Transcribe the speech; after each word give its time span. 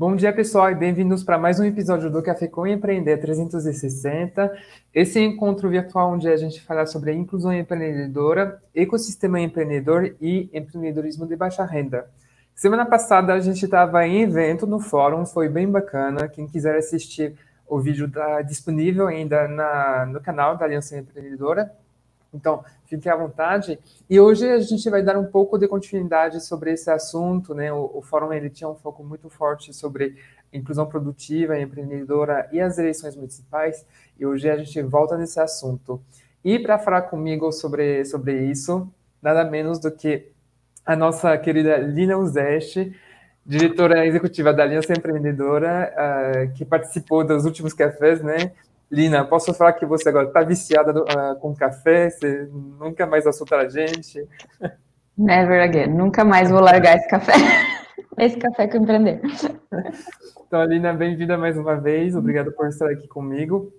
Bom 0.00 0.16
dia, 0.16 0.32
pessoal, 0.32 0.70
e 0.70 0.74
bem-vindos 0.74 1.22
para 1.22 1.36
mais 1.36 1.60
um 1.60 1.64
episódio 1.66 2.08
do 2.08 2.22
Café 2.22 2.48
com 2.48 2.66
Empreender 2.66 3.18
360. 3.18 4.50
Esse 4.94 5.20
encontro 5.20 5.68
virtual 5.68 6.14
onde 6.14 6.26
a 6.26 6.38
gente 6.38 6.58
fala 6.62 6.86
sobre 6.86 7.12
inclusão 7.12 7.52
empreendedora, 7.52 8.62
ecossistema 8.74 9.38
empreendedor 9.38 10.16
e 10.18 10.48
empreendedorismo 10.54 11.26
de 11.26 11.36
baixa 11.36 11.66
renda. 11.66 12.08
Semana 12.54 12.86
passada 12.86 13.34
a 13.34 13.40
gente 13.40 13.62
estava 13.62 14.06
em 14.06 14.22
evento 14.22 14.66
no 14.66 14.80
fórum, 14.80 15.26
foi 15.26 15.50
bem 15.50 15.70
bacana. 15.70 16.26
Quem 16.30 16.46
quiser 16.46 16.78
assistir 16.78 17.34
o 17.68 17.78
vídeo 17.78 18.06
está 18.06 18.40
disponível 18.40 19.06
ainda 19.06 19.46
na, 19.48 20.06
no 20.06 20.20
canal 20.22 20.56
da 20.56 20.64
Aliança 20.64 20.96
Empreendedora. 20.96 21.70
Então, 22.32 22.64
fique 22.86 23.08
à 23.08 23.16
vontade. 23.16 23.78
E 24.08 24.20
hoje 24.20 24.48
a 24.48 24.60
gente 24.60 24.88
vai 24.88 25.02
dar 25.02 25.18
um 25.18 25.24
pouco 25.24 25.58
de 25.58 25.66
continuidade 25.66 26.40
sobre 26.40 26.72
esse 26.72 26.90
assunto, 26.90 27.54
né? 27.54 27.72
O, 27.72 27.90
o 27.94 28.02
fórum 28.02 28.32
ele 28.32 28.48
tinha 28.48 28.68
um 28.68 28.74
foco 28.74 29.02
muito 29.02 29.28
forte 29.28 29.72
sobre 29.72 30.16
inclusão 30.52 30.86
produtiva, 30.86 31.58
empreendedora 31.58 32.48
e 32.52 32.60
as 32.60 32.78
eleições 32.78 33.16
municipais. 33.16 33.84
E 34.18 34.26
hoje 34.26 34.48
a 34.48 34.56
gente 34.56 34.80
volta 34.82 35.16
nesse 35.16 35.40
assunto. 35.40 36.00
E 36.44 36.58
para 36.58 36.78
falar 36.78 37.02
comigo 37.02 37.50
sobre, 37.52 38.04
sobre 38.04 38.44
isso, 38.44 38.90
nada 39.20 39.44
menos 39.44 39.78
do 39.78 39.90
que 39.90 40.28
a 40.84 40.96
nossa 40.96 41.36
querida 41.36 41.76
Lina 41.76 42.16
Uzeste, 42.16 42.96
diretora 43.44 44.06
executiva 44.06 44.52
da 44.52 44.62
Aliança 44.62 44.92
Empreendedora, 44.92 45.92
uh, 45.94 46.52
que 46.54 46.64
participou 46.64 47.24
dos 47.24 47.44
últimos 47.44 47.72
cafés, 47.72 48.22
né? 48.22 48.52
Lina, 48.90 49.24
posso 49.24 49.54
falar 49.54 49.74
que 49.74 49.86
você 49.86 50.08
agora 50.08 50.26
está 50.26 50.42
viciada 50.42 50.92
uh, 50.92 51.38
com 51.38 51.54
café? 51.54 52.10
Você 52.10 52.48
nunca 52.78 53.06
mais 53.06 53.24
assusta 53.24 53.56
a 53.56 53.68
gente? 53.68 54.26
Never 55.16 55.62
again. 55.62 55.86
Nunca 55.86 56.24
mais 56.24 56.50
vou 56.50 56.60
largar 56.60 56.96
esse 56.96 57.08
café. 57.08 57.32
Esse 58.18 58.36
café 58.36 58.66
que 58.66 58.76
eu 58.76 58.82
empreender. 58.82 59.22
Então, 60.46 60.62
Lina, 60.64 60.92
bem-vinda 60.92 61.38
mais 61.38 61.56
uma 61.56 61.76
vez. 61.76 62.14
Obrigado 62.14 62.52
por 62.52 62.68
estar 62.68 62.90
aqui 62.90 63.08
comigo. 63.08 63.72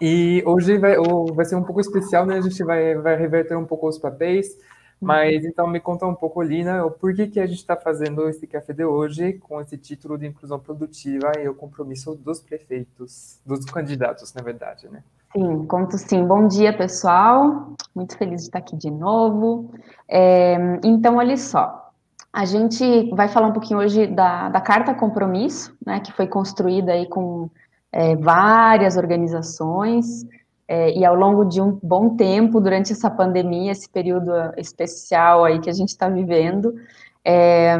E 0.00 0.40
hoje 0.46 0.78
vai, 0.78 0.94
vai 1.34 1.44
ser 1.44 1.56
um 1.56 1.64
pouco 1.64 1.80
especial, 1.80 2.24
né? 2.24 2.36
A 2.36 2.40
gente 2.40 2.62
vai, 2.62 2.94
vai 2.96 3.16
reverter 3.16 3.56
um 3.56 3.64
pouco 3.64 3.88
os 3.88 3.98
papéis. 3.98 4.56
Mas 5.02 5.44
então 5.44 5.66
me 5.66 5.80
conta 5.80 6.06
um 6.06 6.14
pouco, 6.14 6.40
Lina, 6.40 6.84
o 6.84 6.90
porquê 6.90 7.26
que 7.26 7.40
a 7.40 7.46
gente 7.46 7.58
está 7.58 7.76
fazendo 7.76 8.28
esse 8.28 8.46
café 8.46 8.72
de 8.72 8.84
hoje 8.84 9.32
com 9.32 9.60
esse 9.60 9.76
título 9.76 10.16
de 10.16 10.26
inclusão 10.28 10.60
produtiva 10.60 11.32
e 11.40 11.48
o 11.48 11.54
compromisso 11.54 12.14
dos 12.14 12.40
prefeitos, 12.40 13.40
dos 13.44 13.64
candidatos, 13.64 14.32
na 14.32 14.42
verdade, 14.42 14.88
né? 14.88 15.02
Sim, 15.32 15.66
conto 15.66 15.98
sim. 15.98 16.24
Bom 16.24 16.46
dia, 16.46 16.76
pessoal. 16.76 17.74
Muito 17.94 18.16
feliz 18.16 18.42
de 18.42 18.48
estar 18.48 18.58
aqui 18.58 18.76
de 18.76 18.90
novo. 18.90 19.74
É, 20.06 20.56
então, 20.84 21.16
olha 21.16 21.36
só. 21.36 21.90
A 22.32 22.44
gente 22.44 23.10
vai 23.14 23.28
falar 23.28 23.48
um 23.48 23.52
pouquinho 23.52 23.80
hoje 23.80 24.06
da, 24.06 24.50
da 24.50 24.60
carta 24.60 24.94
compromisso, 24.94 25.76
né, 25.84 26.00
que 26.00 26.12
foi 26.12 26.26
construída 26.26 26.92
aí 26.92 27.06
com 27.06 27.50
é, 27.90 28.14
várias 28.16 28.96
organizações, 28.96 30.24
é, 30.72 30.90
e 30.96 31.04
ao 31.04 31.14
longo 31.14 31.44
de 31.44 31.60
um 31.60 31.78
bom 31.82 32.16
tempo, 32.16 32.58
durante 32.58 32.92
essa 32.92 33.10
pandemia, 33.10 33.72
esse 33.72 33.86
período 33.86 34.32
especial 34.56 35.44
aí 35.44 35.60
que 35.60 35.68
a 35.68 35.72
gente 35.74 35.90
está 35.90 36.08
vivendo, 36.08 36.74
é, 37.22 37.76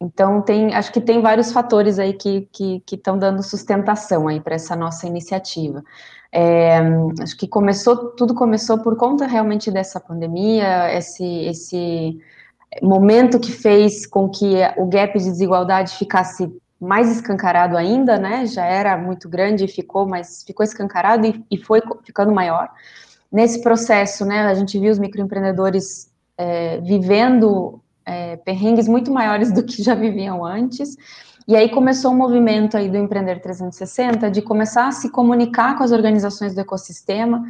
então 0.00 0.40
tem, 0.40 0.72
acho 0.76 0.92
que 0.92 1.00
tem 1.00 1.20
vários 1.20 1.50
fatores 1.50 1.98
aí 1.98 2.12
que 2.12 2.48
estão 2.88 3.14
que, 3.14 3.20
dando 3.20 3.42
sustentação 3.42 4.28
aí 4.28 4.40
para 4.40 4.54
essa 4.54 4.76
nossa 4.76 5.08
iniciativa. 5.08 5.82
É, 6.30 6.78
acho 7.20 7.36
que 7.36 7.48
começou, 7.48 8.10
tudo 8.10 8.32
começou 8.32 8.78
por 8.78 8.96
conta 8.96 9.26
realmente 9.26 9.68
dessa 9.68 9.98
pandemia, 9.98 10.96
esse, 10.96 11.24
esse 11.24 12.16
momento 12.80 13.40
que 13.40 13.50
fez 13.50 14.06
com 14.06 14.28
que 14.28 14.54
o 14.76 14.86
gap 14.86 15.18
de 15.18 15.24
desigualdade 15.24 15.96
ficasse 15.96 16.48
mais 16.80 17.10
escancarado 17.10 17.76
ainda, 17.76 18.18
né? 18.18 18.46
Já 18.46 18.64
era 18.64 18.96
muito 18.96 19.28
grande 19.28 19.64
e 19.64 19.68
ficou, 19.68 20.06
mas 20.06 20.44
ficou 20.44 20.64
escancarado 20.64 21.26
e, 21.26 21.44
e 21.50 21.56
foi 21.58 21.80
ficando 22.04 22.32
maior. 22.32 22.70
Nesse 23.30 23.60
processo, 23.62 24.24
né, 24.24 24.46
a 24.46 24.54
gente 24.54 24.78
viu 24.78 24.90
os 24.90 24.98
microempreendedores 24.98 26.10
é, 26.36 26.80
vivendo 26.80 27.80
é, 28.06 28.36
perrengues 28.36 28.88
muito 28.88 29.12
maiores 29.12 29.52
do 29.52 29.62
que 29.62 29.82
já 29.82 29.94
viviam 29.94 30.44
antes. 30.44 30.96
E 31.46 31.56
aí 31.56 31.68
começou 31.70 32.12
um 32.12 32.16
movimento 32.16 32.76
aí 32.76 32.88
do 32.88 32.96
Empreender 32.96 33.40
360 33.40 34.30
de 34.30 34.40
começar 34.40 34.86
a 34.86 34.92
se 34.92 35.10
comunicar 35.10 35.76
com 35.76 35.84
as 35.84 35.92
organizações 35.92 36.54
do 36.54 36.60
ecossistema, 36.60 37.42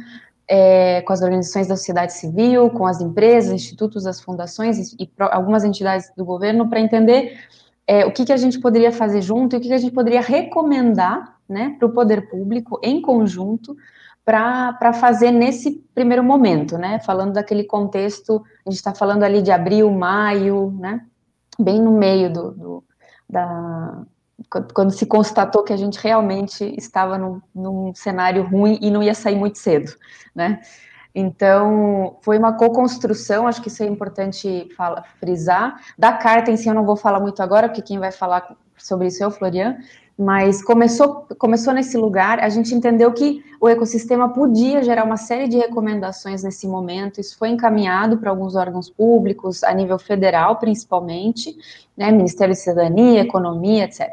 é, 0.47 1.01
com 1.01 1.13
as 1.13 1.21
organizações 1.21 1.67
da 1.67 1.75
sociedade 1.75 2.13
civil, 2.13 2.69
com 2.71 2.85
as 2.85 2.99
empresas, 3.01 3.51
institutos, 3.51 4.07
as 4.07 4.19
fundações 4.19 4.93
e, 4.93 5.03
e 5.03 5.09
algumas 5.19 5.63
entidades 5.63 6.11
do 6.17 6.25
governo 6.25 6.69
para 6.69 6.79
entender 6.79 7.37
é, 7.89 8.05
o 8.05 8.11
que, 8.11 8.23
que 8.23 8.31
a 8.31 8.37
gente 8.37 8.59
poderia 8.59 8.91
fazer 8.91 9.19
junto 9.19 9.55
e 9.55 9.57
o 9.57 9.59
que, 9.59 9.67
que 9.67 9.73
a 9.73 9.79
gente 9.79 9.93
poderia 9.93 10.21
recomendar 10.21 11.37
né, 11.49 11.75
para 11.79 11.87
o 11.87 11.91
poder 11.91 12.29
público 12.29 12.79
em 12.83 13.01
conjunto 13.01 13.75
para 14.23 14.93
fazer 14.93 15.31
nesse 15.31 15.71
primeiro 15.95 16.23
momento, 16.23 16.77
né? 16.77 16.99
Falando 16.99 17.33
daquele 17.33 17.63
contexto, 17.63 18.43
a 18.63 18.69
gente 18.69 18.77
está 18.77 18.93
falando 18.93 19.23
ali 19.23 19.41
de 19.41 19.51
abril, 19.51 19.89
maio, 19.89 20.71
né? 20.79 21.03
Bem 21.59 21.81
no 21.81 21.93
meio 21.93 22.31
do, 22.31 22.51
do 22.51 22.83
da 23.27 24.03
quando 24.73 24.91
se 24.91 25.07
constatou 25.07 25.63
que 25.63 25.73
a 25.73 25.77
gente 25.77 25.99
realmente 25.99 26.63
estava 26.77 27.17
num, 27.17 27.41
num 27.53 27.93
cenário 27.95 28.43
ruim 28.43 28.77
e 28.81 28.91
não 28.91 29.01
ia 29.01 29.15
sair 29.15 29.35
muito 29.35 29.57
cedo, 29.57 29.91
né? 30.33 30.61
Então, 31.19 32.15
foi 32.21 32.37
uma 32.37 32.53
co-construção, 32.53 33.45
acho 33.45 33.61
que 33.61 33.67
isso 33.67 33.83
é 33.83 33.85
importante 33.85 34.69
frisar. 35.19 35.81
Da 35.97 36.13
carta 36.13 36.49
em 36.49 36.55
si 36.55 36.69
eu 36.69 36.73
não 36.73 36.85
vou 36.85 36.95
falar 36.95 37.19
muito 37.19 37.43
agora, 37.43 37.67
porque 37.67 37.81
quem 37.81 37.99
vai 37.99 38.11
falar 38.11 38.55
sobre 38.77 39.07
isso 39.07 39.21
é 39.21 39.27
o 39.27 39.31
Florian, 39.31 39.77
mas 40.17 40.63
começou, 40.63 41.27
começou 41.37 41.73
nesse 41.73 41.97
lugar, 41.97 42.39
a 42.39 42.47
gente 42.47 42.73
entendeu 42.73 43.11
que 43.11 43.43
o 43.59 43.67
ecossistema 43.67 44.29
podia 44.29 44.81
gerar 44.81 45.03
uma 45.03 45.17
série 45.17 45.47
de 45.49 45.57
recomendações 45.57 46.41
nesse 46.41 46.67
momento, 46.67 47.19
isso 47.19 47.37
foi 47.37 47.49
encaminhado 47.49 48.17
para 48.17 48.29
alguns 48.29 48.55
órgãos 48.55 48.89
públicos, 48.89 49.63
a 49.63 49.73
nível 49.73 49.99
federal 49.99 50.57
principalmente, 50.57 51.55
né, 51.97 52.11
Ministério 52.11 52.53
de 52.53 52.59
Cidadania, 52.61 53.21
Economia, 53.21 53.83
etc. 53.83 54.09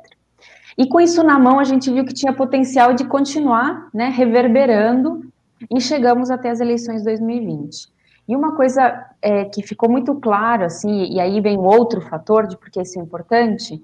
E 0.76 0.86
com 0.88 1.00
isso 1.00 1.22
na 1.22 1.38
mão, 1.38 1.58
a 1.58 1.64
gente 1.64 1.90
viu 1.90 2.04
que 2.04 2.12
tinha 2.12 2.32
potencial 2.32 2.92
de 2.92 3.04
continuar 3.04 3.88
né, 3.94 4.08
reverberando 4.08 5.24
e 5.70 5.80
chegamos 5.80 6.30
até 6.30 6.50
as 6.50 6.60
eleições 6.60 6.98
de 6.98 7.04
2020. 7.04 7.88
E 8.28 8.34
uma 8.34 8.56
coisa 8.56 9.06
é, 9.22 9.44
que 9.44 9.62
ficou 9.62 9.88
muito 9.88 10.14
claro, 10.16 10.64
assim, 10.64 11.06
e 11.12 11.20
aí 11.20 11.40
vem 11.40 11.58
outro 11.58 12.00
fator 12.00 12.46
de 12.46 12.56
porque 12.56 12.80
isso 12.80 12.98
é 12.98 13.02
importante, 13.02 13.80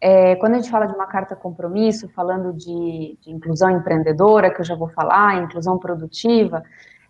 é, 0.00 0.34
quando 0.36 0.52
a 0.52 0.56
gente 0.56 0.70
fala 0.70 0.86
de 0.86 0.94
uma 0.94 1.06
carta 1.06 1.34
compromisso, 1.34 2.08
falando 2.08 2.52
de, 2.52 3.16
de, 3.22 3.30
inclusão 3.30 3.70
empreendedora, 3.70 4.50
que 4.50 4.60
eu 4.60 4.64
já 4.64 4.74
vou 4.74 4.88
falar, 4.88 5.42
inclusão 5.42 5.78
produtiva, 5.78 6.62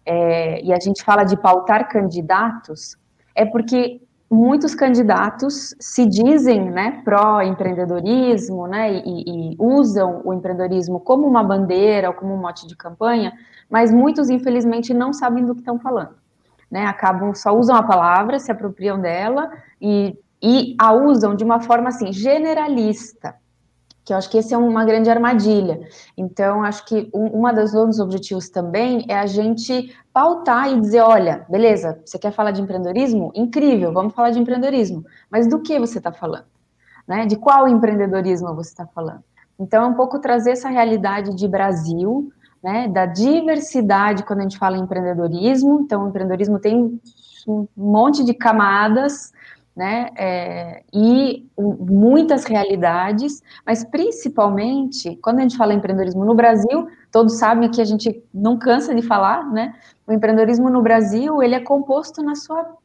é, 0.07 0.63
e 0.63 0.73
a 0.73 0.79
gente 0.79 1.03
fala 1.03 1.25
de 1.25 1.37
pautar 1.37 1.89
candidatos, 1.89 2.97
é 3.35 3.45
porque 3.45 4.01
muitos 4.35 4.75
candidatos 4.75 5.75
se 5.79 6.05
dizem 6.05 6.71
né, 6.71 7.03
pró-empreendedorismo 7.05 8.67
né, 8.67 8.93
e, 8.93 9.53
e, 9.53 9.57
usam 9.59 10.21
o 10.25 10.35
empreendedorismo 10.35 10.99
como 10.99 11.27
uma 11.27 11.43
bandeira 11.43 12.09
ou 12.09 12.15
como 12.15 12.35
um 12.35 12.37
mote 12.37 12.67
de 12.67 12.77
campanha, 12.77 13.33
mas 13.71 13.93
muitos, 13.93 14.29
infelizmente, 14.29 14.93
não 14.93 15.13
sabem 15.13 15.45
do 15.45 15.55
que 15.55 15.61
estão 15.61 15.79
falando. 15.79 16.17
Né, 16.71 16.85
acabam, 16.85 17.35
só 17.35 17.57
usam 17.57 17.77
a 17.77 17.83
palavra, 17.83 18.41
se 18.41 18.51
apropriam 18.51 19.01
dela 19.01 19.53
e, 19.81 20.19
e 20.43 20.75
a 20.79 20.93
usam 20.93 21.37
de 21.37 21.45
uma 21.45 21.61
forma 21.61 21.89
assim, 21.89 22.13
generalista, 22.13 23.37
que 24.05 24.13
eu 24.13 24.17
acho 24.17 24.29
que 24.29 24.39
esse 24.39 24.53
é 24.53 24.59
uma 24.59 24.85
grande 24.85 25.09
armadilha. 25.09 25.81
Então, 26.17 26.63
acho 26.63 26.85
que 26.85 27.11
um, 27.15 27.27
uma 27.29 27.53
das 27.53 27.73
dos 27.73 27.99
objetivos 27.99 28.49
também 28.51 29.05
é 29.09 29.19
a 29.19 29.27
gente 29.27 29.97
pautar 30.13 30.71
e 30.71 30.81
dizer, 30.81 31.01
olha, 31.01 31.47
beleza, 31.49 32.01
você 32.05 32.19
quer 32.19 32.31
falar 32.31 32.51
de 32.51 32.61
empreendedorismo? 32.61 33.33
Incrível, 33.35 33.93
vamos 33.93 34.15
falar 34.15 34.31
de 34.31 34.39
empreendedorismo. 34.39 35.05
Mas 35.31 35.49
do 35.49 35.61
que 35.61 35.79
você 35.79 35.99
está 35.99 36.13
falando? 36.13 36.45
Né? 37.09 37.27
De 37.27 37.37
qual 37.37 37.67
empreendedorismo 37.67 38.55
você 38.55 38.71
está 38.71 38.87
falando? 38.87 39.25
Então, 39.59 39.85
é 39.85 39.87
um 39.87 39.95
pouco 39.95 40.19
trazer 40.19 40.51
essa 40.51 40.69
realidade 40.69 41.35
de 41.35 41.49
Brasil, 41.49 42.31
né, 42.63 42.89
da 42.89 43.05
diversidade 43.05 44.25
quando 44.25 44.41
a 44.41 44.43
gente 44.43 44.59
fala 44.59 44.77
em 44.77 44.81
empreendedorismo. 44.81 45.81
Então, 45.83 46.05
o 46.05 46.09
empreendedorismo 46.09 46.59
tem 46.59 46.99
um 47.47 47.69
monte 47.77 48.25
de 48.25 48.33
camadas, 48.33 49.34
né, 49.77 50.11
é, 50.17 50.83
e 50.93 51.47
muitas 51.59 52.45
realidades, 52.45 53.43
mas 53.67 53.85
principalmente, 53.85 55.17
quando 55.17 55.39
a 55.39 55.43
gente 55.43 55.57
fala 55.57 55.75
em 55.75 55.79
empreendedorismo 55.79 56.25
no 56.25 56.35
Brasil, 56.35 56.87
todos 57.11 57.39
sabem 57.39 57.69
que 57.69 57.81
a 57.81 57.85
gente 57.85 58.23
não 58.33 58.57
cansa 58.57 58.95
de 58.95 59.03
falar, 59.03 59.51
né, 59.51 59.75
o 60.07 60.13
empreendedorismo 60.13 60.71
no 60.71 60.81
Brasil, 60.81 61.43
ele 61.43 61.57
é 61.57 61.61
composto 61.61 62.23
na 62.23 62.37
sua, 62.37 62.77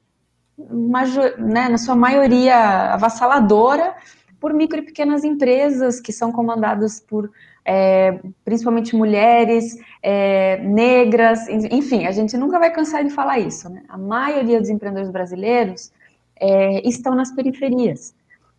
major, 0.72 1.38
né, 1.38 1.70
na 1.70 1.78
sua 1.78 1.96
maioria 1.96 2.94
avassaladora 2.94 3.94
por 4.40 4.54
micro 4.54 4.80
e 4.80 4.84
pequenas 4.84 5.24
empresas 5.24 6.00
que 6.00 6.12
são 6.12 6.32
comandadas 6.32 7.00
por 7.00 7.30
é, 7.66 8.20
principalmente 8.44 8.96
mulheres, 8.96 9.78
é, 10.02 10.58
negras, 10.64 11.48
enfim, 11.50 12.08
a 12.08 12.12
gente 12.12 12.36
nunca 12.36 12.58
vai 12.58 12.72
cansar 12.72 13.04
de 13.04 13.12
falar 13.12 13.38
isso, 13.38 13.70
né? 13.70 13.84
A 13.88 13.98
maioria 13.98 14.60
dos 14.60 14.70
empreendedores 14.70 15.12
brasileiros 15.12 15.92
é, 16.40 16.88
estão 16.88 17.16
nas 17.16 17.32
periferias. 17.32 18.14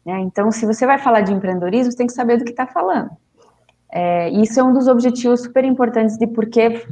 Né? 0.04 0.18
Então, 0.20 0.50
se 0.50 0.66
você 0.66 0.86
vai 0.86 0.98
falar 0.98 1.22
de 1.22 1.32
empreendedorismo, 1.32 1.90
você 1.90 1.98
tem 1.98 2.06
que 2.06 2.12
saber 2.12 2.38
do 2.38 2.44
que 2.44 2.50
está 2.50 2.66
falando. 2.66 3.10
É, 3.92 4.28
isso 4.30 4.58
é 4.58 4.62
um 4.62 4.72
dos 4.72 4.86
objetivos 4.86 5.42
super 5.42 5.64
importantes 5.64 6.16
de 6.16 6.26
por 6.26 6.46
que 6.46 6.86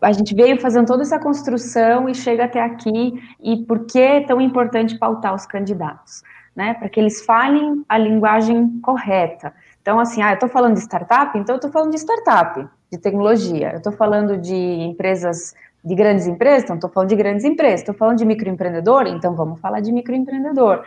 a 0.00 0.12
gente 0.12 0.34
veio 0.34 0.60
fazendo 0.60 0.86
toda 0.86 1.02
essa 1.02 1.18
construção 1.18 2.08
e 2.08 2.14
chega 2.14 2.44
até 2.44 2.60
aqui, 2.62 3.14
e 3.40 3.56
por 3.64 3.86
que 3.86 3.98
é 3.98 4.20
tão 4.20 4.40
importante 4.40 4.96
pautar 4.96 5.34
os 5.34 5.44
candidatos, 5.44 6.22
né? 6.54 6.74
Para 6.74 6.88
que 6.88 7.00
eles 7.00 7.24
falem 7.24 7.84
a 7.88 7.98
linguagem 7.98 8.78
correta. 8.80 9.52
Então, 9.82 9.98
assim, 9.98 10.22
ah, 10.22 10.30
eu 10.30 10.34
estou 10.34 10.48
falando 10.48 10.74
de 10.74 10.80
startup, 10.80 11.36
então 11.36 11.54
eu 11.54 11.58
estou 11.58 11.70
falando 11.70 11.90
de 11.90 11.98
startup, 11.98 12.68
de 12.92 12.98
tecnologia. 12.98 13.72
Eu 13.72 13.78
estou 13.78 13.92
falando 13.92 14.36
de 14.36 14.54
empresas, 14.54 15.54
de 15.84 15.94
grandes 15.94 16.26
empresas, 16.26 16.64
então 16.64 16.76
estou 16.76 16.90
falando 16.90 17.08
de 17.08 17.16
grandes 17.16 17.44
empresas. 17.44 17.80
Estou 17.80 17.94
falando 17.94 18.18
de 18.18 18.24
microempreendedor, 18.24 19.06
então 19.06 19.34
vamos 19.34 19.60
falar 19.60 19.80
de 19.80 19.92
microempreendedor, 19.92 20.84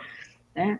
né? 0.54 0.78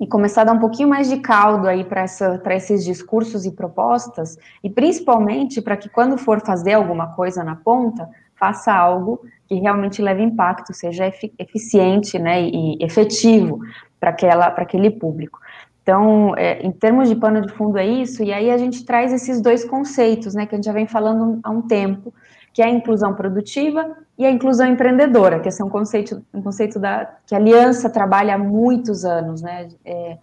e 0.00 0.06
começar 0.06 0.42
a 0.42 0.44
dar 0.44 0.52
um 0.52 0.58
pouquinho 0.60 0.88
mais 0.88 1.08
de 1.08 1.18
caldo 1.18 1.66
aí 1.66 1.84
para 1.84 2.54
esses 2.54 2.84
discursos 2.84 3.44
e 3.44 3.50
propostas, 3.50 4.38
e 4.62 4.70
principalmente 4.70 5.60
para 5.60 5.76
que 5.76 5.88
quando 5.88 6.16
for 6.16 6.40
fazer 6.40 6.74
alguma 6.74 7.14
coisa 7.14 7.42
na 7.42 7.56
ponta, 7.56 8.08
faça 8.36 8.72
algo 8.72 9.20
que 9.48 9.56
realmente 9.56 10.00
leve 10.00 10.22
impacto, 10.22 10.72
seja 10.72 11.12
eficiente 11.38 12.18
né, 12.18 12.42
e 12.42 12.78
efetivo 12.80 13.58
para 13.98 14.10
aquele 14.56 14.90
público. 14.90 15.40
Então, 15.82 16.34
é, 16.36 16.60
em 16.62 16.70
termos 16.70 17.08
de 17.08 17.16
pano 17.16 17.40
de 17.40 17.52
fundo 17.54 17.78
é 17.78 17.86
isso, 17.86 18.22
e 18.22 18.32
aí 18.32 18.50
a 18.50 18.58
gente 18.58 18.84
traz 18.84 19.12
esses 19.12 19.40
dois 19.40 19.64
conceitos, 19.64 20.34
né, 20.34 20.46
que 20.46 20.54
a 20.54 20.58
gente 20.58 20.66
já 20.66 20.72
vem 20.72 20.86
falando 20.86 21.40
há 21.42 21.50
um 21.50 21.62
tempo, 21.62 22.14
que 22.58 22.62
é 22.62 22.64
a 22.64 22.70
inclusão 22.70 23.14
produtiva 23.14 23.96
e 24.18 24.26
a 24.26 24.30
inclusão 24.32 24.66
empreendedora, 24.66 25.38
que 25.38 25.48
esse 25.48 25.62
é 25.62 25.64
um 25.64 25.68
conceito, 25.68 26.24
um 26.34 26.42
conceito 26.42 26.80
da, 26.80 27.08
que 27.24 27.32
a 27.32 27.38
Aliança 27.38 27.88
trabalha 27.88 28.34
há 28.34 28.38
muitos 28.38 29.04
anos, 29.04 29.40
né? 29.40 29.68
É, 29.84 30.18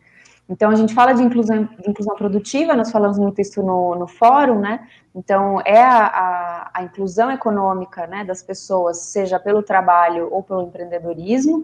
então, 0.50 0.70
a 0.70 0.76
gente 0.76 0.94
fala 0.94 1.14
de 1.14 1.24
inclusão, 1.24 1.70
inclusão 1.88 2.14
produtiva, 2.14 2.76
nós 2.76 2.92
falamos 2.92 3.18
muito 3.18 3.40
isso 3.40 3.64
no, 3.64 3.96
no 3.96 4.06
fórum, 4.06 4.60
né? 4.60 4.86
Então, 5.16 5.62
é 5.64 5.82
a, 5.82 6.08
a, 6.08 6.72
a 6.74 6.84
inclusão 6.84 7.32
econômica 7.32 8.06
né, 8.06 8.26
das 8.26 8.44
pessoas, 8.44 8.98
seja 8.98 9.40
pelo 9.40 9.64
trabalho 9.64 10.28
ou 10.30 10.44
pelo 10.44 10.64
empreendedorismo, 10.64 11.64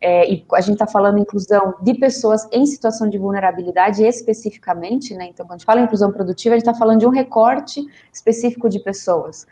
é, 0.00 0.32
e 0.32 0.44
a 0.52 0.60
gente 0.60 0.74
está 0.74 0.86
falando 0.86 1.18
inclusão 1.18 1.74
de 1.82 1.94
pessoas 1.94 2.46
em 2.52 2.64
situação 2.64 3.10
de 3.10 3.18
vulnerabilidade 3.18 4.04
especificamente, 4.04 5.16
né? 5.16 5.26
Então, 5.26 5.44
quando 5.44 5.54
a 5.54 5.58
gente 5.58 5.66
fala 5.66 5.80
inclusão 5.80 6.12
produtiva, 6.12 6.54
a 6.54 6.58
gente 6.58 6.68
está 6.68 6.78
falando 6.78 7.00
de 7.00 7.06
um 7.06 7.10
recorte 7.10 7.84
específico 8.12 8.68
de 8.68 8.78
pessoas. 8.78 9.48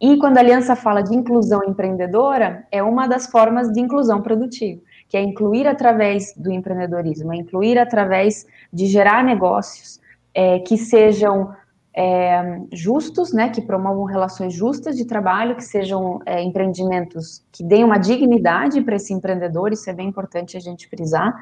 E 0.00 0.18
quando 0.18 0.36
a 0.36 0.40
aliança 0.40 0.76
fala 0.76 1.02
de 1.02 1.14
inclusão 1.14 1.62
empreendedora, 1.64 2.66
é 2.70 2.82
uma 2.82 3.06
das 3.06 3.26
formas 3.26 3.72
de 3.72 3.80
inclusão 3.80 4.20
produtiva, 4.20 4.80
que 5.08 5.16
é 5.16 5.22
incluir 5.22 5.66
através 5.66 6.34
do 6.36 6.52
empreendedorismo, 6.52 7.32
é 7.32 7.36
incluir 7.36 7.78
através 7.78 8.46
de 8.72 8.86
gerar 8.86 9.24
negócios 9.24 9.98
é, 10.34 10.58
que 10.58 10.76
sejam 10.76 11.54
é, 11.96 12.60
justos, 12.70 13.32
né, 13.32 13.48
que 13.48 13.62
promovam 13.62 14.04
relações 14.04 14.52
justas 14.52 14.98
de 14.98 15.06
trabalho, 15.06 15.56
que 15.56 15.64
sejam 15.64 16.20
é, 16.26 16.42
empreendimentos 16.42 17.42
que 17.50 17.64
deem 17.64 17.84
uma 17.84 17.96
dignidade 17.96 18.82
para 18.82 18.96
esse 18.96 19.14
empreendedor, 19.14 19.72
isso 19.72 19.88
é 19.88 19.94
bem 19.94 20.08
importante 20.08 20.58
a 20.58 20.60
gente 20.60 20.86
frisar. 20.88 21.34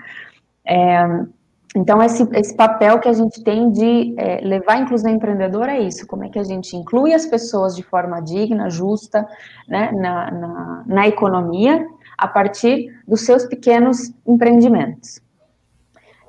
Então, 1.75 2.00
esse, 2.00 2.23
esse 2.35 2.55
papel 2.55 3.00
que 3.00 3.09
a 3.09 3.12
gente 3.12 3.43
tem 3.43 3.73
de 3.73 4.15
é, 4.17 4.41
levar 4.43 4.75
a 4.75 4.79
inclusão 4.79 5.11
empreendedora 5.11 5.73
é 5.73 5.81
isso, 5.81 6.06
como 6.06 6.23
é 6.23 6.29
que 6.29 6.38
a 6.38 6.44
gente 6.44 6.76
inclui 6.76 7.12
as 7.12 7.26
pessoas 7.26 7.75
de 7.75 7.82
forma 7.82 8.21
digna, 8.21 8.71
justa, 8.71 9.26
né, 9.69 9.91
na, 9.91 10.31
na, 10.31 10.85
na 10.87 11.09
economia, 11.09 11.85
a 12.17 12.29
partir 12.29 12.94
dos 13.09 13.23
seus 13.23 13.44
pequenos 13.44 14.12
empreendimentos. 14.25 15.21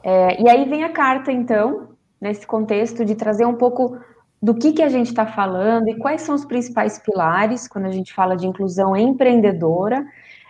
É, 0.03 0.41
e 0.41 0.49
aí 0.49 0.67
vem 0.67 0.83
a 0.83 0.89
carta, 0.89 1.31
então, 1.31 1.89
nesse 2.19 2.47
contexto 2.47 3.05
de 3.05 3.13
trazer 3.13 3.45
um 3.45 3.55
pouco 3.55 3.99
do 4.41 4.55
que, 4.55 4.73
que 4.73 4.81
a 4.81 4.89
gente 4.89 5.07
está 5.07 5.27
falando 5.27 5.89
e 5.89 5.97
quais 5.97 6.23
são 6.23 6.33
os 6.33 6.43
principais 6.43 6.97
pilares 6.97 7.67
quando 7.67 7.85
a 7.85 7.91
gente 7.91 8.13
fala 8.13 8.35
de 8.35 8.47
inclusão 8.47 8.95
empreendedora 8.95 10.03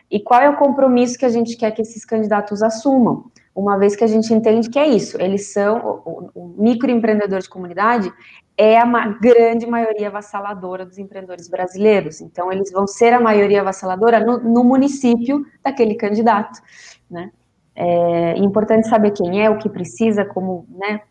e 0.09 0.21
qual 0.21 0.41
é 0.41 0.49
o 0.49 0.57
compromisso 0.57 1.17
que 1.17 1.25
a 1.25 1.29
gente 1.29 1.57
quer 1.57 1.71
que 1.71 1.81
esses 1.81 2.05
candidatos 2.05 2.63
assumam 2.63 3.25
uma 3.55 3.77
vez 3.77 3.95
que 3.95 4.03
a 4.03 4.07
gente 4.07 4.33
entende 4.33 4.69
que 4.69 4.77
é 4.77 4.85
isso, 4.85 5.19
eles 5.19 5.53
são, 5.53 6.01
o, 6.05 6.29
o 6.35 6.55
microempreendedor 6.57 7.39
de 7.39 7.49
comunidade 7.49 8.11
é 8.57 8.77
a 8.77 9.07
grande 9.07 9.65
maioria 9.65 10.09
avassaladora 10.09 10.85
dos 10.85 10.97
empreendedores 10.97 11.47
brasileiros, 11.47 12.19
então 12.19 12.51
eles 12.51 12.71
vão 12.71 12.85
ser 12.85 13.13
a 13.13 13.19
maioria 13.19 13.61
avassaladora 13.61 14.19
no, 14.19 14.39
no 14.39 14.63
município 14.63 15.45
daquele 15.63 15.95
candidato, 15.95 16.61
né? 17.09 17.31
É 17.77 18.37
importante 18.37 18.87
saber 18.87 19.11
quem 19.11 19.43
é, 19.43 19.49
o 19.49 19.57
que 19.57 19.67
precisa, 19.67 20.23
como, 20.23 20.65
né, 20.69 21.01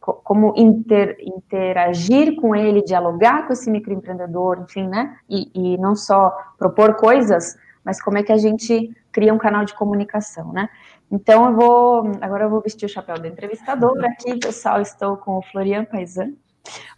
como 0.00 0.54
inter, 0.56 1.16
interagir 1.20 2.36
com 2.36 2.54
ele, 2.54 2.84
dialogar 2.84 3.48
com 3.48 3.52
esse 3.52 3.68
microempreendedor, 3.68 4.60
enfim, 4.62 4.86
né, 4.86 5.16
e, 5.28 5.50
e 5.52 5.76
não 5.76 5.96
só 5.96 6.32
propor 6.56 6.94
coisas, 6.94 7.56
mas 7.84 8.00
como 8.00 8.16
é 8.16 8.22
que 8.22 8.30
a 8.30 8.36
gente 8.36 8.94
cria 9.14 9.32
um 9.32 9.38
canal 9.38 9.64
de 9.64 9.72
comunicação, 9.74 10.52
né? 10.52 10.68
Então, 11.10 11.46
eu 11.46 11.54
vou, 11.54 12.12
agora 12.20 12.44
eu 12.44 12.50
vou 12.50 12.60
vestir 12.60 12.86
o 12.86 12.88
chapéu 12.88 13.16
da 13.18 13.28
entrevistadora 13.28 14.08
aqui, 14.08 14.36
pessoal, 14.38 14.80
estou 14.80 15.16
com 15.16 15.38
o 15.38 15.42
Florian 15.42 15.84
Paisan. 15.84 16.32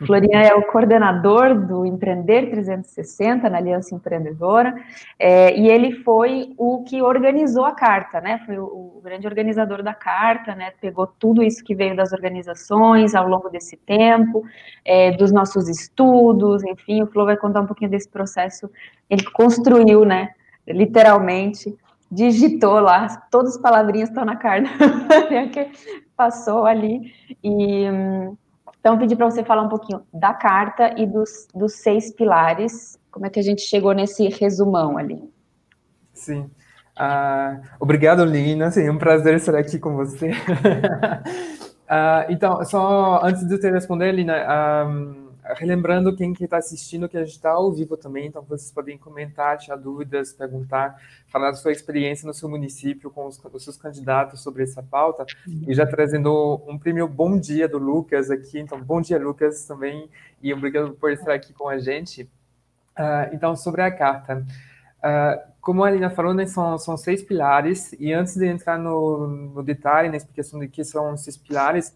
Florian 0.07 0.41
é 0.41 0.55
o 0.55 0.63
coordenador 0.63 1.59
do 1.67 1.85
Empreender 1.85 2.49
360 2.51 3.51
na 3.51 3.59
Aliança 3.59 3.95
Empreendedora, 3.95 4.73
é, 5.19 5.59
e 5.59 5.69
ele 5.69 5.93
foi 6.05 6.55
o 6.57 6.85
que 6.85 7.03
organizou 7.03 7.65
a 7.65 7.73
carta, 7.73 8.21
né? 8.21 8.41
Foi 8.47 8.57
o, 8.59 8.65
o, 8.65 9.01
grande 9.03 9.27
organizador 9.27 9.83
da 9.83 9.93
carta, 9.93 10.55
né? 10.55 10.73
Pegou 10.81 11.07
tudo 11.07 11.43
isso 11.43 11.65
que 11.65 11.75
veio 11.75 11.97
das 11.97 12.13
organizações 12.13 13.15
ao 13.15 13.29
longo 13.29 13.49
desse 13.49 13.77
tempo, 13.77 14.45
é, 14.85 15.11
dos 15.11 15.33
nossos 15.33 15.69
estudos, 15.69 16.63
enfim, 16.63 17.03
o 17.03 17.07
Flo 17.09 17.25
vai 17.25 17.37
contar 17.37 17.61
um 17.61 17.67
pouquinho 17.67 17.91
desse 17.91 18.09
processo. 18.09 18.71
Ele 19.11 19.25
construiu, 19.33 20.05
né? 20.05 20.31
Literalmente 20.67 21.77
digitou 22.11 22.81
lá, 22.81 23.09
todas 23.31 23.57
as 23.57 23.61
palavrinhas 23.61 24.09
estão 24.09 24.25
na 24.25 24.37
carta 24.37 24.69
que 25.53 25.71
passou 26.17 26.65
ali. 26.65 27.13
E 27.43 27.85
então 28.87 28.97
pedi 28.99 29.17
para 29.17 29.29
você 29.29 29.43
falar 29.43 29.63
um 29.63 29.69
pouquinho 29.69 30.03
da 30.13 30.33
carta 30.33 30.95
e 30.97 31.07
dos, 31.07 31.49
dos 31.53 31.75
seis 31.75 32.13
pilares. 32.13 32.97
Como 33.11 33.27
é 33.27 33.31
que 33.31 33.41
a 33.41 33.43
gente 33.43 33.63
chegou 33.63 33.93
nesse 33.93 34.29
resumão 34.29 34.97
ali? 34.97 35.29
Sim. 36.15 36.49
Uh, 36.97 37.61
obrigado, 37.81 38.25
Lina. 38.25 38.71
Sim, 38.71 38.87
é 38.87 38.93
um 38.93 38.97
prazer 38.97 39.35
estar 39.35 39.57
aqui 39.57 39.79
com 39.79 39.97
você. 39.97 40.31
uh, 40.31 42.25
então, 42.31 42.65
só 42.65 43.21
antes 43.25 43.45
de 43.47 43.55
eu 43.55 43.61
te 43.61 43.69
responder, 43.71 44.13
Lina, 44.13 44.87
um, 44.87 45.26
relembrando 45.55 46.15
quem 46.17 46.33
que 46.33 46.45
está 46.45 46.57
assistindo 46.57 47.09
que 47.09 47.17
a 47.17 47.25
gente 47.25 47.35
está 47.35 47.51
ao 47.51 47.73
vivo 47.73 47.97
também, 47.97 48.27
então 48.27 48.43
vocês 48.43 48.73
podem 48.73 48.99
comentar, 48.99 49.59
tirar 49.59 49.77
dúvidas, 49.77 50.33
perguntar, 50.33 51.01
falar 51.29 51.51
da 51.51 51.57
sua 51.57 51.73
experiência 51.73 52.27
no 52.27 52.35
seu 52.35 52.49
município 52.49 53.11
com 53.11 53.27
os, 53.27 53.41
os 53.53 53.65
seus 53.65 53.77
candidatos 53.77 54.43
sobre 54.43 54.63
essa 54.65 54.83
pauta. 54.83 55.25
E 55.67 55.75
já 55.75 55.87
trazendo 55.87 56.63
um 56.67 56.79
primeiro 56.79 57.09
bom 57.09 57.39
dia 57.39 57.69
do 57.69 57.79
Lucas 57.79 58.31
aqui, 58.31 58.59
então 58.59 58.81
bom 58.81 59.01
dia 59.01 59.19
Lucas 59.19 59.65
também 59.67 60.09
e 60.43 60.53
obrigado 60.53 60.93
por 60.93 61.11
estar 61.11 61.35
aqui 61.35 61.53
com 61.53 61.69
a 61.69 61.79
gente. 61.79 62.23
Uh, 62.99 63.33
então 63.33 63.55
sobre 63.55 63.83
a 63.83 63.91
carta, 63.91 64.45
uh, 64.99 65.53
como 65.61 65.85
a 65.85 65.89
Alina 65.89 66.11
falou, 66.11 66.33
né, 66.33 66.47
são, 66.47 66.79
são 66.79 66.97
seis 66.97 67.23
pilares 67.23 67.93
e 67.99 68.13
antes 68.13 68.37
de 68.37 68.47
entrar 68.47 68.79
no, 68.79 69.27
no 69.27 69.63
detalhe, 69.63 70.09
na 70.09 70.17
explicação 70.17 70.59
de 70.59 70.69
que 70.69 70.83
são 70.83 71.15
esses 71.15 71.37
pilares 71.37 71.95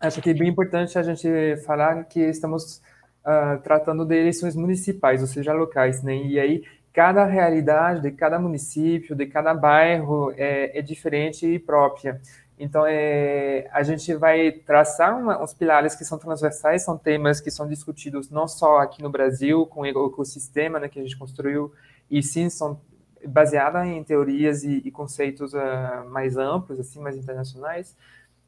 Acho 0.00 0.22
que 0.22 0.30
é 0.30 0.34
bem 0.34 0.48
importante 0.48 0.98
a 0.98 1.02
gente 1.02 1.28
falar 1.66 2.04
que 2.04 2.20
estamos 2.20 2.80
uh, 3.24 3.60
tratando 3.62 4.04
de 4.04 4.16
eleições 4.16 4.56
municipais, 4.56 5.20
ou 5.20 5.26
seja, 5.26 5.52
locais, 5.52 6.02
né? 6.02 6.16
E 6.16 6.40
aí 6.40 6.64
cada 6.92 7.24
realidade 7.24 8.02
de 8.02 8.10
cada 8.10 8.38
município, 8.38 9.14
de 9.14 9.26
cada 9.26 9.54
bairro 9.54 10.32
é, 10.36 10.78
é 10.78 10.82
diferente 10.82 11.46
e 11.46 11.58
própria. 11.58 12.20
Então, 12.58 12.84
é, 12.86 13.68
a 13.72 13.82
gente 13.82 14.14
vai 14.14 14.52
traçar 14.52 15.18
uma, 15.18 15.42
uns 15.42 15.54
pilares 15.54 15.94
que 15.94 16.04
são 16.04 16.18
transversais, 16.18 16.84
são 16.84 16.98
temas 16.98 17.40
que 17.40 17.50
são 17.50 17.66
discutidos 17.66 18.28
não 18.28 18.46
só 18.46 18.78
aqui 18.78 19.02
no 19.02 19.08
Brasil, 19.08 19.64
com 19.66 19.80
o 19.80 19.86
ecossistema 19.86 20.78
né, 20.78 20.88
que 20.88 20.98
a 20.98 21.02
gente 21.02 21.16
construiu, 21.16 21.72
e 22.10 22.22
sim 22.22 22.50
são 22.50 22.78
baseadas 23.26 23.86
em 23.86 24.02
teorias 24.04 24.62
e, 24.62 24.82
e 24.84 24.90
conceitos 24.90 25.54
uh, 25.54 26.08
mais 26.10 26.36
amplos, 26.36 26.78
assim, 26.78 27.00
mais 27.00 27.16
internacionais, 27.16 27.96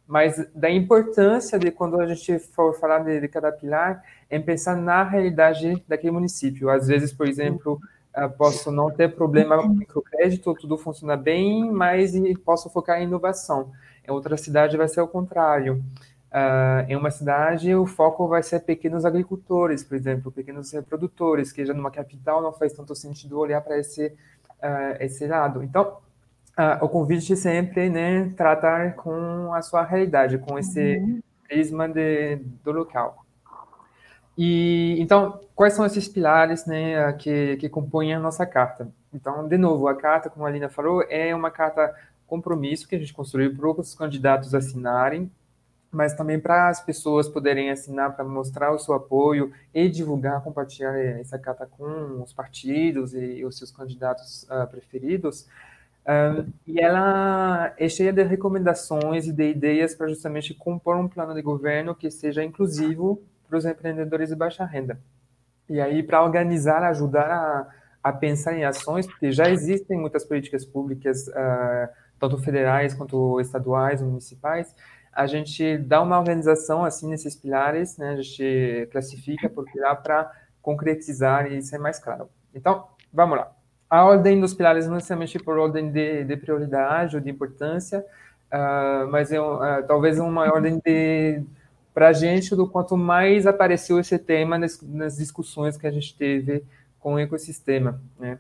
mas 0.07 0.47
da 0.55 0.71
importância 0.71 1.59
de 1.59 1.71
quando 1.71 2.01
a 2.01 2.07
gente 2.07 2.39
for 2.39 2.75
falar 2.79 3.01
de, 3.01 3.21
de 3.21 3.29
cada 3.29 3.51
pilar, 3.53 4.03
é 4.29 4.39
pensar 4.39 4.77
na 4.77 5.03
realidade 5.03 5.83
daquele 5.89 6.13
município. 6.13 6.69
Às 6.71 6.87
vezes, 6.89 7.13
por 7.13 7.27
exemplo, 7.27 7.81
posso 8.37 8.71
não 8.71 8.91
ter 8.91 9.15
problema 9.15 9.57
com 9.57 9.69
microcrédito, 9.69 10.55
tudo 10.55 10.77
funciona 10.77 11.17
bem, 11.17 11.71
mas 11.71 12.13
posso 12.45 12.69
focar 12.69 13.01
em 13.01 13.05
inovação. 13.05 13.71
Em 14.07 14.11
outra 14.11 14.37
cidade 14.37 14.77
vai 14.77 14.89
ser 14.89 15.01
o 15.01 15.09
contrário. 15.09 15.83
Uh, 16.33 16.89
em 16.89 16.97
uma 16.97 17.11
cidade, 17.11 17.75
o 17.75 17.85
foco 17.85 18.27
vai 18.27 18.43
ser 18.43 18.61
pequenos 18.61 19.05
agricultores, 19.05 19.85
por 19.85 19.97
exemplo, 19.97 20.33
pequenos 20.33 20.73
reprodutores, 20.73 21.53
que 21.53 21.65
já 21.65 21.75
numa 21.75 21.91
capital 21.91 22.41
não 22.41 22.53
faz 22.53 22.73
tanto 22.73 22.95
sentido 22.95 23.39
olhar 23.39 23.61
para 23.61 23.79
esse, 23.79 24.07
uh, 24.07 24.97
esse 24.99 25.27
lado. 25.27 25.63
Então, 25.63 25.99
o 26.81 26.89
convite 26.89 27.35
sempre, 27.37 27.89
né, 27.89 28.31
tratar 28.37 28.95
com 28.95 29.53
a 29.55 29.63
sua 29.63 29.83
realidade, 29.83 30.39
com 30.39 30.59
esse 30.59 30.99
uhum. 30.99 31.23
prisma 31.49 31.89
de, 31.89 32.37
do 32.63 32.73
local. 32.73 33.25
E 34.37 34.97
então, 34.99 35.41
quais 35.55 35.75
são 35.75 35.85
esses 35.85 36.09
pilares, 36.09 36.67
né, 36.67 37.13
que, 37.15 37.57
que 37.57 37.69
compõem 37.69 38.15
a 38.15 38.21
nossa 38.21 38.47
carta? 38.47 38.89
Então, 39.13 39.47
de 39.47 39.59
novo, 39.59 39.89
a 39.89 39.95
carta, 39.95 40.31
como 40.31 40.45
a 40.45 40.49
Alina 40.49 40.69
falou, 40.69 41.05
é 41.09 41.35
uma 41.35 41.51
carta 41.51 41.95
compromisso 42.27 42.89
que 42.89 42.95
a 42.95 42.99
gente 42.99 43.13
construiu 43.13 43.55
para 43.55 43.69
os 43.69 43.95
candidatos 43.95 44.55
assinarem, 44.55 45.31
mas 45.91 46.15
também 46.15 46.41
para 46.41 46.71
as 46.71 46.81
pessoas 46.81 47.29
poderem 47.29 47.71
assinar 47.71 48.17
para 48.17 48.25
mostrar 48.25 48.73
o 48.73 48.79
seu 48.79 48.95
apoio 48.95 49.53
e 49.75 49.87
divulgar, 49.87 50.43
compartilhar 50.43 50.99
essa 50.99 51.39
carta 51.39 51.67
com 51.67 52.23
os 52.23 52.33
partidos 52.33 53.13
e 53.13 53.45
os 53.45 53.59
seus 53.59 53.71
candidatos 53.71 54.45
uh, 54.45 54.67
preferidos. 54.67 55.47
E 56.67 56.81
ela 56.81 57.73
é 57.79 57.89
cheia 57.89 58.13
de 58.13 58.23
recomendações 58.23 59.27
e 59.27 59.33
de 59.33 59.51
ideias 59.51 59.95
para 59.95 60.09
justamente 60.09 60.55
compor 60.55 60.97
um 60.97 61.09
plano 61.09 61.35
de 61.35 61.43
governo 61.43 61.95
que 61.95 62.11
seja 62.11 62.43
inclusivo 62.45 63.23
para 63.49 63.59
os 63.59 63.65
empreendedores 63.65 64.31
de 64.31 64.37
baixa 64.37 64.65
renda. 64.65 64.99
E 65.69 65.81
aí, 65.81 66.03
para 66.03 66.23
organizar, 66.23 66.83
ajudar 66.83 67.31
a, 67.31 67.69
a, 68.03 68.13
pensar 68.13 68.55
em 68.55 68.65
ações, 68.65 69.07
porque 69.07 69.31
já 69.31 69.49
existem 69.49 69.99
muitas 69.99 70.25
políticas 70.25 70.65
públicas, 70.65 71.29
uh, 71.29 71.89
tanto 72.19 72.39
federais 72.39 72.95
quanto 72.95 73.41
estaduais, 73.41 74.03
municipais, 74.03 74.75
a 75.13 75.27
gente 75.27 75.79
dá 75.79 76.01
uma 76.03 76.19
organização 76.19 76.85
assim 76.85 77.09
nesses 77.09 77.37
pilares, 77.37 77.97
né? 77.99 78.11
A 78.11 78.17
gente 78.17 78.89
classifica 78.91 79.49
por 79.49 79.65
pilar 79.71 80.03
para 80.03 80.33
concretizar 80.61 81.51
e 81.53 81.63
ser 81.63 81.79
mais 81.79 81.99
claro. 81.99 82.29
Então, 82.55 82.89
vamos 83.13 83.37
lá. 83.37 83.62
A 83.93 84.07
ordem 84.07 84.41
dos 84.41 84.55
pilares 84.55 84.87
não 84.87 84.95
necessariamente 84.95 85.39
por 85.39 85.59
ordem 85.59 85.93
de, 85.93 86.25
de 86.25 86.35
prioridade 86.39 87.15
ou 87.15 87.21
de 87.21 87.29
importância, 87.29 88.03
uh, 88.51 89.07
mas 89.11 89.31
é 89.31 89.39
uh, 89.39 89.87
talvez 89.87 90.19
uma 90.19 90.51
ordem 90.51 90.81
de 90.83 91.43
para 91.93 92.09
a 92.09 92.13
gente 92.15 92.57
do 92.57 92.67
quanto 92.67 92.97
mais 92.97 93.47
apareceu 93.47 94.01
esse 94.01 94.19
tema 94.19 94.57
nas, 94.57 94.81
nas, 94.81 95.19
discussões 95.19 95.77
que 95.77 95.87
a 95.87 95.91
gente 95.91 96.17
teve 96.17 96.65
com 96.99 97.17
o 97.17 97.19
ecossistema, 97.19 98.01
né? 98.19 98.39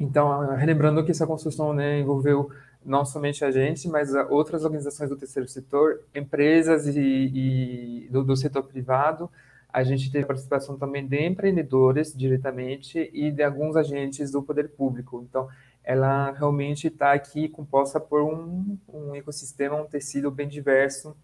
Então, 0.00 0.56
relembrando 0.56 1.04
que 1.04 1.12
essa 1.12 1.28
construção 1.28 1.72
né, 1.72 2.00
envolveu 2.00 2.50
não 2.84 3.04
somente 3.04 3.44
a 3.44 3.52
gente, 3.52 3.88
mas 3.88 4.12
outras 4.30 4.64
organizações 4.64 5.08
do 5.08 5.16
terceiro 5.16 5.48
setor, 5.48 6.00
empresas 6.12 6.88
e, 6.88 6.98
e 6.98 8.08
do, 8.10 8.24
do, 8.24 8.36
setor 8.36 8.64
privado. 8.64 9.30
A 9.72 9.82
gente 9.82 10.10
teve 10.12 10.26
participação 10.26 10.76
também 10.76 11.06
de 11.06 11.18
empreendedores 11.24 12.12
diretamente 12.14 13.10
e 13.12 13.30
de 13.30 13.42
alguns 13.42 13.74
agentes 13.74 14.30
do 14.30 14.42
poder 14.42 14.68
público. 14.70 15.24
Então, 15.26 15.48
ela 15.82 16.30
realmente 16.32 16.88
está 16.88 17.12
aqui 17.12 17.48
composta 17.48 17.98
por 17.98 18.22
um, 18.22 18.76
um, 18.88 19.14
ecossistema, 19.14 19.76
um 19.76 19.86
tecido 19.86 20.30
bem 20.30 20.46
diverso 20.46 21.16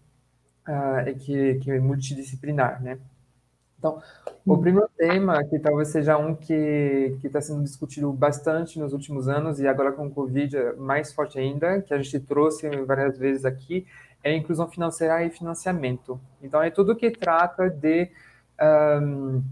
uh, 0.67 1.07
e 1.07 1.15
que, 1.15 1.55
que 1.59 1.71
é 1.71 1.79
multidisciplinar, 1.79 2.81
né? 2.81 2.99
Então, 3.77 4.01
o 4.45 4.55
hum. 4.55 4.61
primeiro 4.61 4.89
tema, 4.97 5.41
que 5.45 5.57
talvez 5.57 5.87
seja 5.87 6.17
um 6.17 6.35
que 6.35 7.17
está 7.23 7.39
sendo 7.39 7.63
discutido 7.63 8.11
bastante 8.11 8.77
nos 8.77 8.91
últimos 8.91 9.29
anos, 9.29 9.61
e 9.61 9.67
agora 9.67 9.93
com 9.93 10.07
o 10.07 10.11
Covid 10.11 10.57
é 10.57 10.73
mais 10.73 11.13
forte 11.13 11.39
ainda, 11.39 11.81
que 11.81 11.93
a 11.93 12.01
gente 12.01 12.19
trouxe 12.19 12.69
várias 12.85 13.17
vezes 13.17 13.45
aqui, 13.45 13.87
é 14.21 14.31
a 14.31 14.35
inclusão 14.35 14.67
financeira 14.67 15.23
e 15.23 15.29
financiamento. 15.29 16.19
Então, 16.43 16.61
é 16.61 16.69
tudo 16.69 16.93
que 16.93 17.09
trata 17.09 17.69
de 17.69 18.11
um, 18.61 19.43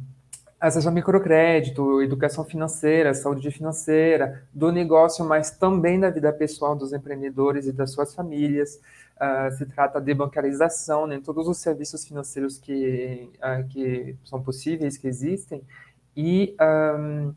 ao 0.59 0.91
microcrédito, 0.91 2.01
educação 2.01 2.43
financeira, 2.43 3.13
saúde 3.13 3.49
financeira, 3.51 4.43
do 4.53 4.71
negócio, 4.71 5.23
mas 5.23 5.51
também 5.51 5.99
da 5.99 6.09
vida 6.09 6.31
pessoal 6.33 6.75
dos 6.75 6.93
empreendedores 6.93 7.67
e 7.67 7.71
das 7.71 7.91
suas 7.91 8.13
famílias. 8.13 8.79
Uh, 9.17 9.51
se 9.57 9.65
trata 9.65 9.99
de 9.99 10.13
bancarização, 10.13 11.07
né, 11.07 11.19
todos 11.23 11.47
os 11.47 11.57
serviços 11.57 12.05
financeiros 12.05 12.59
que, 12.59 13.29
uh, 13.37 13.67
que 13.67 14.15
são 14.23 14.41
possíveis, 14.41 14.95
que 14.95 15.07
existem, 15.07 15.61
e 16.15 16.55
um, 16.99 17.33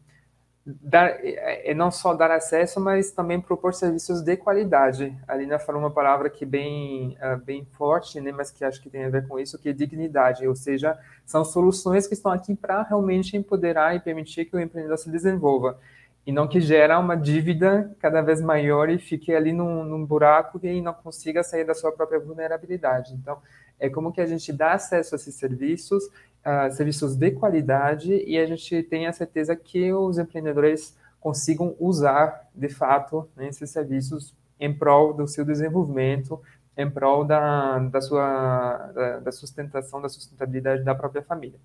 dar, 0.64 1.08
é, 1.24 1.70
é 1.70 1.74
não 1.74 1.90
só 1.90 2.14
dar 2.14 2.30
acesso, 2.30 2.80
mas 2.80 3.10
também 3.10 3.40
propor 3.40 3.74
serviços 3.74 4.22
de 4.22 4.36
qualidade. 4.36 5.16
A 5.26 5.34
Lina 5.34 5.58
falou 5.58 5.80
uma 5.80 5.90
palavra 5.90 6.28
que 6.28 6.44
bem, 6.44 7.16
uh, 7.22 7.36
bem 7.38 7.64
forte, 7.72 8.20
né, 8.20 8.32
mas 8.32 8.50
que 8.50 8.64
acho 8.64 8.80
que 8.82 8.90
tem 8.90 9.04
a 9.04 9.10
ver 9.10 9.26
com 9.26 9.38
isso, 9.38 9.58
que 9.58 9.68
é 9.68 9.72
dignidade, 9.72 10.46
ou 10.46 10.54
seja, 10.54 10.98
são 11.24 11.44
soluções 11.44 12.06
que 12.06 12.14
estão 12.14 12.32
aqui 12.32 12.54
para 12.54 12.82
realmente 12.82 13.36
empoderar 13.36 13.94
e 13.96 14.00
permitir 14.00 14.44
que 14.44 14.56
o 14.56 14.60
empreendedor 14.60 14.98
se 14.98 15.10
desenvolva 15.10 15.78
e 16.26 16.32
não 16.32 16.46
que 16.46 16.60
gera 16.60 16.98
uma 16.98 17.16
dívida 17.16 17.90
cada 17.98 18.20
vez 18.20 18.40
maior 18.40 18.88
e 18.90 18.98
fique 18.98 19.34
ali 19.34 19.52
num, 19.52 19.84
num 19.84 20.04
buraco 20.04 20.60
e 20.62 20.80
não 20.80 20.92
consiga 20.92 21.42
sair 21.42 21.64
da 21.64 21.74
sua 21.74 21.92
própria 21.92 22.20
vulnerabilidade. 22.20 23.14
Então, 23.14 23.38
é 23.78 23.88
como 23.88 24.12
que 24.12 24.20
a 24.20 24.26
gente 24.26 24.52
dá 24.52 24.74
acesso 24.74 25.14
a 25.14 25.16
esses 25.16 25.34
serviços, 25.34 26.04
uh, 26.44 26.72
serviços 26.72 27.16
de 27.16 27.30
qualidade, 27.30 28.12
e 28.26 28.38
a 28.38 28.46
gente 28.46 28.82
tem 28.84 29.06
a 29.06 29.12
certeza 29.12 29.54
que 29.56 29.92
os 29.92 30.18
empreendedores 30.18 30.96
consigam 31.20 31.76
usar, 31.78 32.48
de 32.54 32.68
fato, 32.68 33.28
né, 33.36 33.48
esses 33.48 33.70
serviços 33.70 34.34
em 34.58 34.72
prol 34.72 35.12
do 35.12 35.26
seu 35.26 35.44
desenvolvimento, 35.44 36.40
em 36.76 36.90
prol 36.90 37.24
da, 37.24 37.78
da 37.78 38.00
sua 38.00 38.90
da, 38.94 39.18
da 39.20 39.32
sustentação, 39.32 40.00
da 40.00 40.08
sustentabilidade 40.08 40.82
da 40.82 40.94
própria 40.94 41.22
família. 41.22 41.58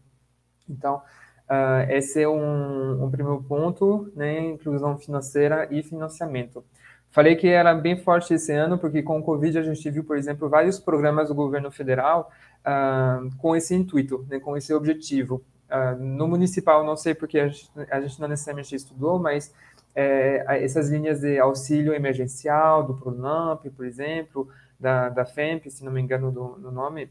Então, 0.70 1.02
Uh, 1.46 1.86
esse 1.92 2.24
é 2.24 2.28
um, 2.28 3.04
um, 3.04 3.12
primeiro 3.12 3.42
ponto, 3.44 4.12
né, 4.16 4.40
inclusão 4.40 4.98
financeira 4.98 5.68
e 5.70 5.84
financiamento. 5.84 6.66
Falei 7.12 7.36
que 7.36 7.48
era 7.48 7.74
bem 7.76 7.96
forte 7.98 8.34
esse 8.34 8.52
ano, 8.52 8.80
porque 8.80 9.04
com 9.04 9.20
o 9.20 9.24
Covid 9.24 9.60
a 9.60 9.62
gente 9.62 9.90
viu, 9.92 10.04
por 10.04 10.18
exemplo, 10.18 10.50
vários 10.50 10.80
programas 10.80 11.30
do 11.30 11.36
governo 11.36 11.72
federal 11.72 12.32
uh, 12.66 13.36
com 13.38 13.56
esse 13.56 13.74
intuito, 13.76 14.26
né, 14.30 14.40
com 14.40 14.58
esse 14.58 14.74
objetivo. 14.74 15.44
Uh, 15.70 16.00
no 16.00 16.28
municipal, 16.28 16.84
não 16.84 16.98
sei 16.98 17.14
porque 17.14 17.40
a 17.40 17.48
gente, 17.48 17.70
a 17.90 18.02
gente 18.02 18.20
não 18.20 18.28
necessariamente 18.28 18.76
estudou, 18.76 19.20
mas 19.20 19.54
é, 19.96 20.44
essas 20.62 20.90
linhas 20.90 21.22
de 21.22 21.40
auxílio 21.40 21.94
emergencial 21.94 22.84
do 22.84 22.96
Pronamp, 22.96 23.66
por 23.76 23.86
exemplo, 23.86 24.50
da, 24.78 25.08
da 25.08 25.26
FEMP, 25.26 25.72
se 25.72 25.86
não 25.86 25.92
me 25.92 26.02
engano 26.02 26.32
do, 26.32 26.50
do 26.60 26.72
nome, 26.72 27.10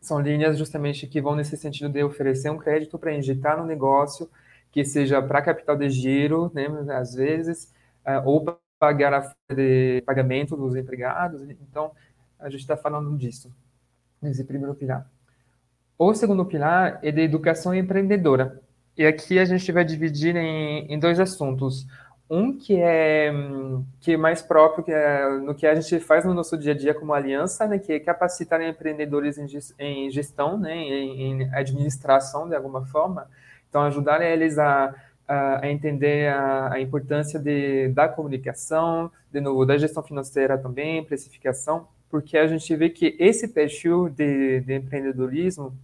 são 0.00 0.20
linhas 0.20 0.56
justamente 0.56 1.06
que 1.06 1.20
vão 1.20 1.34
nesse 1.34 1.56
sentido 1.56 1.88
de 1.88 2.02
oferecer 2.02 2.48
um 2.50 2.58
crédito 2.58 2.98
para 2.98 3.12
injetar 3.12 3.58
no 3.58 3.66
negócio, 3.66 4.30
que 4.70 4.84
seja 4.84 5.20
para 5.20 5.42
capital 5.42 5.76
de 5.76 5.90
giro, 5.90 6.50
né, 6.54 6.66
às 6.94 7.14
vezes, 7.14 7.72
uh, 8.06 8.26
ou 8.26 8.44
para 8.44 8.56
pagar 8.78 9.14
a 9.14 9.54
de 9.54 10.02
pagamento 10.06 10.56
dos 10.56 10.74
empregados. 10.74 11.42
Então, 11.42 11.92
a 12.38 12.48
gente 12.48 12.60
está 12.60 12.76
falando 12.76 13.16
disso, 13.16 13.52
nesse 14.22 14.44
primeiro 14.44 14.74
pilar. 14.74 15.06
O 15.98 16.14
segundo 16.14 16.44
pilar 16.44 16.98
é 17.02 17.10
de 17.10 17.20
educação 17.20 17.74
empreendedora. 17.74 18.60
E 18.96 19.06
aqui 19.06 19.38
a 19.38 19.44
gente 19.44 19.70
vai 19.72 19.84
dividir 19.84 20.36
em, 20.36 20.86
em 20.92 20.98
dois 20.98 21.18
assuntos. 21.18 21.86
Um 22.28 22.56
que 22.56 22.80
é, 22.80 23.30
que 24.00 24.12
é 24.12 24.16
mais 24.16 24.40
próprio, 24.40 24.84
que 24.84 24.90
é 24.90 25.28
no 25.38 25.54
que 25.54 25.66
a 25.66 25.74
gente 25.74 26.00
faz 26.00 26.24
no 26.24 26.32
nosso 26.32 26.56
dia 26.56 26.72
a 26.72 26.76
dia 26.76 26.94
como 26.94 27.12
aliança, 27.12 27.66
né, 27.66 27.78
que 27.78 27.92
é 27.92 28.00
capacitar 28.00 28.60
empreendedores 28.62 29.36
em, 29.78 30.10
gestão, 30.10 30.58
né, 30.58 30.74
em, 30.74 31.54
administração 31.54 32.48
de 32.48 32.54
alguma 32.54 32.86
forma. 32.86 33.28
Então, 33.68 33.82
ajudar 33.82 34.22
eles 34.22 34.58
a, 34.58 34.94
a, 35.28 35.64
a 35.64 35.70
entender 35.70 36.28
a, 36.28 36.72
a, 36.72 36.80
importância 36.80 37.38
de, 37.38 37.88
da 37.88 38.08
comunicação, 38.08 39.10
de 39.30 39.40
novo, 39.40 39.66
da 39.66 39.76
gestão 39.76 40.02
financeira 40.02 40.56
também, 40.56 41.04
precificação, 41.04 41.86
porque 42.12 42.36
a 42.36 42.46
gente 42.46 42.76
vê 42.76 42.90
que 42.90 43.16
esse 43.18 43.48
perfil 43.48 44.10
de, 44.10 44.60
de 44.60 44.74
empreendedorismo 44.74 45.74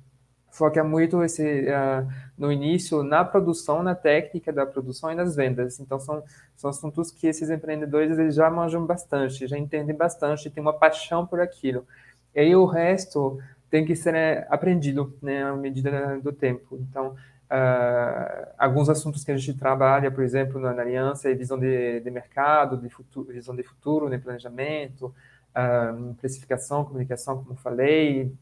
foca 0.51 0.85
muito 0.85 1.23
esse, 1.23 1.43
uh, 1.43 2.07
no 2.37 2.53
início 2.53 3.03
na 3.03 3.25
produção, 3.25 3.83
na 3.83 3.95
técnica 3.95 4.53
da 4.53 4.67
produção 4.67 5.11
e 5.11 5.15
nas 5.15 5.35
vendas. 5.35 5.81
Então, 5.81 5.99
são, 5.99 6.23
são 6.55 6.69
assuntos 6.69 7.11
que 7.11 7.27
esses 7.27 7.49
empreendedores 7.49 8.19
eles 8.19 8.35
já 8.35 8.51
manjam 8.51 8.85
bastante, 8.85 9.47
já 9.47 9.57
entendem 9.57 9.97
bastante, 9.97 10.51
têm 10.51 10.61
uma 10.61 10.75
paixão 10.75 11.27
por 11.27 11.41
aquilo. 11.41 11.87
E 12.35 12.41
aí 12.41 12.55
o 12.55 12.67
resto 12.67 13.39
tem 13.71 13.87
que 13.87 13.97
ser 13.97 14.13
né, 14.13 14.47
aprendido 14.51 15.17
né, 15.23 15.45
à 15.45 15.57
medida 15.57 16.21
do 16.23 16.31
tempo. 16.31 16.79
Então, 16.79 17.17
uh, 17.51 18.49
alguns 18.59 18.91
assuntos 18.91 19.25
que 19.25 19.33
a 19.33 19.37
gente 19.37 19.59
trabalha, 19.59 20.11
por 20.11 20.23
exemplo, 20.23 20.61
na, 20.61 20.75
na 20.75 20.83
aliança, 20.83 21.35
visão 21.35 21.59
de, 21.59 22.01
de 22.01 22.11
mercado, 22.11 22.77
de 22.77 22.91
futuro, 22.91 23.33
visão 23.33 23.57
de 23.57 23.63
futuro, 23.63 24.11
né, 24.11 24.19
planejamento, 24.19 25.15
precificação, 26.19 26.85
comunicação, 26.85 27.43
como 27.43 27.57
falei, 27.57 28.33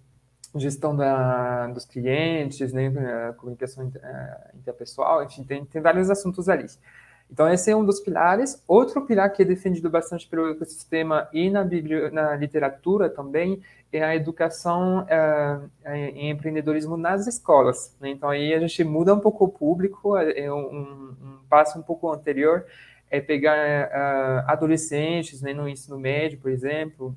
gestão 0.54 0.96
da, 0.96 1.66
dos 1.68 1.84
clientes, 1.84 2.72
né, 2.72 2.90
comunicação 3.36 3.90
eh, 3.94 4.50
interpessoal, 4.54 5.22
enfim, 5.22 5.44
tem, 5.44 5.64
tem 5.64 5.82
vários 5.82 6.10
assuntos 6.10 6.48
ali. 6.48 6.66
Então, 7.30 7.52
esse 7.52 7.70
é 7.70 7.76
um 7.76 7.84
dos 7.84 8.00
pilares. 8.00 8.62
Outro 8.68 9.04
pilar 9.04 9.32
que 9.32 9.42
é 9.42 9.44
defendido 9.44 9.90
bastante 9.90 10.28
pelo 10.28 10.48
ecossistema 10.48 11.28
e 11.32 11.50
na, 11.50 11.64
na 12.12 12.36
literatura 12.36 13.10
também 13.10 13.60
é 13.92 14.02
a 14.02 14.14
educação 14.14 15.04
uh, 15.04 15.90
em 15.90 16.30
empreendedorismo 16.30 16.96
nas 16.96 17.26
escolas. 17.26 17.96
Né? 18.00 18.10
Então, 18.10 18.28
aí 18.28 18.54
a 18.54 18.60
gente 18.60 18.84
muda 18.84 19.14
um 19.14 19.20
pouco 19.20 19.44
o 19.44 19.48
público, 19.48 20.16
é 20.16 20.52
um, 20.52 21.16
um 21.20 21.38
passo 21.48 21.78
um 21.78 21.82
pouco 21.82 22.12
anterior, 22.12 22.64
é 23.10 23.20
pegar 23.20 23.56
uh, 23.56 24.50
adolescentes 24.50 25.40
né, 25.42 25.52
no 25.52 25.68
ensino 25.68 25.98
médio, 25.98 26.38
por 26.38 26.50
exemplo, 26.50 27.16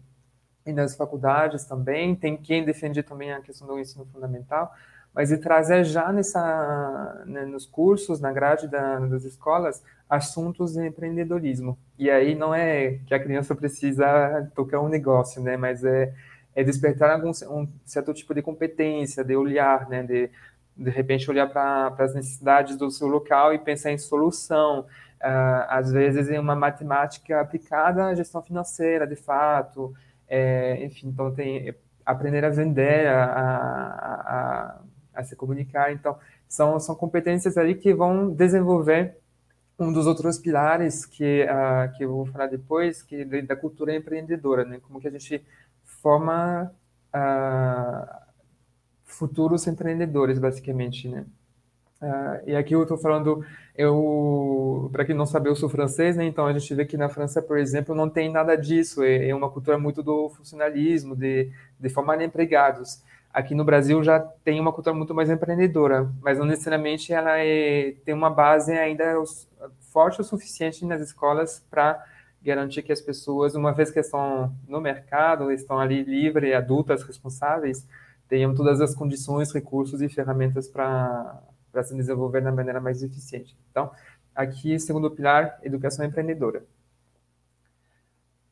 e 0.65 0.71
nas 0.71 0.95
faculdades 0.95 1.65
também. 1.65 2.15
Tem 2.15 2.37
quem 2.37 2.63
defende 2.63 3.01
também 3.01 3.31
a 3.31 3.41
questão 3.41 3.67
do 3.67 3.79
ensino 3.79 4.05
fundamental, 4.05 4.73
mas 5.13 5.31
e 5.31 5.37
trazer 5.37 5.83
já 5.83 6.11
nessa, 6.11 7.23
né, 7.25 7.45
nos 7.45 7.65
cursos, 7.65 8.19
na 8.19 8.31
grade 8.31 8.67
da, 8.67 8.99
das 8.99 9.23
escolas, 9.23 9.83
assuntos 10.09 10.73
de 10.73 10.87
empreendedorismo. 10.87 11.77
E 11.97 12.09
aí 12.09 12.35
não 12.35 12.53
é 12.53 12.99
que 13.05 13.13
a 13.13 13.19
criança 13.19 13.55
precisa 13.55 14.51
tocar 14.55 14.79
um 14.79 14.89
negócio, 14.89 15.41
né, 15.41 15.57
mas 15.57 15.83
é, 15.83 16.13
é 16.55 16.63
despertar 16.63 17.11
algum 17.11 17.31
um 17.49 17.67
certo 17.85 18.13
tipo 18.13 18.33
de 18.33 18.41
competência, 18.41 19.23
de 19.23 19.35
olhar, 19.35 19.89
né, 19.89 20.03
de 20.03 20.29
de 20.79 20.89
repente 20.89 21.29
olhar 21.29 21.47
para 21.47 21.93
as 21.99 22.15
necessidades 22.15 22.77
do 22.77 22.89
seu 22.89 23.07
local 23.07 23.53
e 23.53 23.59
pensar 23.59 23.91
em 23.91 23.97
solução. 23.97 24.85
Uh, 25.21 25.65
às 25.67 25.91
vezes 25.91 26.29
em 26.29 26.39
uma 26.39 26.55
matemática 26.55 27.41
aplicada 27.41 28.05
à 28.05 28.15
gestão 28.15 28.41
financeira, 28.41 29.05
de 29.05 29.15
fato. 29.15 29.93
É, 30.27 30.83
enfim, 30.85 31.09
então 31.09 31.33
tem 31.33 31.73
aprender 32.09 32.43
a 32.43 32.49
vender, 32.49 33.07
a, 33.07 33.23
a, 33.25 34.13
a, 34.13 34.81
a, 35.13 35.23
se 35.23 35.35
comunicar. 35.35 35.91
Então, 35.91 36.17
são, 36.47 36.79
são 36.79 36.95
competências 36.95 37.57
ali 37.57 37.75
que 37.75 37.93
vão 37.93 38.31
desenvolver 38.31 39.17
um 39.77 39.93
dos 39.93 40.07
outros 40.07 40.39
pilares 40.39 41.05
que, 41.05 41.45
uh, 41.45 41.95
que 41.95 42.03
eu 42.03 42.09
vou 42.09 42.25
falar 42.25 42.47
depois, 42.47 43.01
que 43.03 43.21
é 43.21 43.41
da 43.43 43.55
cultura 43.55 43.95
empreendedora, 43.95 44.65
né? 44.65 44.79
Como 44.79 44.99
que 44.99 45.07
a 45.07 45.11
gente 45.11 45.45
forma 45.83 46.73
uh, 47.15 48.21
futuros 49.05 49.67
empreendedores, 49.67 50.39
basicamente, 50.39 51.07
né? 51.07 51.25
Uh, 52.01 52.49
e 52.49 52.55
aqui 52.55 52.73
eu 52.73 52.83
estou 52.83 52.97
falando, 52.97 53.43
eu, 53.75 54.89
para 54.91 55.03
quem 55.03 55.13
não 55.13 55.25
sabe, 55.25 55.49
eu 55.49 55.55
sou 55.55 55.67
francês, 55.67 56.15
né? 56.15 56.25
Então 56.25 56.45
a 56.47 56.53
gente 56.53 56.73
vê 56.73 56.85
que 56.85 56.95
na 56.95 57.09
França, 57.09 57.41
por 57.41 57.57
exemplo, 57.57 57.93
não 57.93 58.09
tem 58.09 58.31
nada 58.31 58.55
disso. 58.55 59.03
É, 59.03 59.29
é 59.29 59.35
uma 59.35 59.49
cultura 59.49 59.77
muito 59.77 60.01
do 60.01 60.29
funcionalismo, 60.29 61.15
de, 61.15 61.51
de 61.79 61.89
formar 61.89 62.21
empregados. 62.21 63.03
Aqui 63.33 63.53
no 63.53 63.63
Brasil 63.63 64.03
já 64.03 64.19
tem 64.19 64.59
uma 64.59 64.73
cultura 64.73 64.95
muito 64.95 65.13
mais 65.13 65.29
empreendedora, 65.29 66.09
mas 66.21 66.39
não 66.39 66.45
necessariamente 66.45 67.13
ela 67.13 67.37
é, 67.37 67.93
tem 68.03 68.13
uma 68.13 68.29
base 68.29 68.71
ainda 68.71 69.05
forte 69.91 70.21
o 70.21 70.23
suficiente 70.23 70.85
nas 70.85 71.01
escolas 71.01 71.63
para 71.69 72.03
garantir 72.41 72.81
que 72.81 72.91
as 72.91 73.01
pessoas, 73.01 73.53
uma 73.53 73.71
vez 73.71 73.91
que 73.91 73.99
estão 73.99 74.53
no 74.67 74.79
mercado, 74.81 75.51
estão 75.51 75.77
ali 75.77 76.03
livres, 76.03 76.55
adultas, 76.55 77.03
responsáveis, 77.03 77.85
tenham 78.27 78.55
todas 78.55 78.81
as 78.81 78.95
condições, 78.95 79.51
recursos 79.51 80.01
e 80.01 80.09
ferramentas 80.09 80.67
para 80.67 81.41
se 81.83 81.95
desenvolver 81.95 82.41
da 82.41 82.51
maneira 82.51 82.79
mais 82.79 83.01
eficiente. 83.03 83.57
Então, 83.69 83.91
aqui, 84.35 84.79
segundo 84.79 85.11
pilar, 85.11 85.59
educação 85.63 86.05
empreendedora. 86.05 86.63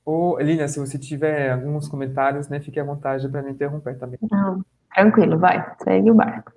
Ô, 0.06 0.40
Elina, 0.40 0.68
se 0.68 0.80
você 0.80 0.98
tiver 0.98 1.52
alguns 1.52 1.88
comentários, 1.88 2.48
né, 2.48 2.60
fique 2.60 2.80
à 2.80 2.84
vontade 2.84 3.28
para 3.28 3.42
me 3.42 3.52
interromper 3.52 3.98
também. 3.98 4.18
Não, 4.32 4.64
tranquilo, 4.94 5.38
vai, 5.38 5.66
segue 5.84 6.10
o 6.10 6.16
barco. 6.16 6.54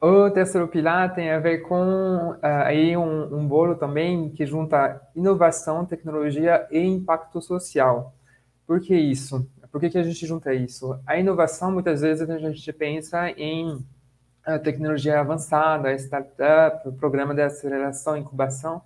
O 0.00 0.30
terceiro 0.30 0.66
pilar 0.66 1.14
tem 1.14 1.30
a 1.30 1.38
ver 1.38 1.58
com 1.58 2.30
uh, 2.30 2.38
aí 2.40 2.96
um, 2.96 3.36
um 3.36 3.46
bolo 3.46 3.74
também 3.74 4.30
que 4.30 4.46
junta 4.46 5.00
inovação, 5.14 5.84
tecnologia 5.84 6.66
e 6.70 6.80
impacto 6.80 7.40
social. 7.42 8.14
Por 8.66 8.80
que 8.80 8.94
isso? 8.96 9.46
Por 9.70 9.80
que, 9.80 9.90
que 9.90 9.98
a 9.98 10.02
gente 10.02 10.26
junta 10.26 10.52
isso? 10.52 10.98
A 11.06 11.18
inovação, 11.18 11.70
muitas 11.70 12.00
vezes, 12.00 12.28
a 12.28 12.38
gente 12.38 12.72
pensa 12.72 13.30
em 13.30 13.78
a 14.44 14.58
tecnologia 14.58 15.20
avançada, 15.20 15.92
startup, 15.94 16.90
programa 16.92 17.34
de 17.34 17.42
aceleração, 17.42 18.16
incubação, 18.16 18.82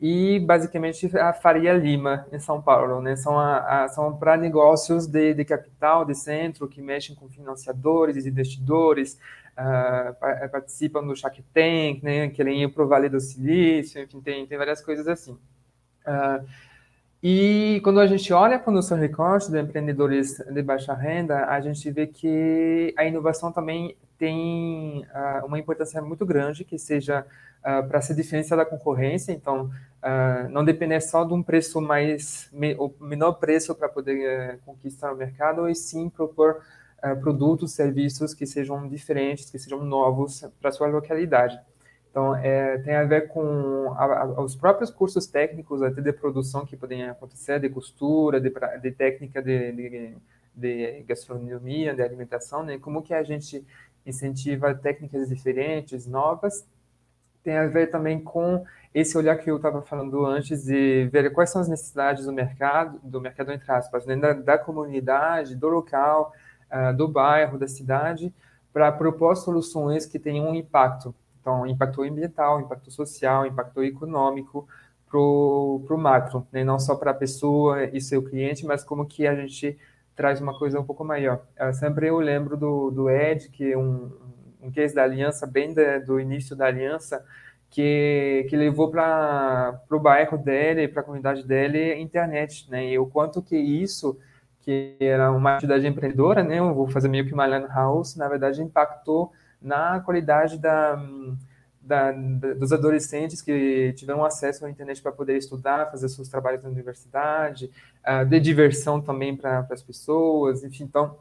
e 0.00 0.38
basicamente 0.40 1.16
a 1.16 1.32
Faria 1.32 1.72
Lima, 1.72 2.26
em 2.32 2.38
São 2.38 2.60
Paulo. 2.60 3.00
Né? 3.00 3.16
São, 3.16 3.38
a, 3.38 3.84
a, 3.84 3.88
são 3.88 4.16
para 4.16 4.36
negócios 4.36 5.06
de, 5.06 5.34
de 5.34 5.44
capital, 5.44 6.04
de 6.04 6.14
centro, 6.14 6.68
que 6.68 6.82
mexem 6.82 7.14
com 7.14 7.28
financiadores, 7.28 8.26
investidores, 8.26 9.18
uh, 9.58 10.50
participam 10.50 11.06
do 11.06 11.16
Shark 11.16 11.42
Tank, 11.54 12.02
né? 12.02 12.28
querem 12.28 12.62
ir 12.62 12.68
para 12.68 12.84
o 12.84 12.88
Vale 12.88 13.08
do 13.08 13.20
Silício, 13.20 14.02
enfim, 14.02 14.20
tem, 14.20 14.46
tem 14.46 14.58
várias 14.58 14.80
coisas 14.80 15.08
assim. 15.08 15.32
Uh, 15.32 16.44
e 17.26 17.80
quando 17.82 18.00
a 18.00 18.06
gente 18.06 18.30
olha 18.34 18.58
para 18.58 18.70
o 18.70 18.74
nosso 18.74 18.94
recorte 18.94 19.50
de 19.50 19.58
empreendedores 19.58 20.36
de 20.36 20.62
baixa 20.62 20.92
renda, 20.92 21.46
a 21.46 21.58
gente 21.58 21.90
vê 21.90 22.06
que 22.06 22.92
a 22.98 23.06
inovação 23.06 23.50
também 23.50 23.96
tem 24.18 25.04
uh, 25.04 25.46
uma 25.46 25.58
importância 25.58 26.00
muito 26.00 26.24
grande, 26.24 26.64
que 26.64 26.78
seja 26.78 27.26
uh, 27.60 27.86
para 27.88 28.00
se 28.00 28.14
diferenciar 28.14 28.58
da 28.58 28.64
concorrência, 28.64 29.32
então 29.32 29.66
uh, 30.02 30.48
não 30.50 30.64
depender 30.64 31.00
só 31.00 31.24
de 31.24 31.34
um 31.34 31.42
preço 31.42 31.80
mais, 31.80 32.48
me, 32.52 32.74
o 32.74 32.92
menor 33.00 33.34
preço 33.34 33.74
para 33.74 33.88
poder 33.88 34.20
eh, 34.24 34.58
conquistar 34.64 35.12
o 35.12 35.16
mercado, 35.16 35.68
e 35.68 35.74
sim 35.74 36.08
propor 36.08 36.62
produtos, 37.20 37.72
serviços 37.72 38.32
que 38.32 38.46
sejam 38.46 38.88
diferentes, 38.88 39.50
que 39.50 39.58
sejam 39.58 39.84
novos 39.84 40.42
para 40.58 40.72
sua 40.72 40.86
localidade. 40.86 41.60
Então, 42.14 42.32
é, 42.36 42.78
tem 42.78 42.94
a 42.94 43.02
ver 43.02 43.26
com 43.26 43.92
a, 43.98 44.04
a, 44.04 44.40
os 44.40 44.54
próprios 44.54 44.88
cursos 44.88 45.26
técnicos 45.26 45.82
até 45.82 46.00
de 46.00 46.12
produção 46.12 46.64
que 46.64 46.76
podem 46.76 47.08
acontecer, 47.08 47.58
de 47.58 47.68
costura, 47.68 48.40
de, 48.40 48.52
de 48.80 48.92
técnica 48.92 49.42
de, 49.42 49.72
de, 49.72 50.14
de, 50.54 51.02
gastronomia, 51.08 51.92
de 51.92 52.00
alimentação, 52.00 52.62
né? 52.62 52.78
Como 52.78 53.02
que 53.02 53.12
a 53.12 53.24
gente 53.24 53.66
incentiva 54.06 54.74
técnicas 54.74 55.28
diferentes, 55.28 56.06
novas. 56.06 56.66
Tem 57.42 57.56
a 57.56 57.66
ver 57.66 57.88
também 57.90 58.20
com 58.20 58.64
esse 58.94 59.18
olhar 59.18 59.36
que 59.36 59.50
eu 59.50 59.56
estava 59.56 59.82
falando 59.82 60.24
antes 60.24 60.64
de 60.64 61.08
ver 61.12 61.32
quais 61.32 61.50
são 61.50 61.60
as 61.60 61.68
necessidades 61.68 62.26
do 62.26 62.32
mercado, 62.32 63.00
do 63.02 63.20
mercado 63.20 63.52
entre 63.52 63.70
aspas, 63.70 64.06
né? 64.06 64.16
da, 64.16 64.32
da 64.32 64.58
comunidade, 64.58 65.56
do 65.56 65.68
local, 65.68 66.32
uh, 66.70 66.96
do 66.96 67.08
bairro, 67.08 67.58
da 67.58 67.66
cidade, 67.66 68.32
para 68.72 68.90
propor 68.92 69.36
soluções 69.36 70.06
que 70.06 70.18
tenham 70.18 70.48
um 70.48 70.54
impacto 70.54 71.14
então, 71.44 71.66
impacto 71.66 72.02
ambiental, 72.02 72.58
impacto 72.58 72.90
social, 72.90 73.44
impacto 73.44 73.82
econômico 73.82 74.66
para 75.06 75.20
o 75.20 75.98
macro, 75.98 76.46
né? 76.50 76.64
não 76.64 76.78
só 76.78 76.96
para 76.96 77.10
a 77.10 77.14
pessoa 77.14 77.84
e 77.84 78.00
seu 78.00 78.22
cliente, 78.22 78.64
mas 78.64 78.82
como 78.82 79.04
que 79.04 79.26
a 79.26 79.34
gente 79.36 79.78
traz 80.14 80.40
uma 80.40 80.58
coisa 80.58 80.80
um 80.80 80.84
pouco 80.84 81.04
maior. 81.04 81.42
Eu 81.56 81.72
sempre 81.74 82.08
eu 82.08 82.18
lembro 82.18 82.56
do, 82.56 82.90
do 82.90 83.10
Ed, 83.10 83.48
que 83.50 83.72
é 83.72 83.78
um, 83.78 84.10
um 84.62 84.70
case 84.70 84.94
da 84.94 85.02
aliança, 85.02 85.46
bem 85.46 85.72
de, 85.72 86.00
do 86.00 86.20
início 86.20 86.56
da 86.56 86.66
aliança, 86.66 87.24
que, 87.70 88.46
que 88.48 88.56
levou 88.56 88.90
para 88.90 89.80
o 89.90 89.98
bairro 89.98 90.38
dele, 90.38 90.86
para 90.86 91.02
a 91.02 91.04
comunidade 91.04 91.44
dele, 91.46 91.96
internet, 91.96 92.70
né? 92.70 92.86
E 92.86 92.98
o 92.98 93.06
quanto 93.06 93.42
que 93.42 93.56
isso, 93.56 94.18
que 94.60 94.96
era 95.00 95.32
uma 95.32 95.56
atividade 95.56 95.86
empreendedora, 95.86 96.42
né? 96.42 96.60
Eu 96.60 96.72
vou 96.72 96.88
fazer 96.88 97.08
meio 97.08 97.26
que 97.26 97.34
uma 97.34 97.46
land 97.46 97.66
house, 97.68 98.16
na 98.16 98.28
verdade 98.28 98.62
impactou 98.62 99.32
na 99.60 99.98
qualidade 100.00 100.58
da, 100.58 100.96
da, 101.84 102.12
dos 102.12 102.72
adolescentes 102.72 103.42
que 103.42 103.92
tiveram 103.94 104.24
acesso 104.24 104.64
à 104.64 104.70
internet 104.70 105.02
para 105.02 105.12
poder 105.12 105.36
estudar, 105.36 105.90
fazer 105.90 106.08
seus 106.08 106.28
trabalhos 106.28 106.62
na 106.62 106.70
universidade, 106.70 107.70
uh, 108.06 108.24
de 108.24 108.40
diversão 108.40 109.00
também 109.00 109.36
para 109.36 109.66
as 109.70 109.82
pessoas, 109.82 110.64
enfim, 110.64 110.84
então, 110.84 111.18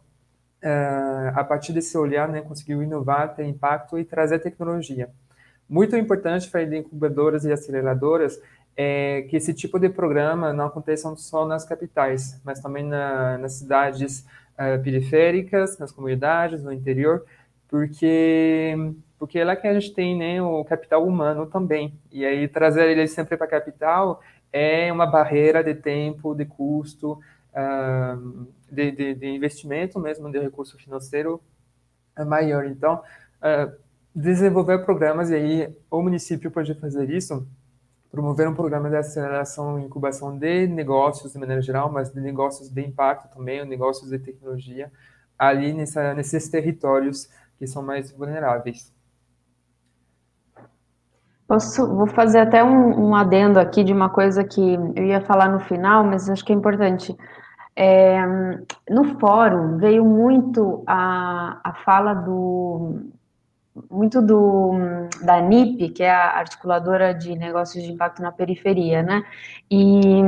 uh, 0.64 1.36
a 1.36 1.44
partir 1.44 1.74
desse 1.74 1.98
olhar, 1.98 2.30
né, 2.30 2.42
conseguiu 2.42 2.82
inovar, 2.82 3.36
ter 3.36 3.46
impacto 3.46 3.98
e 4.00 4.06
trazer 4.06 4.40
tecnologia. 4.40 5.10
Muito 5.68 5.98
importante 5.98 6.50
para 6.50 6.64
incubadoras 6.64 7.46
e 7.46 7.52
aceleradoras 7.52 8.40
é 8.76 9.24
que 9.30 9.36
esse 9.36 9.54
tipo 9.54 9.78
de 9.78 9.90
programa 9.90 10.52
não 10.52 10.66
aconteça 10.66 11.14
só 11.16 11.46
nas 11.46 11.64
capitais, 11.64 12.40
mas 12.44 12.60
também 12.60 12.84
na, 12.84 13.38
nas 13.38 13.54
cidades 13.54 14.26
uh, 14.54 14.82
periféricas, 14.82 15.78
nas 15.78 15.92
comunidades, 15.92 16.64
no 16.64 16.72
interior, 16.72 17.24
porque 17.68 18.76
porque 19.24 19.40
é 19.40 19.46
lá 19.46 19.56
que 19.56 19.66
a 19.66 19.74
gente 19.74 19.94
tem 19.94 20.18
né, 20.18 20.42
o 20.42 20.66
capital 20.66 21.08
humano 21.08 21.46
também. 21.46 21.98
E 22.12 22.26
aí 22.26 22.46
trazer 22.46 22.90
ele 22.90 23.08
sempre 23.08 23.38
para 23.38 23.46
a 23.46 23.50
capital 23.50 24.20
é 24.52 24.92
uma 24.92 25.06
barreira 25.06 25.64
de 25.64 25.74
tempo, 25.74 26.36
de 26.36 26.44
custo, 26.44 27.14
uh, 27.54 28.48
de, 28.70 28.92
de, 28.92 29.16
de, 29.16 29.28
investimento 29.28 29.98
mesmo, 29.98 30.30
de 30.30 30.40
recurso 30.40 30.78
financeiro 30.78 31.42
maior. 32.28 32.66
Então, 32.66 32.96
uh, 32.96 33.74
desenvolver 34.14 34.80
programas, 34.80 35.30
e 35.30 35.36
aí 35.36 35.74
o 35.90 36.02
município 36.02 36.52
pode 36.52 36.74
fazer 36.74 37.10
isso, 37.10 37.48
promover 38.12 38.46
um 38.50 38.54
programa 38.54 38.90
de 38.90 38.98
aceleração 38.98 39.80
e 39.80 39.86
incubação 39.86 40.38
de 40.38 40.68
negócios 40.68 41.32
de 41.32 41.40
maneira 41.40 41.62
geral, 41.62 41.90
mas 41.90 42.12
de 42.12 42.20
negócios 42.20 42.68
de 42.68 42.82
impacto 42.82 43.34
também, 43.34 43.66
negócios 43.66 44.10
de 44.10 44.20
tecnologia, 44.20 44.92
ali 45.40 45.72
nessa, 45.72 46.14
nesses 46.14 46.50
territórios 46.50 47.30
que 47.58 47.66
são 47.66 47.82
mais 47.82 48.12
vulneráveis. 48.12 48.93
Posso, 51.48 51.88
vou 51.94 52.08
fazer 52.08 52.40
até 52.40 52.64
um, 52.64 53.10
um, 53.10 53.16
adendo 53.16 53.60
aqui 53.60 53.84
de 53.84 53.92
uma 53.94 54.10
coisa 54.10 54.44
que 54.44 54.76
eu 54.96 55.04
ia 55.04 55.22
falar 55.22 55.50
no 55.50 55.60
final, 55.60 56.04
mas 56.04 56.30
acho 56.30 56.44
que 56.44 56.54
é 56.54 56.56
importante. 56.56 57.16
É, 57.76 58.22
no 58.90 59.20
fórum 59.20 59.78
veio 59.78 60.06
muito 60.06 60.84
a, 60.88 61.60
a 61.64 61.74
fala 61.84 62.14
do, 62.14 63.02
muito 63.90 64.22
do 64.22 64.74
da 65.24 65.42
NIP, 65.42 65.90
que 65.90 66.04
é 66.04 66.12
a 66.12 66.38
articuladora 66.38 67.14
de 67.14 67.36
negócios 67.36 67.84
de 67.84 67.92
impacto 67.92 68.22
na 68.22 68.32
periferia, 68.32 69.02
né? 69.02 69.24
E 69.70 70.22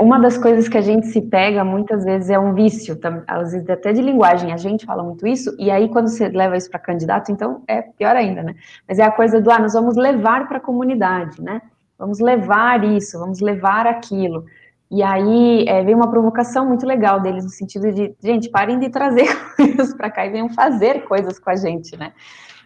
uma 0.00 0.18
das 0.18 0.36
coisas 0.36 0.68
que 0.68 0.76
a 0.76 0.80
gente 0.80 1.06
se 1.06 1.20
pega 1.20 1.64
muitas 1.64 2.04
vezes 2.04 2.30
é 2.30 2.38
um 2.38 2.52
vício, 2.52 2.98
às 3.26 3.52
vezes 3.52 3.68
até 3.68 3.92
de 3.92 4.02
linguagem, 4.02 4.52
a 4.52 4.56
gente 4.56 4.84
fala 4.84 5.02
muito 5.02 5.26
isso, 5.26 5.54
e 5.58 5.70
aí 5.70 5.88
quando 5.88 6.08
você 6.08 6.28
leva 6.28 6.56
isso 6.56 6.70
para 6.70 6.80
candidato, 6.80 7.30
então 7.30 7.62
é 7.68 7.82
pior 7.82 8.16
ainda, 8.16 8.42
né? 8.42 8.54
Mas 8.88 8.98
é 8.98 9.04
a 9.04 9.10
coisa 9.10 9.40
do, 9.40 9.50
ah, 9.50 9.58
nós 9.58 9.74
vamos 9.74 9.96
levar 9.96 10.48
para 10.48 10.58
a 10.58 10.60
comunidade, 10.60 11.40
né? 11.40 11.62
Vamos 11.98 12.18
levar 12.18 12.82
isso, 12.84 13.18
vamos 13.18 13.40
levar 13.40 13.86
aquilo. 13.86 14.44
E 14.90 15.02
aí 15.02 15.64
é, 15.66 15.82
veio 15.82 15.96
uma 15.96 16.10
provocação 16.10 16.66
muito 16.66 16.86
legal 16.86 17.20
deles, 17.20 17.44
no 17.44 17.50
sentido 17.50 17.92
de, 17.92 18.14
gente, 18.22 18.48
parem 18.50 18.78
de 18.78 18.88
trazer 18.90 19.28
coisas 19.56 19.94
para 19.94 20.10
cá 20.10 20.26
e 20.26 20.30
venham 20.30 20.48
fazer 20.50 21.04
coisas 21.04 21.38
com 21.38 21.50
a 21.50 21.56
gente, 21.56 21.96
né? 21.96 22.12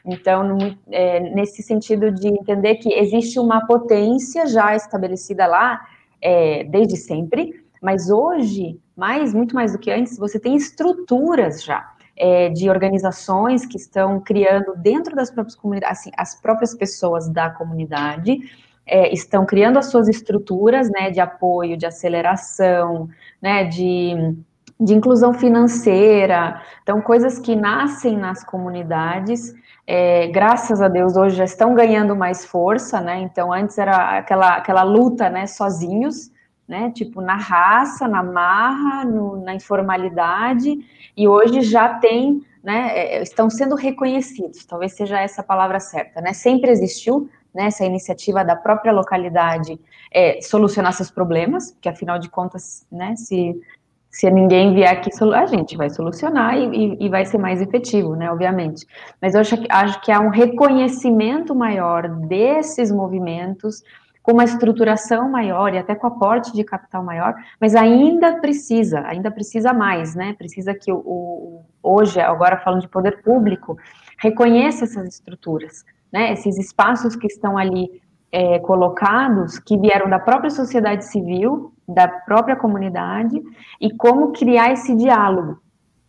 Então, 0.05 0.57
é, 0.91 1.21
nesse 1.21 1.63
sentido 1.63 2.11
de 2.11 2.29
entender 2.29 2.77
que 2.77 2.93
existe 2.93 3.39
uma 3.39 3.67
potência 3.67 4.47
já 4.47 4.75
estabelecida 4.75 5.47
lá, 5.47 5.81
é, 6.21 6.65
desde 6.65 6.97
sempre, 6.97 7.65
mas 7.83 8.11
hoje, 8.11 8.79
mais, 8.97 9.33
muito 9.33 9.55
mais 9.55 9.73
do 9.73 9.79
que 9.79 9.91
antes, 9.91 10.19
você 10.19 10.39
tem 10.39 10.57
estruturas 10.57 11.63
já 11.63 11.93
é, 12.17 12.49
de 12.49 12.69
organizações 12.69 13.65
que 13.65 13.77
estão 13.77 14.21
criando 14.21 14.75
dentro 14.77 15.15
das 15.15 15.31
próprias 15.31 15.55
comunidades, 15.55 16.01
assim, 16.01 16.11
as 16.17 16.41
próprias 16.41 16.75
pessoas 16.75 17.29
da 17.29 17.49
comunidade 17.49 18.39
é, 18.85 19.13
estão 19.13 19.47
criando 19.47 19.79
as 19.79 19.87
suas 19.87 20.09
estruturas, 20.09 20.91
né, 20.91 21.11
de 21.11 21.21
apoio, 21.21 21.77
de 21.77 21.87
aceleração, 21.87 23.09
né, 23.41 23.65
de, 23.65 24.35
de 24.81 24.95
inclusão 24.95 25.33
financeira, 25.33 26.61
então 26.83 27.01
coisas 27.01 27.39
que 27.39 27.55
nascem 27.55 28.17
nas 28.17 28.43
comunidades 28.43 29.55
é, 29.91 30.27
graças 30.27 30.83
a 30.83 30.89
Deus, 30.89 31.17
hoje 31.17 31.35
já 31.37 31.45
estão 31.45 31.75
ganhando 31.75 32.15
mais 32.15 32.45
força, 32.45 33.01
né? 33.01 33.21
Então, 33.21 33.51
antes 33.51 33.79
era 33.79 34.19
aquela, 34.19 34.57
aquela 34.57 34.83
luta, 34.83 35.31
né, 35.31 35.47
sozinhos, 35.47 36.31
né? 36.69 36.91
Tipo, 36.91 37.23
na 37.23 37.37
raça, 37.37 38.07
na 38.07 38.23
marra, 38.23 39.07
no, 39.07 39.43
na 39.43 39.55
informalidade, 39.55 40.79
e 41.17 41.27
hoje 41.27 41.63
já 41.63 41.95
tem, 41.95 42.45
né? 42.63 42.91
É, 42.99 43.23
estão 43.23 43.49
sendo 43.49 43.75
reconhecidos, 43.75 44.67
talvez 44.67 44.93
seja 44.93 45.19
essa 45.19 45.41
a 45.41 45.45
palavra 45.45 45.81
certa, 45.81 46.21
né? 46.21 46.35
Sempre 46.35 46.71
existiu, 46.71 47.31
né, 47.55 47.69
essa 47.69 47.83
iniciativa 47.83 48.45
da 48.45 48.55
própria 48.55 48.93
localidade 48.93 49.81
é, 50.13 50.39
solucionar 50.43 50.93
seus 50.93 51.11
problemas, 51.11 51.73
porque 51.73 51.89
afinal 51.89 52.19
de 52.19 52.29
contas, 52.29 52.87
né, 52.93 53.17
se 53.17 53.59
se 54.11 54.31
ninguém 54.31 54.75
vier 54.75 54.91
aqui, 54.91 55.11
a 55.35 55.47
gente 55.47 55.77
vai 55.77 55.91
solucionar 55.91 56.57
e, 56.57 56.97
e, 56.99 57.09
vai 57.09 57.25
ser 57.25 57.39
mais 57.39 57.61
efetivo, 57.61 58.17
né, 58.17 58.31
obviamente. 58.31 58.87
Mas 59.21 59.35
eu 59.35 59.41
acho, 59.41 59.55
acho 59.69 60.01
que 60.01 60.11
há 60.11 60.21
um 60.21 60.31
reconhecimento 60.31 61.55
maior 61.55 62.09
desses 62.09 62.91
movimentos, 62.91 63.83
com 64.23 64.33
uma 64.33 64.45
estruturação 64.45 65.31
maior 65.31 65.73
e 65.73 65.79
até 65.79 65.95
com 65.95 66.07
aporte 66.07 66.53
de 66.53 66.63
capital 66.63 67.03
maior, 67.03 67.35
mas 67.61 67.75
ainda 67.75 68.41
precisa, 68.41 69.01
ainda 69.07 69.31
precisa 69.31 69.73
mais, 69.73 70.15
né? 70.15 70.35
Precisa 70.37 70.75
que 70.75 70.93
o, 70.93 70.99
o 70.99 71.65
hoje, 71.83 72.21
agora 72.21 72.59
falando 72.59 72.83
de 72.83 72.89
poder 72.89 73.23
público, 73.23 73.79
reconheça 74.19 74.85
essas 74.85 75.15
estruturas, 75.15 75.85
né? 76.13 76.33
Esses 76.33 76.59
espaços 76.59 77.17
que 77.17 77.27
estão 77.27 77.57
ali 77.57 78.03
é, 78.31 78.59
colocados, 78.59 79.59
que 79.59 79.77
vieram 79.79 80.09
da 80.09 80.19
própria 80.19 80.51
sociedade 80.51 81.07
civil, 81.07 81.73
da 81.87 82.07
própria 82.07 82.57
comunidade, 82.57 83.43
e 83.81 83.91
como 83.95 84.33
criar 84.33 84.73
esse 84.73 84.95
diálogo. 84.95 85.59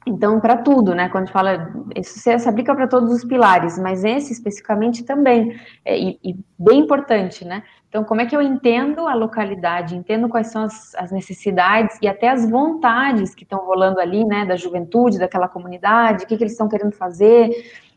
Então, 0.05 0.39
para 0.39 0.57
tudo, 0.57 0.95
né? 0.95 1.07
Quando 1.09 1.29
fala, 1.29 1.71
isso 1.95 2.17
se 2.19 2.49
aplica 2.49 2.73
para 2.73 2.87
todos 2.87 3.11
os 3.11 3.23
pilares, 3.23 3.77
mas 3.77 4.03
esse 4.03 4.33
especificamente 4.33 5.03
também, 5.03 5.55
é, 5.85 5.97
e, 5.97 6.19
e, 6.23 6.35
bem 6.57 6.79
importante, 6.79 7.45
né? 7.45 7.63
Então, 7.87 8.03
como 8.03 8.21
é 8.21 8.25
que 8.25 8.35
eu 8.35 8.41
entendo 8.41 9.07
a 9.07 9.13
localidade, 9.13 9.95
entendo 9.95 10.29
quais 10.29 10.47
são 10.47 10.63
as, 10.63 10.95
as 10.95 11.11
necessidades 11.11 11.97
e 12.01 12.07
até 12.07 12.29
as 12.29 12.49
vontades 12.49 13.35
que 13.35 13.43
estão 13.43 13.59
rolando 13.59 13.99
ali, 13.99 14.23
né? 14.25 14.45
Da 14.45 14.55
juventude, 14.55 15.19
daquela 15.19 15.47
comunidade, 15.47 16.23
o 16.23 16.27
que, 16.27 16.37
que 16.37 16.43
eles 16.43 16.53
estão 16.53 16.69
querendo 16.69 16.93
fazer, 16.93 17.51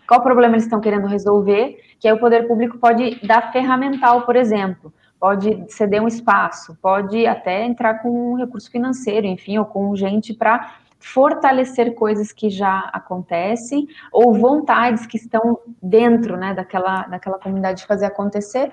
qual 0.07 0.21
problema 0.21 0.55
eles 0.55 0.65
estão 0.65 0.81
querendo 0.81 1.07
resolver, 1.07 1.79
que 2.03 2.09
aí 2.09 2.15
o 2.15 2.19
poder 2.19 2.49
público 2.49 2.79
pode 2.79 3.25
dar 3.25 3.53
ferramental, 3.53 4.23
por 4.23 4.35
exemplo, 4.35 4.93
pode 5.21 5.65
ceder 5.69 6.03
um 6.03 6.09
espaço, 6.09 6.77
pode 6.83 7.25
até 7.29 7.65
entrar 7.65 8.03
com 8.03 8.33
um 8.33 8.35
recurso 8.35 8.69
financeiro, 8.69 9.25
enfim, 9.25 9.57
ou 9.57 9.65
com 9.65 9.95
gente 9.95 10.35
para 10.35 10.75
fortalecer 10.99 11.95
coisas 11.95 12.33
que 12.33 12.51
já 12.51 12.91
acontecem 12.93 13.87
ou 14.11 14.35
vontades 14.35 15.07
que 15.07 15.17
estão 15.17 15.61
dentro, 15.81 16.37
né, 16.37 16.53
daquela, 16.53 17.03
daquela 17.03 17.39
comunidade 17.39 17.83
de 17.83 17.87
fazer 17.87 18.07
acontecer. 18.07 18.73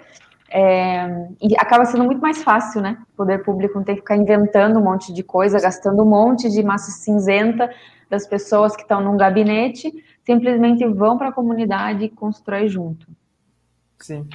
É, 0.50 1.28
e 1.40 1.56
acaba 1.56 1.86
sendo 1.86 2.06
muito 2.06 2.20
mais 2.20 2.42
fácil, 2.42 2.82
né? 2.82 2.98
O 3.14 3.18
poder 3.18 3.44
público 3.44 3.76
não 3.76 3.84
tem 3.84 3.94
que 3.94 4.02
ficar 4.02 4.16
inventando 4.16 4.80
um 4.80 4.84
monte 4.84 5.14
de 5.14 5.22
coisa, 5.22 5.62
gastando 5.62 6.02
um 6.02 6.10
monte 6.10 6.50
de 6.50 6.64
massa 6.64 6.90
cinzenta 6.90 7.70
das 8.10 8.26
pessoas 8.26 8.76
que 8.76 8.82
estão 8.82 9.00
num 9.00 9.16
gabinete, 9.16 9.94
simplesmente 10.26 10.84
vão 10.88 11.16
para 11.16 11.30
a 11.30 11.32
comunidade 11.32 12.06
e 12.06 12.10
constrói 12.10 12.68
junto. 12.68 13.19
Sim. 14.00 14.28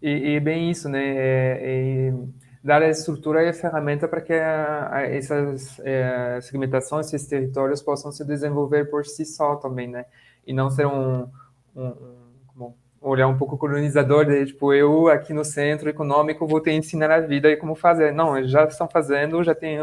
E, 0.00 0.36
e 0.36 0.40
bem 0.40 0.70
isso, 0.70 0.88
né? 0.88 1.02
É, 1.02 2.08
é 2.08 2.14
dar 2.62 2.82
a 2.82 2.88
estrutura 2.88 3.42
e 3.42 3.48
a 3.48 3.52
ferramenta 3.52 4.08
para 4.08 4.22
que 4.22 4.32
a, 4.32 4.88
a, 4.90 5.02
essas 5.02 5.78
é, 5.80 6.40
segmentações, 6.40 7.12
esses 7.12 7.28
territórios 7.28 7.82
possam 7.82 8.10
se 8.10 8.24
desenvolver 8.24 8.86
por 8.86 9.04
si 9.04 9.26
só 9.26 9.56
também, 9.56 9.86
né? 9.86 10.06
E 10.46 10.52
não 10.52 10.70
ser 10.70 10.86
um, 10.86 11.28
um, 11.76 12.22
um 12.56 12.72
olhar 13.02 13.28
um 13.28 13.36
pouco 13.36 13.58
colonizador, 13.58 14.24
de, 14.24 14.46
tipo, 14.46 14.72
eu 14.72 15.08
aqui 15.08 15.34
no 15.34 15.44
centro 15.44 15.90
econômico 15.90 16.46
vou 16.46 16.60
ter 16.60 16.70
que 16.70 16.76
ensinar 16.78 17.10
a 17.10 17.20
vida 17.20 17.50
e 17.50 17.56
como 17.56 17.74
fazer. 17.74 18.12
Não, 18.12 18.36
eles 18.36 18.50
já 18.50 18.64
estão 18.64 18.88
fazendo, 18.88 19.44
já 19.44 19.54
tem 19.54 19.78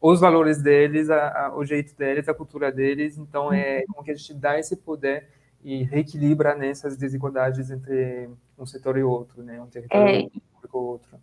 os 0.00 0.20
valores 0.20 0.62
deles, 0.62 1.08
a, 1.08 1.52
o 1.56 1.64
jeito 1.64 1.96
deles, 1.96 2.28
a 2.28 2.34
cultura 2.34 2.70
deles, 2.70 3.16
então 3.16 3.52
é 3.52 3.84
como 3.86 4.04
que 4.04 4.10
a 4.10 4.14
gente 4.14 4.34
dá 4.34 4.58
esse 4.58 4.76
poder 4.76 5.28
e 5.64 5.82
reequilibra 5.82 6.54
nessas 6.54 6.92
né, 6.92 7.00
desigualdades 7.00 7.70
entre 7.70 8.28
um 8.58 8.66
setor 8.66 8.98
e 8.98 9.02
outro, 9.02 9.42
né? 9.42 9.60
Um 9.60 9.66
território 9.66 10.08
é, 10.08 10.22
público 10.22 10.38
e 10.64 10.76
outro. 10.76 11.18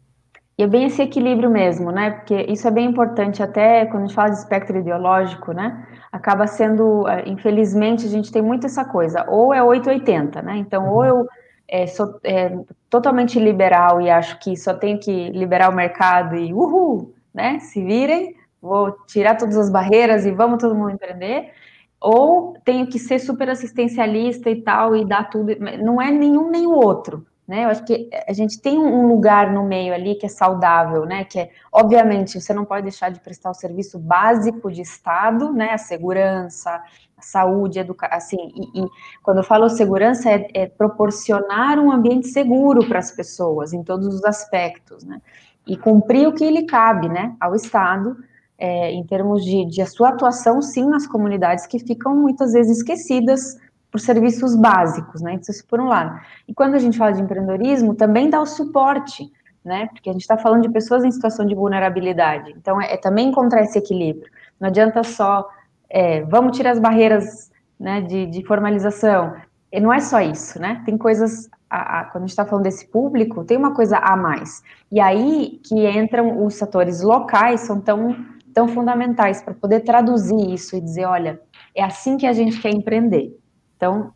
E 0.58 0.64
é 0.64 0.68
bem 0.68 0.86
esse 0.86 1.02
equilíbrio 1.02 1.50
mesmo, 1.50 1.92
né? 1.92 2.12
Porque 2.12 2.34
isso 2.50 2.68
é 2.68 2.72
bem 2.72 2.86
importante, 2.86 3.44
até 3.44 3.86
quando 3.86 4.04
a 4.04 4.06
gente 4.06 4.16
fala 4.16 4.30
de 4.30 4.38
espectro 4.38 4.78
ideológico, 4.78 5.52
né? 5.52 5.86
Acaba 6.12 6.48
sendo, 6.48 7.08
é, 7.08 7.28
infelizmente, 7.28 8.06
a 8.06 8.10
gente 8.10 8.32
tem 8.32 8.42
muito 8.42 8.66
essa 8.66 8.86
coisa, 8.86 9.26
ou 9.30 9.54
é 9.54 9.62
880, 9.62 10.42
né? 10.42 10.56
Então, 10.58 10.90
ou 10.90 11.04
eu 11.04 11.28
é, 11.68 11.86
sou 11.88 12.20
é, 12.24 12.58
totalmente 12.90 13.38
liberal 13.38 14.00
e 14.00 14.10
acho 14.10 14.40
que 14.40 14.56
só 14.56 14.74
tenho 14.74 14.98
que 15.00 15.30
liberar 15.32 15.70
o 15.70 15.76
mercado 15.76 16.36
e 16.36 16.54
uhul, 16.54 17.14
né? 17.34 17.60
Se 17.60 17.84
virem, 17.84 18.34
vou 18.62 18.94
tirar 19.08 19.36
todas 19.36 19.58
as 19.58 19.70
barreiras 19.70 20.26
e 20.26 20.32
vamos 20.32 20.62
todo 20.62 20.74
mundo 20.74 20.92
empreender, 20.92 21.52
ou 22.00 22.56
tenho 22.64 22.88
que 22.88 23.00
ser 23.00 23.20
super 23.20 23.50
assistencialista 23.50 24.50
e 24.50 24.62
tal, 24.62 24.96
e 24.96 25.06
dar 25.06 25.30
tudo. 25.30 25.56
Não 25.82 26.02
é 26.02 26.12
nenhum 26.12 26.50
nem 26.50 26.66
o 26.68 26.72
outro. 26.72 27.26
Né? 27.48 27.66
Eu 27.66 27.70
acho 27.70 27.86
que 27.86 28.10
a 28.28 28.34
gente 28.34 28.60
tem 28.60 28.80
um 28.80 29.08
lugar 29.08 29.54
no 29.54 29.64
meio 29.64 29.94
ali 29.94 30.16
que 30.16 30.26
é 30.26 30.30
saudável, 30.30 31.06
né? 31.06 31.24
Que 31.26 31.42
é, 31.42 31.52
obviamente, 31.72 32.42
você 32.42 32.54
não 32.56 32.66
pode 32.66 32.84
deixar 32.84 33.10
de 33.10 33.20
prestar 33.20 33.52
o 33.52 33.54
serviço 33.54 34.00
básico 34.00 34.72
de 34.72 34.82
Estado, 34.82 35.54
né? 35.54 35.72
A 35.72 35.78
segurança, 35.78 36.82
a 37.16 37.22
saúde, 37.22 37.78
a 37.78 37.84
educação, 37.84 38.18
assim, 38.18 38.52
e, 38.56 38.82
e, 38.82 38.88
quando 39.22 39.38
eu 39.38 39.44
falo 39.44 39.70
segurança 39.70 40.32
é, 40.32 40.48
é 40.56 40.66
proporcionar 40.66 41.78
um 41.78 41.92
ambiente 41.92 42.28
seguro 42.30 42.88
para 42.88 42.98
as 42.98 43.12
pessoas 43.12 43.74
em 43.74 43.84
todos 43.84 44.08
os 44.08 44.26
aspectos, 44.26 45.04
né? 45.04 45.22
E 45.68 45.78
cumprir 45.78 46.28
o 46.28 46.34
que 46.34 46.50
lhe 46.50 46.66
cabe, 46.66 47.10
né? 47.10 47.36
Ao 47.40 47.54
Estado, 47.54 48.18
é, 48.58 48.92
em 48.92 49.04
termos 49.04 49.44
de, 49.44 49.66
de 49.66 49.82
a 49.82 49.86
sua 49.86 50.10
atuação, 50.10 50.62
sim, 50.62 50.88
nas 50.88 51.06
comunidades 51.06 51.66
que 51.66 51.80
ficam 51.80 52.16
muitas 52.16 52.54
vezes 52.54 52.78
esquecidas 52.78 53.58
por 53.92 54.00
serviços 54.00 54.56
básicos, 54.56 55.22
né? 55.22 55.40
Isso 55.42 55.66
por 55.68 55.80
um 55.80 55.88
lado. 55.88 56.20
E 56.48 56.54
quando 56.54 56.76
a 56.76 56.80
gente 56.80 56.98
fala 56.98 57.14
de 57.14 57.22
empreendedorismo, 57.22 57.96
também 57.96 58.30
dá 58.30 58.42
o 58.42 58.46
suporte, 58.46 59.32
né? 59.64 59.88
Porque 59.88 60.10
a 60.10 60.14
gente 60.14 60.22
está 60.22 60.38
falando 60.38 60.64
de 60.64 60.70
pessoas 60.70 61.04
em 61.04 61.12
situação 61.12 61.46
de 61.46 61.56
vulnerabilidade. 61.56 62.54
Então, 62.58 62.82
é, 62.82 62.94
é 62.94 62.98
também 62.98 63.30
encontrar 63.30 63.62
esse 63.62 63.78
equilíbrio. 63.78 64.30
Não 64.60 64.68
adianta 64.68 65.04
só, 65.04 65.48
é, 65.90 66.22
vamos 66.24 66.58
tirar 66.58 66.72
as 66.72 66.80
barreiras 66.80 67.52
né, 67.80 68.02
de, 68.02 68.26
de 68.26 68.46
formalização. 68.46 69.34
E 69.72 69.80
não 69.80 69.92
é 69.92 70.00
só 70.00 70.22
isso, 70.22 70.60
né? 70.60 70.82
Tem 70.86 70.98
coisas 70.98 71.50
a, 71.70 72.00
a, 72.00 72.04
quando 72.06 72.24
a 72.24 72.28
gente 72.28 72.30
está 72.32 72.46
falando 72.46 72.64
desse 72.64 72.88
público, 72.88 73.44
tem 73.44 73.58
uma 73.58 73.74
coisa 73.74 73.98
a 73.98 74.16
mais. 74.16 74.64
E 74.92 75.00
aí 75.00 75.60
que 75.64 75.88
entram 75.88 76.46
os 76.46 76.56
setores 76.56 77.02
locais, 77.02 77.62
são 77.62 77.82
tão 77.82 78.16
tão 78.56 78.70
fundamentais 78.70 79.44
para 79.44 79.54
poder 79.54 79.82
traduzir 79.82 80.54
isso 80.54 80.78
e 80.78 80.82
dizer, 80.82 81.06
olha, 81.06 81.42
é 81.76 81.84
assim 81.84 82.16
que 82.18 82.26
a 82.26 82.32
gente 82.32 82.62
quer 82.62 82.74
empreender. 82.74 83.38
Então, 83.76 84.14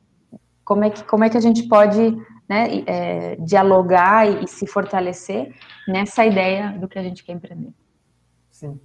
como 0.64 0.86
é 0.86 0.90
que, 0.90 1.04
como 1.04 1.26
é 1.26 1.30
que 1.30 1.36
a 1.36 1.42
gente 1.42 1.68
pode 1.68 2.18
né, 2.48 2.84
é, 2.88 3.36
dialogar 3.36 4.26
e, 4.26 4.46
e, 4.46 4.48
se 4.48 4.66
fortalecer 4.66 5.54
nessa 5.86 6.26
ideia 6.26 6.72
do 6.72 6.88
que 6.88 6.98
a 6.98 7.04
gente 7.04 7.22
quer 7.24 7.34
empreender? 7.34 7.74
Sim. 8.50 8.80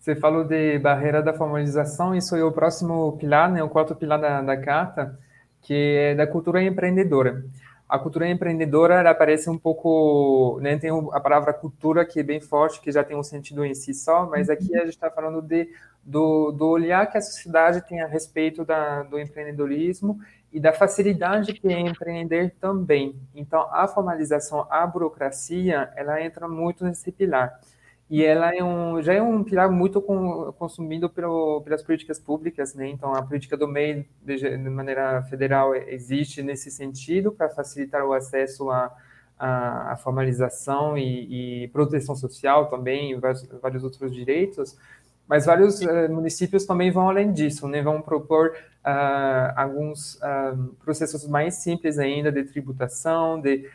Você 0.00 0.16
falou 0.16 0.42
de 0.42 0.78
barreira 0.80 1.22
da 1.22 1.32
formalização, 1.32 2.14
isso 2.14 2.34
é 2.34 2.42
o 2.42 2.50
próximo 2.50 3.16
pilar, 3.18 3.50
né, 3.50 3.62
o 3.62 3.68
quarto 3.68 3.94
pilar 3.94 4.20
da, 4.20 4.42
da 4.42 4.56
carta, 4.56 5.16
que 5.62 5.74
é 5.74 6.14
da 6.16 6.26
cultura 6.26 6.62
empreendedora. 6.62 7.44
A 7.88 7.98
cultura 7.98 8.28
empreendedora 8.28 8.96
ela 9.00 9.10
aparece 9.10 9.48
um 9.48 9.56
pouco, 9.56 10.58
né, 10.60 10.76
tem 10.76 10.90
a 10.90 11.20
palavra 11.20 11.54
cultura 11.54 12.04
que 12.04 12.20
é 12.20 12.22
bem 12.22 12.38
forte, 12.38 12.80
que 12.82 12.92
já 12.92 13.02
tem 13.02 13.16
um 13.16 13.22
sentido 13.22 13.64
em 13.64 13.74
si 13.74 13.94
só, 13.94 14.26
mas 14.26 14.50
aqui 14.50 14.76
a 14.76 14.80
gente 14.80 14.94
está 14.94 15.10
falando 15.10 15.40
de, 15.40 15.70
do, 16.04 16.52
do 16.52 16.68
olhar 16.68 17.10
que 17.10 17.16
a 17.16 17.22
sociedade 17.22 17.80
tem 17.88 18.02
a 18.02 18.06
respeito 18.06 18.62
da, 18.62 19.04
do 19.04 19.18
empreendedorismo 19.18 20.20
e 20.52 20.60
da 20.60 20.72
facilidade 20.72 21.54
que 21.54 21.72
é 21.72 21.80
empreender 21.80 22.54
também. 22.60 23.16
Então, 23.34 23.66
a 23.72 23.88
formalização, 23.88 24.66
a 24.70 24.86
burocracia, 24.86 25.90
ela 25.96 26.22
entra 26.22 26.46
muito 26.46 26.84
nesse 26.84 27.10
pilar 27.10 27.58
e 28.10 28.24
ela 28.24 28.54
é 28.54 28.64
um, 28.64 29.02
já 29.02 29.12
é 29.12 29.22
um 29.22 29.44
pilar 29.44 29.70
muito 29.70 30.00
com, 30.00 30.50
consumido 30.52 31.10
pelo, 31.10 31.60
pelas 31.60 31.82
políticas 31.82 32.18
públicas, 32.18 32.74
né? 32.74 32.88
Então, 32.88 33.14
a 33.14 33.22
política 33.22 33.54
do 33.54 33.68
MEI, 33.68 34.06
de, 34.22 34.38
de 34.38 34.70
maneira 34.70 35.22
federal, 35.24 35.74
existe 35.74 36.42
nesse 36.42 36.70
sentido 36.70 37.30
para 37.30 37.50
facilitar 37.50 38.06
o 38.06 38.14
acesso 38.14 38.70
à, 38.70 38.90
à, 39.38 39.92
à 39.92 39.96
formalização 39.96 40.96
e, 40.96 41.64
e, 41.64 41.68
proteção 41.68 42.16
social 42.16 42.70
também, 42.70 43.12
e 43.12 43.14
vários, 43.16 43.46
vários 43.60 43.84
outros 43.84 44.10
direitos, 44.14 44.74
mas 45.28 45.44
vários 45.44 45.82
uh, 45.82 46.08
municípios 46.10 46.64
também 46.64 46.90
vão 46.90 47.10
além 47.10 47.30
disso, 47.30 47.68
né? 47.68 47.82
Vão 47.82 48.00
propor 48.00 48.54
uh, 48.86 49.52
alguns 49.54 50.14
uh, 50.14 50.74
processos 50.82 51.28
mais 51.28 51.56
simples 51.56 51.98
ainda 51.98 52.32
de 52.32 52.42
tributação, 52.44 53.38
de 53.38 53.68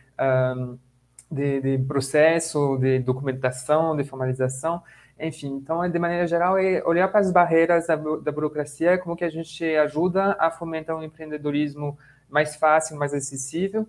de, 1.34 1.62
de, 1.62 1.84
processo, 1.84 2.78
de 2.78 3.00
documentação, 3.00 3.96
de 3.96 4.04
formalização, 4.04 4.82
enfim. 5.20 5.56
Então, 5.56 5.88
de 5.90 6.00
maneira 6.00 6.28
geral, 6.28 6.58
é 6.58 6.84
olhar 6.86 7.08
para 7.08 7.20
as 7.20 7.32
barreiras 7.32 7.88
da, 7.88 7.96
da 7.96 8.32
burocracia, 8.32 8.98
como 8.98 9.16
que 9.16 9.24
a 9.24 9.30
gente 9.30 9.64
ajuda 9.76 10.36
a 10.40 10.52
fomentar 10.52 10.96
um 10.96 11.04
empreendedorismo 11.04 11.98
mais 12.30 12.56
fácil, 12.56 12.98
mais 12.98 13.14
acessível. 13.14 13.88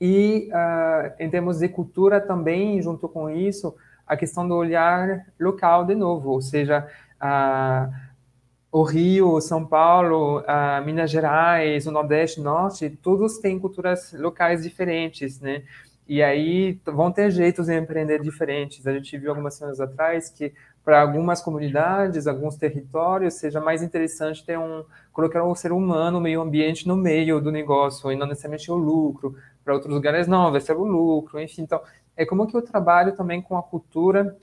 E, 0.00 0.50
uh, 0.50 1.12
em 1.18 1.30
termos 1.30 1.58
de 1.60 1.68
cultura 1.68 2.20
também, 2.20 2.82
junto 2.82 3.08
com 3.08 3.30
isso, 3.30 3.74
a 4.06 4.16
questão 4.16 4.46
do 4.46 4.54
olhar 4.54 5.26
local 5.38 5.84
de 5.84 5.94
novo, 5.94 6.30
ou 6.30 6.42
seja, 6.42 6.88
uh, 7.22 7.92
o 8.72 8.82
Rio, 8.82 9.38
São 9.42 9.66
Paulo, 9.66 10.42
Minas 10.86 11.10
Gerais, 11.10 11.86
o 11.86 11.92
Nordeste, 11.92 12.40
Norte, 12.40 12.88
todos 12.88 13.36
têm 13.36 13.58
culturas 13.58 14.14
locais 14.14 14.62
diferentes, 14.62 15.38
né? 15.38 15.62
E 16.08 16.22
aí 16.22 16.78
vão 16.84 17.12
ter 17.12 17.30
jeitos 17.30 17.66
de 17.66 17.78
empreender 17.78 18.20
diferentes. 18.20 18.86
A 18.86 18.92
gente 18.92 19.16
viu 19.16 19.30
algumas 19.30 19.54
semanas 19.54 19.80
atrás 19.80 20.28
que 20.28 20.52
para 20.84 21.00
algumas 21.00 21.40
comunidades, 21.40 22.26
alguns 22.26 22.56
territórios, 22.56 23.34
seja 23.34 23.60
mais 23.60 23.82
interessante 23.82 24.44
ter 24.44 24.58
um 24.58 24.84
colocar 25.12 25.44
o 25.44 25.54
ser 25.54 25.70
humano, 25.72 26.18
o 26.18 26.20
meio 26.20 26.40
ambiente 26.40 26.88
no 26.88 26.96
meio 26.96 27.40
do 27.40 27.52
negócio 27.52 28.10
e 28.10 28.16
não 28.16 28.26
necessariamente 28.26 28.70
o 28.70 28.74
lucro. 28.74 29.36
Para 29.64 29.74
outros 29.74 29.92
lugares 29.92 30.26
não, 30.26 30.50
vai 30.50 30.60
ser 30.60 30.76
o 30.76 30.84
lucro, 30.84 31.40
enfim. 31.40 31.62
Então, 31.62 31.80
é 32.16 32.26
como 32.26 32.46
que 32.46 32.56
eu 32.56 32.62
trabalho 32.62 33.14
também 33.14 33.40
com 33.40 33.56
a 33.56 33.62
cultura 33.62 34.36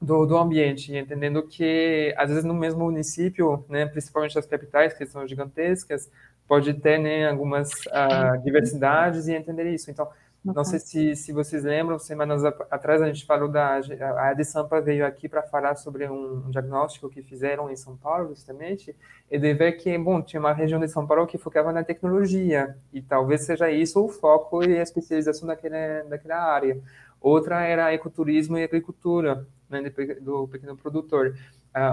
do, 0.00 0.26
do 0.26 0.36
ambiente, 0.36 0.94
entendendo 0.94 1.42
que 1.42 2.14
às 2.16 2.28
vezes 2.28 2.44
no 2.44 2.54
mesmo 2.54 2.84
município, 2.84 3.64
né, 3.68 3.86
principalmente 3.86 4.38
as 4.38 4.46
capitais 4.46 4.92
que 4.92 5.06
são 5.06 5.26
gigantescas, 5.26 6.10
pode 6.46 6.72
ter 6.74 6.98
né, 6.98 7.28
algumas 7.28 7.70
uh, 7.70 8.42
diversidades 8.42 9.26
e 9.26 9.34
entender 9.34 9.72
isso. 9.72 9.90
Então, 9.90 10.08
não 10.54 10.64
sei 10.64 10.78
se, 10.78 11.16
se 11.16 11.32
vocês 11.32 11.64
lembram, 11.64 11.98
semanas 11.98 12.44
atrás 12.44 13.02
a 13.02 13.06
gente 13.06 13.24
falou 13.26 13.48
da. 13.48 13.80
A 14.16 14.30
Ade 14.30 14.44
Sampa 14.44 14.80
veio 14.80 15.06
aqui 15.06 15.28
para 15.28 15.42
falar 15.42 15.76
sobre 15.76 16.08
um, 16.08 16.50
diagnóstico 16.50 17.08
que 17.08 17.22
fizeram 17.22 17.70
em 17.70 17.76
São 17.76 17.96
Paulo, 17.96 18.28
justamente, 18.28 18.94
e 19.30 19.38
de 19.38 19.54
ver 19.54 19.72
que, 19.72 19.96
bom, 19.98 20.22
tinha 20.22 20.40
uma 20.40 20.52
região 20.52 20.80
de 20.80 20.88
São 20.88 21.06
Paulo 21.06 21.26
que 21.26 21.38
focava 21.38 21.72
na 21.72 21.84
tecnologia, 21.84 22.76
e 22.92 23.02
talvez 23.02 23.42
seja 23.44 23.70
isso 23.70 24.04
o 24.04 24.08
foco 24.08 24.64
e 24.64 24.78
a 24.78 24.82
especialização 24.82 25.46
daquela, 25.46 26.04
daquela 26.08 26.36
área. 26.36 26.80
Outra 27.20 27.62
era 27.62 27.92
ecoturismo 27.92 28.56
e 28.56 28.64
agricultura, 28.64 29.46
né, 29.68 29.82
do 30.20 30.48
pequeno 30.48 30.76
produtor. 30.76 31.34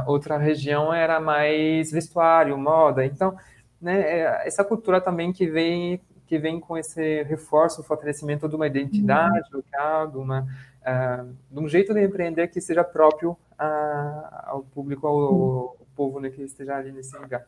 Outra 0.08 0.38
região 0.38 0.94
era 0.94 1.20
mais 1.20 1.92
vestuário, 1.92 2.58
moda. 2.58 3.06
Então, 3.06 3.36
né, 3.82 4.02
é, 4.02 4.48
essa 4.48 4.64
cultura 4.64 5.02
também 5.02 5.34
que 5.34 5.48
vem 5.48 6.02
que 6.28 6.38
vem 6.38 6.60
com 6.60 6.78
esse 6.78 7.24
reforço, 7.24 7.84
fortalecimento 7.84 8.48
de 8.48 8.56
uma 8.56 8.68
identidade 8.68 9.50
uhum. 9.54 9.58
local, 9.58 10.08
de, 10.08 10.18
uma, 10.18 10.42
uh, 10.42 11.36
de 11.52 11.60
um 11.60 11.68
jeito 11.68 11.94
de 11.94 12.04
empreender 12.04 12.48
que 12.48 12.60
seja 12.60 12.84
próprio 12.84 13.32
uh, 13.32 14.28
ao 14.44 14.64
público, 14.64 15.08
ao, 15.08 15.16
uhum. 15.16 15.60
ao 15.60 15.78
povo 15.96 16.20
né, 16.20 16.30
que 16.30 16.42
esteja 16.42 16.76
ali 16.76 16.92
nesse 16.92 17.18
lugar. 17.18 17.46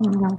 Uhum. 0.00 0.38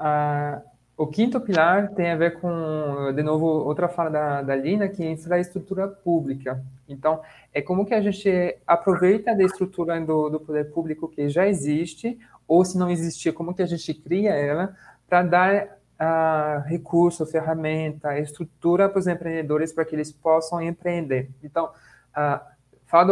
Uh, 0.00 0.74
o 0.96 1.08
quinto 1.08 1.40
pilar 1.40 1.88
tem 1.92 2.12
a 2.12 2.16
ver 2.16 2.40
com, 2.40 3.12
de 3.12 3.22
novo, 3.22 3.46
outra 3.46 3.88
fala 3.88 4.10
da, 4.10 4.42
da 4.42 4.54
Lina, 4.54 4.88
que 4.88 5.02
é 5.02 5.10
infraestrutura 5.10 5.88
pública. 5.88 6.64
Então, 6.88 7.20
é 7.52 7.60
como 7.60 7.84
que 7.84 7.94
a 7.94 8.00
gente 8.00 8.56
aproveita 8.64 9.34
da 9.34 9.42
estrutura 9.42 10.00
do, 10.00 10.30
do 10.30 10.38
poder 10.38 10.70
público 10.70 11.08
que 11.08 11.28
já 11.28 11.48
existe, 11.48 12.16
ou 12.46 12.64
se 12.64 12.78
não 12.78 12.88
existir, 12.88 13.32
como 13.32 13.54
que 13.54 13.62
a 13.62 13.66
gente 13.66 13.92
cria 13.92 14.30
ela 14.34 14.76
para 15.08 15.22
dar 15.22 15.64
uh, 15.64 16.68
recurso, 16.68 17.26
ferramenta, 17.26 18.18
estrutura 18.18 18.88
para 18.88 18.98
os 18.98 19.06
empreendedores 19.06 19.72
para 19.72 19.84
que 19.84 19.94
eles 19.94 20.12
possam 20.12 20.60
empreender. 20.60 21.30
Então, 21.42 21.70
uh, 22.16 22.54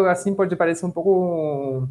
assim 0.09 0.35
pode 0.35 0.55
parecer 0.55 0.87
um 0.87 0.91
pouco 0.91 1.89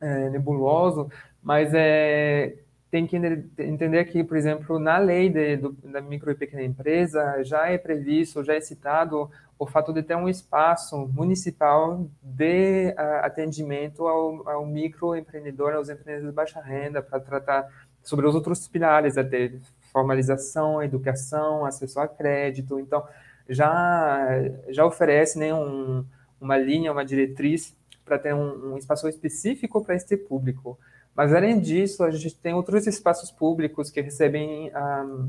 é, 0.00 0.28
nebuloso, 0.28 1.08
mas 1.42 1.72
é, 1.72 2.54
tem 2.90 3.06
que 3.06 3.16
entender 3.16 4.04
que, 4.04 4.22
por 4.22 4.36
exemplo, 4.36 4.78
na 4.78 4.98
lei 4.98 5.30
de, 5.30 5.56
do, 5.56 5.72
da 5.72 6.00
micro 6.00 6.30
e 6.30 6.34
pequena 6.34 6.62
empresa 6.62 7.42
já 7.42 7.70
é 7.70 7.78
previsto, 7.78 8.44
já 8.44 8.54
é 8.54 8.60
citado 8.60 9.30
o 9.58 9.66
fato 9.66 9.92
de 9.92 10.02
ter 10.02 10.16
um 10.16 10.28
espaço 10.28 11.08
municipal 11.08 12.06
de 12.22 12.94
uh, 12.98 13.24
atendimento 13.24 14.06
ao, 14.06 14.48
ao 14.48 14.66
microempreendedor, 14.66 15.74
aos 15.74 15.88
empreendedores 15.88 16.30
de 16.30 16.36
baixa 16.36 16.60
renda, 16.60 17.00
para 17.00 17.18
tratar 17.20 17.66
sobre 18.04 18.26
os 18.26 18.34
outros 18.34 18.68
pilares, 18.68 19.18
até 19.18 19.52
formalização, 19.90 20.82
educação, 20.82 21.64
acesso 21.64 21.98
a 21.98 22.06
crédito. 22.06 22.78
Então, 22.78 23.02
já, 23.48 24.28
já 24.68 24.84
oferece 24.84 25.38
né, 25.38 25.52
um, 25.52 26.04
uma 26.40 26.56
linha, 26.56 26.92
uma 26.92 27.04
diretriz 27.04 27.74
para 28.04 28.18
ter 28.18 28.34
um, 28.34 28.74
um, 28.74 28.78
espaço 28.78 29.08
específico 29.08 29.82
para 29.82 29.94
este 29.94 30.16
público. 30.16 30.78
Mas, 31.16 31.32
além 31.32 31.58
disso, 31.60 32.04
a 32.04 32.10
gente 32.10 32.36
tem 32.36 32.54
outros 32.54 32.86
espaços 32.86 33.30
públicos 33.30 33.90
que 33.90 34.00
recebem 34.00 34.70
um, 34.70 34.76
ah, 34.76 35.28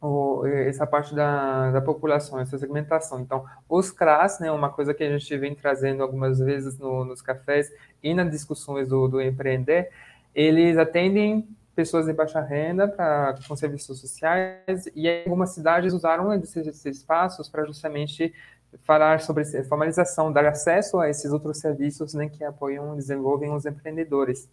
o, 0.00 0.46
essa 0.46 0.86
parte 0.86 1.14
da, 1.14 1.70
da 1.70 1.80
população, 1.80 2.40
essa 2.40 2.58
segmentação. 2.58 3.20
Então, 3.20 3.44
os 3.68 3.90
CRAS, 3.90 4.40
né, 4.40 4.50
uma 4.50 4.70
coisa 4.70 4.94
que 4.94 5.04
a 5.04 5.18
gente 5.18 5.36
vem 5.36 5.54
trazendo 5.54 6.02
algumas 6.02 6.38
vezes 6.38 6.78
no, 6.78 7.04
nos 7.04 7.20
cafés 7.20 7.70
e 8.02 8.14
nas 8.14 8.30
discussões 8.30 8.88
do, 8.88 9.06
do 9.08 9.20
empreender, 9.20 9.90
eles 10.34 10.78
atendem 10.78 11.46
pessoas 11.78 12.06
de 12.06 12.12
baixa 12.12 12.40
renda 12.40 12.88
para 12.88 13.36
com 13.46 13.54
serviços 13.54 14.00
sociais 14.00 14.90
e 14.96 15.08
algumas 15.24 15.50
cidades 15.50 15.94
usaram 15.94 16.34
esses, 16.34 16.66
esses 16.66 16.96
espaços 16.96 17.48
para 17.48 17.64
justamente 17.64 18.34
falar 18.82 19.20
sobre 19.20 19.44
formalização, 19.62 20.32
dar 20.32 20.44
acesso 20.44 20.98
a 20.98 21.08
esses 21.08 21.30
outros 21.30 21.58
serviços 21.58 22.14
né, 22.14 22.28
que 22.28 22.42
apoiam 22.42 22.94
e 22.94 22.96
desenvolvem 22.96 23.54
os 23.54 23.64
empreendedores. 23.64 24.50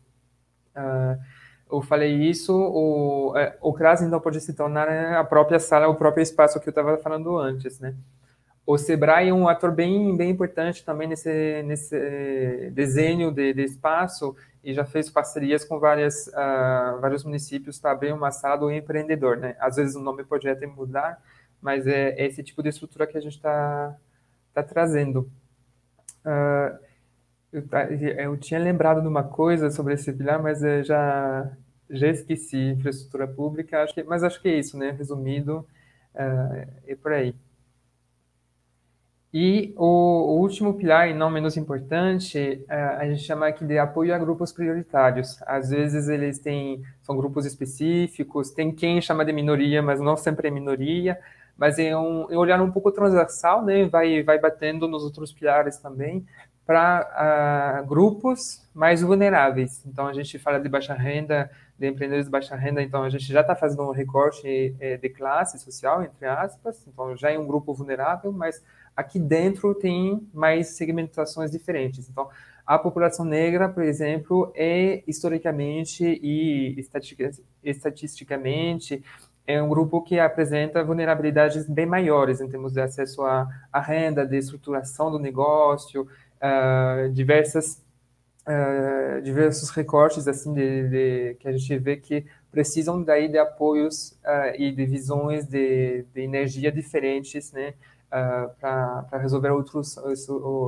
Uh, 0.75 1.19
eu 1.71 1.81
falei 1.81 2.13
isso, 2.13 2.55
o, 2.55 3.35
é, 3.35 3.57
o 3.59 3.73
CRAS 3.73 4.03
então 4.03 4.19
pode 4.19 4.39
se 4.39 4.53
tornar 4.53 4.85
né, 4.85 5.17
a 5.17 5.23
própria 5.23 5.59
sala, 5.59 5.87
o 5.87 5.95
próprio 5.95 6.21
espaço 6.21 6.59
que 6.59 6.69
eu 6.69 6.71
estava 6.71 6.95
falando 6.99 7.39
antes, 7.39 7.79
né? 7.79 7.95
O 8.67 8.77
Sebrae 8.77 9.29
é 9.29 9.33
um 9.33 9.47
ator 9.47 9.71
bem, 9.71 10.15
bem 10.15 10.29
importante 10.29 10.85
também 10.85 11.07
nesse, 11.07 11.63
nesse 11.63 12.69
desenho 12.71 13.31
de, 13.31 13.53
de 13.53 13.63
espaço 13.63 14.35
e 14.65 14.73
já 14.73 14.83
fez 14.83 15.11
parcerias 15.11 15.63
com 15.63 15.79
várias, 15.79 16.25
uh, 16.29 16.99
vários 16.99 17.23
municípios 17.23 17.79
para 17.79 17.91
abrir 17.91 18.11
uma 18.11 18.31
sala 18.31 18.57
do 18.57 18.71
empreendedor, 18.71 19.37
né? 19.37 19.55
Às 19.59 19.75
vezes 19.75 19.95
o 19.95 20.01
nome 20.01 20.23
pode 20.23 20.49
até 20.49 20.65
mudar, 20.65 21.21
mas 21.61 21.85
é, 21.85 22.15
é 22.19 22.25
esse 22.25 22.41
tipo 22.43 22.63
de 22.63 22.69
estrutura 22.69 23.05
que 23.05 23.15
a 23.15 23.21
gente 23.21 23.35
está 23.35 23.95
tá 24.55 24.63
trazendo. 24.63 25.29
Uh, 26.25 26.79
eu, 27.53 27.63
eu, 28.17 28.37
tinha 28.37 28.59
lembrado 28.59 29.01
de 29.01 29.07
uma 29.07 29.23
coisa 29.23 29.69
sobre 29.69 29.93
esse 29.93 30.11
pilar, 30.11 30.41
mas 30.41 30.61
já, 30.83 31.51
já 31.87 32.07
esqueci. 32.07 32.57
Infraestrutura 32.57 33.27
pública, 33.27 33.83
acho 33.83 33.93
que, 33.93 34.03
mas 34.03 34.23
acho 34.23 34.41
que 34.41 34.49
é 34.49 34.57
isso, 34.57 34.77
né? 34.79 34.89
Resumido, 34.91 35.59
uh, 36.15 36.67
é 36.87 36.95
por 36.95 37.13
aí. 37.13 37.35
E 39.33 39.73
o, 39.75 39.85
o, 39.85 40.39
último 40.39 40.75
pilar, 40.75 41.09
e 41.09 41.13
não 41.13 41.29
menos 41.29 41.57
importante, 41.57 42.63
é, 42.69 42.75
a 42.75 43.05
gente 43.05 43.21
chama 43.21 43.47
aqui 43.47 43.65
de 43.65 43.77
apoio 43.77 44.15
a 44.15 44.17
grupos 44.17 44.53
prioritários. 44.53 45.41
Às 45.45 45.69
vezes 45.69 46.07
eles 46.07 46.39
têm, 46.39 46.81
são 47.01 47.17
grupos 47.17 47.45
específicos, 47.45 48.51
tem 48.51 48.71
quem 48.71 49.01
chama 49.01 49.25
de 49.25 49.33
minoria, 49.33 49.81
mas 49.81 49.99
não 49.99 50.15
sempre 50.15 50.47
é 50.47 50.51
minoria, 50.51 51.19
mas 51.57 51.77
é 51.79 51.95
um, 51.97 52.31
é 52.31 52.35
um 52.35 52.39
olhar 52.39 52.61
um 52.61 52.71
pouco 52.71 52.91
transversal, 52.91 53.63
né? 53.63 53.85
vai, 53.85 54.23
vai 54.23 54.39
batendo 54.39 54.87
nos 54.87 55.03
outros 55.03 55.33
pilares 55.33 55.77
também, 55.77 56.25
para 56.65 57.83
uh, 57.83 57.87
grupos 57.87 58.65
mais 58.73 59.01
vulneráveis. 59.01 59.85
Então, 59.85 60.07
a 60.07 60.13
gente 60.13 60.39
fala 60.39 60.59
de 60.59 60.67
baixa 60.67 60.93
renda, 60.93 61.51
de 61.77 61.87
empreendedores 61.87 62.25
de 62.25 62.31
baixa 62.31 62.55
renda, 62.55 62.81
então 62.81 63.03
a 63.03 63.09
gente 63.09 63.25
já 63.25 63.41
está 63.41 63.55
fazendo 63.55 63.83
um 63.83 63.91
recorte 63.91 64.75
eh, 64.79 64.97
de 64.97 65.09
classe 65.09 65.59
social, 65.59 66.01
entre 66.03 66.25
aspas, 66.25 66.85
então 66.87 67.15
já 67.17 67.31
é 67.31 67.37
um 67.37 67.45
grupo 67.45 67.73
vulnerável, 67.73 68.31
mas 68.31 68.63
aqui 68.95 69.19
dentro 69.19 69.75
tem 69.75 70.27
mais 70.33 70.69
segmentações 70.69 71.51
diferentes. 71.51 72.09
Então, 72.09 72.29
a 72.65 72.79
população 72.79 73.25
negra, 73.25 73.69
por 73.69 73.83
exemplo, 73.83 74.51
é 74.55 75.03
historicamente 75.07 76.03
e 76.03 76.75
estatisticamente 77.63 79.03
é 79.47 79.61
um 79.61 79.69
grupo 79.69 80.01
que 80.01 80.19
apresenta 80.19 80.83
vulnerabilidades 80.83 81.69
bem 81.69 81.85
maiores 81.85 82.41
em 82.41 82.49
termos 82.49 82.73
de 82.73 82.81
acesso 82.81 83.21
à, 83.21 83.47
à 83.71 83.79
renda, 83.79 84.25
de 84.25 84.37
estruturação 84.37 85.11
do 85.11 85.19
negócio, 85.19 86.07
uh, 86.41 87.09
diversas 87.11 87.83
uh, 88.47 89.21
diversos 89.21 89.69
recortes 89.69 90.27
assim 90.27 90.53
de, 90.53 90.89
de, 90.89 91.35
que 91.35 91.47
a 91.47 91.51
gente 91.51 91.77
vê 91.77 91.97
que 91.97 92.25
precisam 92.51 93.03
daí 93.03 93.27
de 93.27 93.37
apoios 93.37 94.11
uh, 94.23 94.55
e 94.57 94.71
de 94.71 94.85
visões 94.85 95.45
de, 95.45 96.05
de 96.13 96.21
energia 96.21 96.71
diferentes, 96.71 97.51
né, 97.51 97.73
para 98.59 99.17
resolver 99.17 99.49
outros 99.49 99.97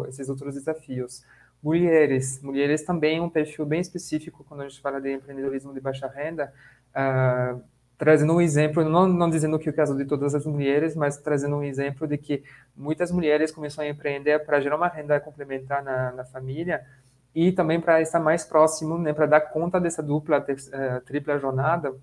esses 0.07 0.29
outros 0.29 0.55
desafios. 0.55 1.23
Mulheres, 1.61 2.41
mulheres 2.41 2.83
também 2.83 3.19
um 3.19 3.29
perfil 3.29 3.65
bem 3.65 3.81
específico 3.81 4.45
quando 4.47 4.61
a 4.61 4.69
gente 4.69 4.79
fala 4.79 5.01
de 5.01 5.13
empreendedorismo 5.13 5.73
de 5.73 5.79
baixa 5.79 6.07
renda. 6.07 6.53
Uh, 6.91 7.61
trazendo 7.97 8.33
um 8.33 8.41
exemplo, 8.41 8.87
não, 8.87 9.07
não 9.07 9.29
dizendo 9.29 9.57
que 9.57 9.69
o 9.69 9.73
caso 9.73 9.97
de 9.97 10.05
todas 10.05 10.35
as 10.35 10.45
mulheres, 10.45 10.95
mas 10.95 11.17
trazendo 11.17 11.55
um 11.55 11.63
exemplo 11.63 12.07
de 12.07 12.17
que 12.17 12.43
muitas 12.75 13.11
mulheres 13.11 13.51
começaram 13.51 13.87
a 13.87 13.91
empreender 13.91 14.45
para 14.45 14.61
gerar 14.61 14.75
uma 14.75 14.87
renda 14.87 15.19
complementar 15.19 15.83
na, 15.83 16.11
na 16.11 16.23
família 16.23 16.85
e 17.33 17.51
também 17.51 17.81
para 17.81 18.01
estar 18.01 18.19
mais 18.19 18.45
próximo, 18.45 18.97
né, 18.99 19.13
para 19.13 19.25
dar 19.25 19.41
conta 19.41 19.79
dessa 19.79 20.03
dupla, 20.03 20.39
ter, 20.39 20.55
uh, 20.55 21.01
tripla 21.05 21.39
jornada, 21.39 21.95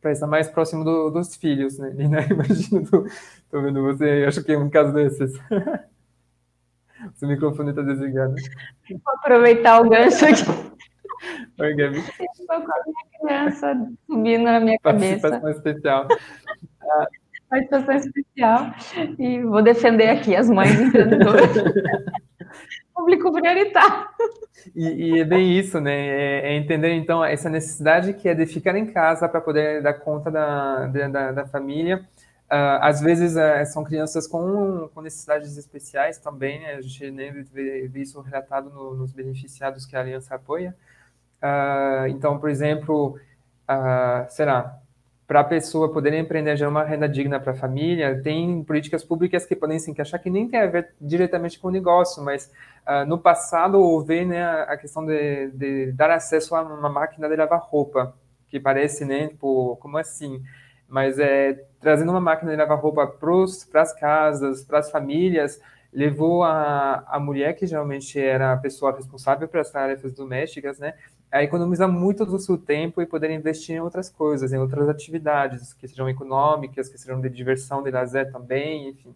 para 0.00 0.12
estar 0.12 0.26
mais 0.26 0.48
próximo 0.48 0.84
do, 0.84 1.10
dos 1.10 1.36
filhos, 1.36 1.78
né? 1.78 1.94
E, 1.98 2.08
né, 2.08 2.26
imagino, 2.30 2.88
tô, 2.88 3.06
tô 3.50 3.62
vendo 3.62 3.82
você, 3.82 4.24
acho 4.26 4.42
que 4.42 4.52
é 4.52 4.58
um 4.58 4.70
caso 4.70 4.92
desses. 4.92 5.32
Seu 7.16 7.28
microfone 7.28 7.70
está 7.70 7.80
desligado. 7.82 8.34
Vou 8.90 9.14
aproveitar 9.14 9.80
o 9.80 9.88
gancho 9.88 10.26
aqui. 10.26 10.42
Oi, 11.58 11.74
Gabi. 11.74 11.98
Estou 11.98 12.60
com 12.60 12.72
a 12.72 12.82
minha 12.84 13.46
criança 13.46 13.88
subindo 14.06 14.44
na 14.44 14.60
minha 14.60 14.78
cabeça. 14.78 15.30
Participação 15.30 15.50
especial. 15.50 16.08
Participação 17.48 17.96
especial. 17.96 18.74
E 19.18 19.42
vou 19.42 19.62
defender 19.62 20.10
aqui 20.10 20.36
as 20.36 20.50
mães 20.50 20.78
empreendedoras. 20.78 21.50
Público 23.00 23.32
prioritário. 23.32 24.08
E, 24.76 24.88
e, 24.88 25.20
é 25.20 25.24
bem 25.24 25.58
isso, 25.58 25.80
né? 25.80 25.94
É, 25.94 26.52
é, 26.52 26.56
entender, 26.56 26.92
então, 26.92 27.24
essa 27.24 27.48
necessidade 27.48 28.12
que 28.12 28.28
é 28.28 28.34
de 28.34 28.44
ficar 28.44 28.76
em 28.76 28.86
casa 28.86 29.26
para 29.26 29.40
poder 29.40 29.82
dar 29.82 29.94
conta 29.94 30.30
da, 30.30 30.86
da, 30.86 31.32
da 31.32 31.46
família. 31.46 32.06
Uh, 32.50 32.82
às 32.82 33.00
vezes 33.00 33.36
uh, 33.36 33.64
são 33.72 33.84
crianças 33.84 34.26
com, 34.26 34.90
com 34.92 35.00
necessidades 35.00 35.56
especiais 35.56 36.18
também, 36.18 36.60
né? 36.60 36.74
a 36.74 36.80
gente 36.82 37.10
nem 37.10 37.32
vê, 37.44 37.88
vê 37.88 38.00
isso 38.00 38.20
relatado 38.20 38.68
no, 38.68 38.94
nos 38.94 39.12
beneficiados 39.12 39.86
que 39.86 39.96
a 39.96 40.00
aliança 40.00 40.34
apoia. 40.34 40.76
Uh, 41.40 42.08
então, 42.08 42.38
por 42.38 42.50
exemplo, 42.50 43.16
uh, 43.70 44.26
será 44.28 44.79
para 45.30 45.42
a 45.42 45.44
pessoa 45.44 45.92
poder 45.92 46.12
empreender 46.14 46.56
gerar 46.56 46.70
uma 46.70 46.82
renda 46.82 47.08
digna 47.08 47.38
para 47.38 47.52
a 47.52 47.54
família, 47.54 48.20
tem 48.20 48.64
políticas 48.64 49.04
públicas 49.04 49.46
que 49.46 49.54
podem 49.54 49.78
se 49.78 49.88
encaixar 49.88 50.20
que 50.20 50.28
nem 50.28 50.48
tem 50.48 50.58
a 50.58 50.66
ver 50.66 50.92
diretamente 51.00 51.56
com 51.56 51.68
o 51.68 51.70
negócio, 51.70 52.20
mas 52.20 52.50
uh, 52.84 53.06
no 53.06 53.16
passado 53.16 53.78
houve 53.78 54.24
né, 54.24 54.42
a 54.42 54.76
questão 54.76 55.06
de, 55.06 55.52
de, 55.52 55.92
dar 55.92 56.10
acesso 56.10 56.56
a 56.56 56.62
uma 56.62 56.88
máquina 56.88 57.28
de 57.28 57.36
lavar 57.36 57.60
roupa, 57.60 58.12
que 58.48 58.58
parece, 58.58 59.04
né, 59.04 59.28
tipo, 59.28 59.76
como 59.76 59.98
assim? 59.98 60.42
Mas 60.88 61.16
é 61.20 61.64
trazendo 61.78 62.10
uma 62.10 62.20
máquina 62.20 62.50
de 62.50 62.56
lavar 62.56 62.80
roupa 62.80 63.06
para 63.06 63.82
as 63.82 63.92
casas, 63.92 64.64
para 64.64 64.80
as 64.80 64.90
famílias, 64.90 65.60
levou 65.92 66.42
a, 66.42 67.04
a 67.06 67.20
mulher, 67.20 67.54
que 67.54 67.68
geralmente 67.68 68.18
era 68.18 68.52
a 68.52 68.56
pessoa 68.56 68.96
responsável 68.96 69.46
pelas 69.46 69.70
tarefas 69.70 70.12
domésticas, 70.12 70.80
né, 70.80 70.94
a 71.30 71.42
economizar 71.42 71.88
muito 71.88 72.26
do 72.26 72.38
seu 72.38 72.58
tempo 72.58 73.00
e 73.00 73.06
poder 73.06 73.30
investir 73.30 73.76
em 73.76 73.80
outras 73.80 74.08
coisas, 74.08 74.52
em 74.52 74.58
outras 74.58 74.88
atividades, 74.88 75.72
que 75.72 75.86
sejam 75.86 76.08
econômicas, 76.08 76.88
que 76.88 76.98
sejam 76.98 77.20
de 77.20 77.28
diversão, 77.28 77.82
de 77.82 77.90
lazer 77.90 78.32
também, 78.32 78.88
enfim. 78.88 79.14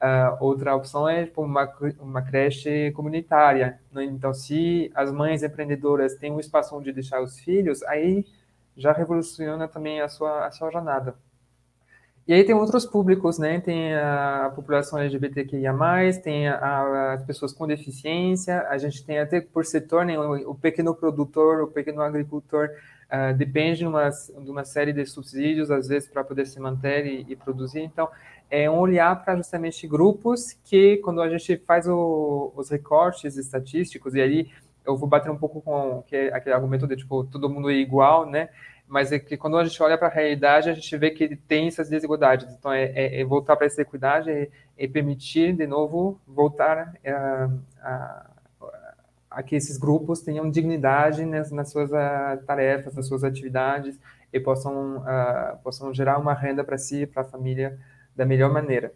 Uh, 0.00 0.36
outra 0.38 0.76
opção 0.76 1.08
é 1.08 1.24
tipo, 1.24 1.42
uma, 1.42 1.68
uma 1.98 2.22
creche 2.22 2.92
comunitária. 2.92 3.80
Né? 3.90 4.04
Então, 4.04 4.32
se 4.32 4.92
as 4.94 5.10
mães 5.10 5.42
empreendedoras 5.42 6.14
têm 6.14 6.30
um 6.30 6.38
espaço 6.38 6.76
onde 6.76 6.92
deixar 6.92 7.20
os 7.20 7.40
filhos, 7.40 7.82
aí 7.82 8.24
já 8.76 8.92
revoluciona 8.92 9.66
também 9.66 10.00
a 10.00 10.08
sua, 10.08 10.46
a 10.46 10.50
sua 10.52 10.70
jornada. 10.70 11.16
E 12.28 12.34
aí 12.34 12.44
tem 12.44 12.54
outros 12.54 12.84
públicos, 12.84 13.38
né? 13.38 13.58
Tem 13.58 13.94
a 13.94 14.52
população 14.54 14.98
LGBTQIA+, 14.98 15.72
tem 16.22 16.46
a, 16.46 16.56
a, 16.56 17.12
as 17.14 17.24
pessoas 17.24 17.54
com 17.54 17.66
deficiência, 17.66 18.68
a 18.68 18.76
gente 18.76 19.02
tem 19.02 19.18
até 19.18 19.40
por 19.40 19.64
setor, 19.64 20.04
né? 20.04 20.18
O, 20.18 20.50
o 20.50 20.54
pequeno 20.54 20.94
produtor, 20.94 21.62
o 21.62 21.68
pequeno 21.68 22.02
agricultor, 22.02 22.68
uh, 23.10 23.34
depende 23.34 23.78
de 23.78 23.86
uma, 23.86 24.10
de 24.10 24.50
uma 24.50 24.62
série 24.62 24.92
de 24.92 25.06
subsídios, 25.06 25.70
às 25.70 25.88
vezes, 25.88 26.06
para 26.06 26.22
poder 26.22 26.44
se 26.44 26.60
manter 26.60 27.06
e, 27.06 27.24
e, 27.30 27.34
produzir. 27.34 27.80
Então, 27.80 28.10
é 28.50 28.68
um 28.68 28.76
olhar 28.76 29.24
para 29.24 29.34
justamente 29.34 29.86
grupos 29.88 30.54
que, 30.64 30.98
quando 30.98 31.22
a 31.22 31.30
gente 31.30 31.56
faz 31.66 31.88
o, 31.88 32.52
os 32.54 32.68
recortes 32.68 33.38
estatísticos, 33.38 34.14
e 34.14 34.20
aí 34.20 34.50
eu 34.84 34.98
vou 34.98 35.08
bater 35.08 35.30
um 35.30 35.38
pouco 35.38 35.62
com 35.62 36.04
é 36.12 36.28
aquele 36.28 36.54
argumento 36.54 36.86
de, 36.86 36.96
tipo, 36.96 37.24
todo 37.24 37.48
mundo 37.48 37.70
é 37.70 37.74
igual, 37.74 38.28
né? 38.28 38.50
Mas 38.88 39.12
é 39.12 39.18
que 39.18 39.36
quando 39.36 39.58
a 39.58 39.64
gente 39.64 39.80
olha 39.82 39.98
para 39.98 40.08
a 40.08 40.10
realidade, 40.10 40.70
a 40.70 40.74
gente 40.74 40.96
vê 40.96 41.10
que 41.10 41.36
tem 41.36 41.68
essas 41.68 41.90
desigualdades. 41.90 42.52
Então, 42.54 42.72
é, 42.72 42.84
é, 42.84 43.20
é 43.20 43.24
voltar 43.24 43.54
para 43.54 43.66
essa 43.66 43.82
equidade 43.82 44.30
e 44.30 44.32
é, 44.32 44.50
é, 44.78 44.88
permitir, 44.88 45.54
de 45.54 45.66
novo, 45.66 46.18
voltar 46.26 46.78
a, 46.78 46.94
é, 47.04 47.12
a, 47.12 48.30
a, 49.30 49.42
que 49.42 49.54
esses 49.54 49.76
grupos 49.76 50.22
tenham 50.22 50.50
dignidade 50.50 51.24
nas, 51.26 51.50
nas 51.50 51.70
suas 51.70 51.92
a, 51.92 52.38
tarefas, 52.46 52.94
nas 52.94 53.06
suas 53.06 53.22
atividades 53.22 54.00
e 54.32 54.40
possam, 54.40 55.02
possam 55.62 55.92
gerar 55.92 56.18
uma 56.18 56.34
renda 56.34 56.62
para 56.62 56.76
si, 56.76 57.06
para 57.06 57.22
a 57.22 57.24
família, 57.24 57.78
da 58.14 58.26
melhor 58.26 58.52
maneira. 58.52 58.92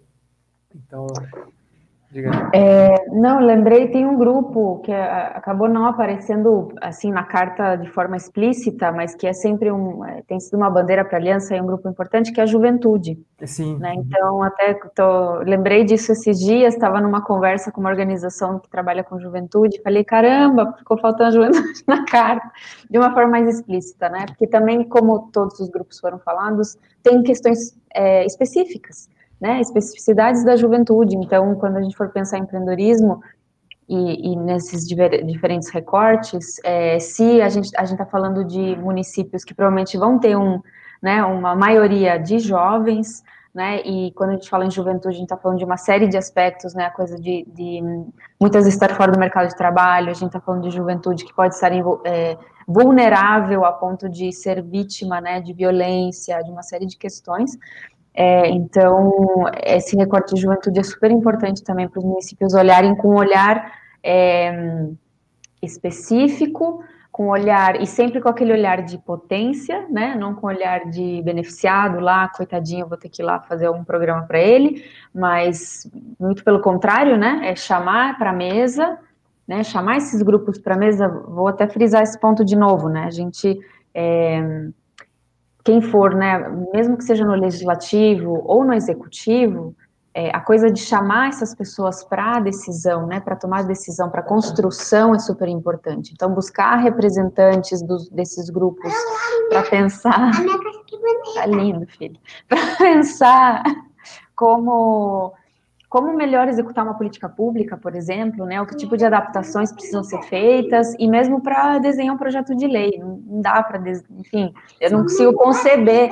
Então, 0.75 1.07
é, 2.53 3.09
não, 3.11 3.41
lembrei, 3.41 3.89
tem 3.89 4.07
um 4.07 4.19
grupo 4.19 4.81
que 4.85 4.93
é, 4.93 5.03
acabou 5.35 5.67
não 5.67 5.87
aparecendo 5.87 6.69
assim 6.81 7.11
na 7.11 7.23
carta 7.23 7.75
de 7.77 7.89
forma 7.89 8.17
explícita, 8.17 8.93
mas 8.93 9.15
que 9.15 9.27
é 9.27 9.33
sempre 9.33 9.73
um, 9.73 10.05
é, 10.05 10.23
tem 10.23 10.39
sido 10.39 10.59
uma 10.59 10.69
bandeira 10.69 11.05
para 11.05 11.17
a 11.17 11.21
aliança 11.21 11.57
e 11.57 11.61
um 11.61 11.67
grupo 11.67 11.89
importante, 11.89 12.31
que 12.31 12.39
é 12.39 12.43
a 12.43 12.47
juventude. 12.47 13.19
Sim. 13.47 13.79
Né? 13.79 13.95
Então, 13.95 14.43
até 14.43 14.75
tô, 14.95 15.39
lembrei 15.39 15.85
disso 15.85 16.13
esses 16.13 16.39
dias, 16.39 16.75
estava 16.75 17.01
numa 17.01 17.23
conversa 17.23 17.73
com 17.73 17.81
uma 17.81 17.91
organização 17.91 18.59
que 18.59 18.69
trabalha 18.69 19.03
com 19.03 19.19
juventude, 19.19 19.81
falei, 19.83 20.05
caramba, 20.05 20.75
ficou 20.79 20.99
faltando 20.99 21.33
juventude 21.33 21.83
na 21.89 22.05
carta, 22.05 22.47
de 22.91 22.99
uma 22.99 23.13
forma 23.15 23.31
mais 23.31 23.49
explícita, 23.49 24.11
né? 24.11 24.27
Porque 24.27 24.47
também, 24.47 24.85
como 24.85 25.31
todos 25.33 25.59
os 25.59 25.69
grupos 25.71 25.99
foram 25.99 26.19
falados, 26.19 26.77
tem 27.03 27.23
questões 27.23 27.75
é, 27.95 28.27
específicas 28.27 29.11
né, 29.43 29.61
especificidades 29.61 30.45
da 30.45 30.55
juventude. 30.55 31.17
Então, 31.17 31.57
quando 31.57 31.77
a 31.77 31.83
gente 31.83 31.97
for 31.97 32.09
pensar 32.11 32.39
em 32.39 32.43
empreendedorismo 32.43 33.21
e, 33.89 34.33
e 34.33 34.37
nesses 34.37 34.87
diver, 34.87 35.25
diferentes 35.25 35.69
recortes, 35.69 36.61
é, 36.65 37.01
se 37.01 37.43
a 37.43 37.49
gente 37.49 37.77
a 37.77 37.83
está 37.83 38.07
falando 38.07 38.45
de 38.45 38.77
municípios 38.77 39.43
que 39.43 39.53
provavelmente 39.53 39.99
vão 39.99 40.17
ter 40.17 40.37
um, 40.37 40.61
né, 41.03 41.25
uma 41.25 41.57
maioria 41.57 42.19
de 42.19 42.39
jovens, 42.39 43.25
né, 43.53 43.83
e 43.85 44.13
quando 44.13 44.31
a 44.31 44.33
gente 44.35 44.49
fala 44.49 44.65
em 44.65 44.71
juventude, 44.71 45.09
a 45.09 45.19
gente 45.19 45.25
está 45.25 45.37
falando 45.37 45.59
de 45.59 45.65
uma 45.65 45.77
série 45.77 46.07
de 46.07 46.17
aspectos, 46.17 46.73
né, 46.73 46.85
a 46.85 46.91
coisa 46.91 47.17
de, 47.17 47.45
de 47.53 47.83
muitas 48.41 48.65
estar 48.69 48.95
fora 48.95 49.11
do 49.11 49.19
mercado 49.19 49.49
de 49.49 49.57
trabalho, 49.57 50.09
a 50.09 50.15
gente 50.15 50.29
está 50.29 50.41
falando 50.41 50.63
de 50.63 50.71
juventude 50.71 51.25
que 51.25 51.35
pode 51.35 51.57
estar 51.57 51.73
é, 52.05 52.39
vulnerável 52.67 53.65
a 53.65 53.73
ponto 53.73 54.09
de 54.09 54.33
ser 54.33 54.63
vítima, 54.63 55.21
né, 55.21 55.41
de 55.41 55.53
violência, 55.53 56.41
de 56.43 56.51
uma 56.53 56.63
série 56.63 56.87
de 56.87 56.97
questões, 56.97 57.59
é, 58.15 58.49
então, 58.51 59.45
esse 59.65 59.97
recorte 59.97 60.35
de 60.35 60.41
juventude 60.41 60.79
é 60.79 60.83
super 60.83 61.11
importante 61.11 61.63
também 61.63 61.89
para 61.89 61.99
os 61.99 62.05
municípios 62.05 62.53
olharem 62.55 62.95
com 62.95 63.09
um 63.09 63.17
olhar 63.17 63.73
é, 64.03 64.87
específico, 65.63 66.85
com 67.11 67.29
olhar, 67.29 67.81
e 67.81 67.87
sempre 67.87 68.21
com 68.21 68.29
aquele 68.29 68.53
olhar 68.53 68.83
de 68.83 68.99
potência, 68.99 69.87
né, 69.91 70.15
não 70.15 70.35
com 70.35 70.47
olhar 70.47 70.91
de 70.91 71.21
beneficiado 71.23 72.01
lá, 72.01 72.29
coitadinho, 72.29 72.89
vou 72.89 72.97
ter 72.97 73.11
que 73.11 73.21
ir 73.21 73.25
lá 73.25 73.39
fazer 73.41 73.69
um 73.69 73.85
programa 73.85 74.23
para 74.23 74.39
ele, 74.39 74.83
mas 75.15 75.91
muito 76.19 76.43
pelo 76.43 76.61
contrário, 76.61 77.19
né, 77.19 77.41
é 77.45 77.55
chamar 77.55 78.17
para 78.19 78.31
a 78.31 78.33
mesa, 78.33 78.99
né, 79.47 79.63
chamar 79.63 79.99
esses 79.99 80.23
grupos 80.23 80.59
para 80.59 80.75
a 80.75 80.79
mesa, 80.79 81.07
vou 81.07 81.49
até 81.49 81.69
frisar 81.69 82.03
esse 82.03 82.19
ponto 82.19 82.45
de 82.45 82.57
novo, 82.57 82.89
né, 82.89 83.05
a 83.05 83.11
gente... 83.11 83.59
É, 83.95 84.69
quem 85.65 85.81
for, 85.81 86.15
né, 86.15 86.39
mesmo 86.73 86.97
que 86.97 87.05
seja 87.05 87.25
no 87.25 87.35
legislativo 87.35 88.43
ou 88.45 88.65
no 88.65 88.75
executivo, 88.75 89.75
é, 90.15 90.31
a 90.31 90.41
coisa 90.41 90.71
de 90.71 90.81
chamar 90.81 91.29
essas 91.29 91.55
pessoas 91.55 92.05
para 92.05 92.37
a 92.37 92.41
decisão, 92.41 93.07
né, 93.07 93.21
para 93.21 93.35
tomar 93.35 93.63
decisão, 93.65 94.11
para 94.11 94.23
construção 94.23 95.15
é 95.15 95.19
super 95.19 95.49
importante. 95.49 96.13
Então, 96.13 96.35
buscar 96.35 96.77
representantes 96.77 97.81
dos, 97.83 98.11
desses 98.11 98.51
grupos 98.51 98.93
para 99.49 99.63
pensar. 99.63 100.33
Tá 101.35 101.47
lindo, 101.47 101.87
filho. 101.87 102.19
Para 102.49 102.77
pensar 102.77 103.63
como 104.37 105.33
como 105.93 106.17
melhor 106.17 106.49
executar 106.49 106.83
uma 106.85 106.97
política 106.97 107.29
pública, 107.29 107.77
por 107.77 107.95
exemplo, 107.95 108.47
né? 108.47 108.59
O 108.63 108.65
que 108.65 108.75
tipo 108.75 108.97
de 108.97 109.05
adaptações 109.05 109.71
precisam 109.71 110.03
ser 110.03 110.23
feitas 110.23 110.95
e 110.99 111.07
mesmo 111.07 111.43
para 111.43 111.79
desenhar 111.81 112.15
um 112.15 112.19
projeto 112.19 112.55
de 112.55 112.67
lei, 112.67 112.99
não 112.99 113.43
dá 113.43 113.63
para, 113.63 113.79
enfim, 114.17 114.55
eu 114.81 114.91
não 114.91 115.03
consigo 115.03 115.35
conceber. 115.35 116.09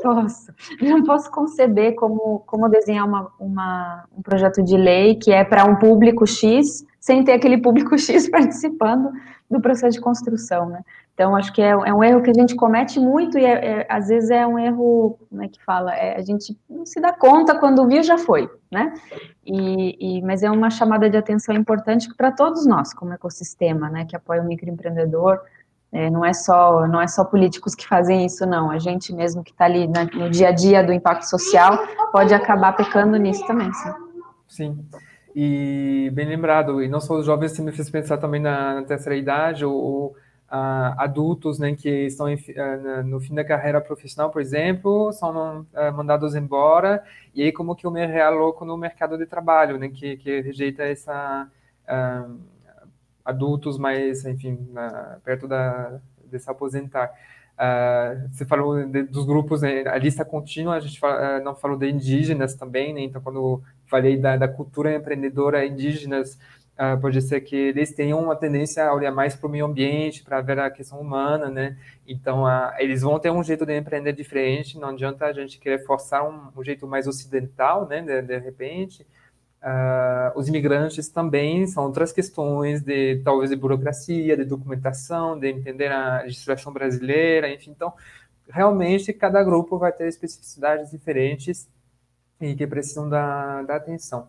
Posso, 0.00 0.54
eu 0.80 0.88
não 0.88 1.02
posso 1.02 1.28
conceber 1.32 1.96
como 1.96 2.44
como 2.46 2.68
desenhar 2.68 3.08
uma, 3.08 3.32
uma 3.40 4.04
um 4.16 4.22
projeto 4.22 4.62
de 4.62 4.76
lei 4.76 5.16
que 5.16 5.32
é 5.32 5.42
para 5.42 5.64
um 5.64 5.74
público 5.74 6.24
X 6.24 6.84
sem 7.00 7.24
ter 7.24 7.32
aquele 7.32 7.58
público 7.58 7.96
X 7.98 8.28
participando 8.28 9.10
do 9.50 9.60
processo 9.60 9.96
de 9.96 10.00
construção, 10.00 10.68
né? 10.68 10.84
Então, 11.20 11.36
acho 11.36 11.52
que 11.52 11.60
é, 11.60 11.70
é, 11.70 11.92
um 11.92 12.02
erro 12.02 12.22
que 12.22 12.30
a 12.30 12.34
gente 12.34 12.54
comete 12.54 12.98
muito 12.98 13.36
e 13.36 13.44
é, 13.44 13.80
é, 13.80 13.86
às 13.90 14.08
vezes 14.08 14.30
é 14.30 14.46
um 14.46 14.58
erro, 14.58 15.18
como 15.28 15.42
é 15.42 15.48
que 15.48 15.62
fala? 15.62 15.94
É, 15.94 16.16
a 16.16 16.22
gente 16.22 16.56
não 16.68 16.86
se 16.86 16.98
dá 16.98 17.12
conta 17.12 17.58
quando 17.58 17.86
viu, 17.86 18.02
já 18.02 18.16
foi, 18.16 18.48
né? 18.70 18.94
E, 19.44 20.18
e 20.18 20.22
mas 20.22 20.42
é 20.42 20.50
uma 20.50 20.70
chamada 20.70 21.10
de 21.10 21.18
atenção 21.18 21.54
importante 21.54 22.08
para 22.14 22.32
todos 22.32 22.64
nós, 22.64 22.94
como 22.94 23.12
ecossistema, 23.12 23.90
né, 23.90 24.06
que 24.06 24.16
apoia 24.16 24.40
o 24.40 24.46
microempreendedor. 24.46 25.40
É, 25.92 26.08
não 26.08 26.24
é 26.24 26.32
só 26.32 26.86
não 26.86 27.02
é 27.02 27.06
só 27.06 27.22
políticos 27.24 27.74
que 27.74 27.86
fazem 27.86 28.24
isso, 28.24 28.46
não. 28.46 28.70
A 28.70 28.78
gente 28.78 29.12
mesmo 29.12 29.44
que 29.44 29.50
está 29.50 29.66
ali 29.66 29.86
né, 29.88 30.08
no 30.14 30.30
dia 30.30 30.48
a 30.48 30.52
dia 30.52 30.82
do 30.82 30.92
impacto 30.92 31.24
social 31.24 31.76
pode 32.12 32.32
acabar 32.32 32.72
pecando 32.74 33.18
nisso 33.18 33.46
também, 33.46 33.70
sim. 33.74 33.90
Sim. 34.48 34.86
E 35.34 36.10
bem 36.12 36.26
lembrado, 36.26 36.82
e 36.82 36.88
não 36.88 37.00
só 37.00 37.14
os 37.14 37.26
jovens, 37.26 37.52
você 37.52 37.62
me 37.62 37.72
fez 37.72 37.88
pensar 37.88 38.18
também 38.18 38.40
na, 38.40 38.74
na 38.74 38.82
terceira 38.82 39.16
idade, 39.16 39.64
ou, 39.64 39.74
ou 39.74 40.16
Uh, 40.50 40.98
adultos 40.98 41.60
né, 41.60 41.76
que 41.76 41.88
estão 42.06 42.28
em, 42.28 42.34
uh, 42.34 43.04
no 43.04 43.20
fim 43.20 43.32
da 43.36 43.44
carreira 43.44 43.80
profissional, 43.80 44.32
por 44.32 44.42
exemplo, 44.42 45.12
são 45.12 45.60
uh, 45.60 45.92
mandados 45.94 46.34
embora, 46.34 47.04
e 47.32 47.40
aí 47.44 47.52
como 47.52 47.76
que 47.76 47.86
eu 47.86 47.90
me 47.92 48.04
realoco 48.04 48.64
no 48.64 48.76
mercado 48.76 49.16
de 49.16 49.26
trabalho, 49.26 49.78
né, 49.78 49.88
que, 49.88 50.16
que 50.16 50.40
rejeita 50.40 50.82
essa 50.82 51.48
adultos 53.24 53.78
mais, 53.78 54.24
enfim, 54.24 54.58
perto 55.24 55.46
da, 55.46 56.00
de 56.24 56.38
se 56.40 56.50
aposentar. 56.50 57.12
você 58.32 58.44
falou 58.44 58.84
de, 58.84 59.04
dos 59.04 59.24
grupos, 59.24 59.62
né, 59.62 59.84
a 59.86 59.98
lista 59.98 60.24
contínua, 60.24 60.74
a 60.74 60.80
gente 60.80 60.98
fala, 60.98 61.38
não 61.38 61.54
falou 61.54 61.78
de 61.78 61.88
indígenas 61.88 62.56
também, 62.56 62.92
né, 62.92 63.02
então 63.02 63.22
quando 63.22 63.62
falei 63.90 64.16
da, 64.16 64.36
da 64.36 64.48
cultura 64.48 64.94
empreendedora 64.94 65.66
indígenas, 65.66 66.38
Uh, 66.80 66.98
pode 66.98 67.20
ser 67.20 67.42
que 67.42 67.54
eles 67.54 67.92
tenham 67.92 68.18
uma 68.18 68.34
tendência 68.34 68.82
a 68.86 68.94
olhar 68.94 69.10
mais 69.10 69.36
para 69.36 69.46
o 69.46 69.50
meio 69.50 69.66
ambiente, 69.66 70.24
para 70.24 70.40
ver 70.40 70.58
a 70.58 70.70
questão 70.70 70.98
humana, 70.98 71.50
né? 71.50 71.76
Então, 72.08 72.44
uh, 72.44 72.72
eles 72.78 73.02
vão 73.02 73.18
ter 73.18 73.30
um 73.30 73.44
jeito 73.44 73.66
de 73.66 73.76
empreender 73.76 74.14
diferente, 74.14 74.78
não 74.78 74.88
adianta 74.88 75.26
a 75.26 75.32
gente 75.34 75.58
querer 75.58 75.84
forçar 75.84 76.26
um, 76.26 76.58
um 76.58 76.64
jeito 76.64 76.86
mais 76.86 77.06
ocidental, 77.06 77.86
né, 77.86 78.00
de, 78.00 78.22
de 78.22 78.38
repente. 78.38 79.06
Uh, 79.62 80.32
os 80.34 80.48
imigrantes 80.48 81.10
também 81.10 81.66
são 81.66 81.84
outras 81.84 82.12
questões 82.14 82.80
de, 82.80 83.20
talvez, 83.22 83.50
de 83.50 83.56
burocracia, 83.56 84.34
de 84.34 84.44
documentação, 84.46 85.38
de 85.38 85.48
entender 85.48 85.92
a 85.92 86.22
legislação 86.22 86.72
brasileira, 86.72 87.52
enfim. 87.52 87.72
Então, 87.72 87.92
realmente, 88.48 89.12
cada 89.12 89.44
grupo 89.44 89.76
vai 89.76 89.92
ter 89.92 90.08
especificidades 90.08 90.90
diferentes 90.90 91.68
e 92.40 92.54
que 92.54 92.66
precisam 92.66 93.08
da, 93.08 93.62
da 93.62 93.76
atenção. 93.76 94.28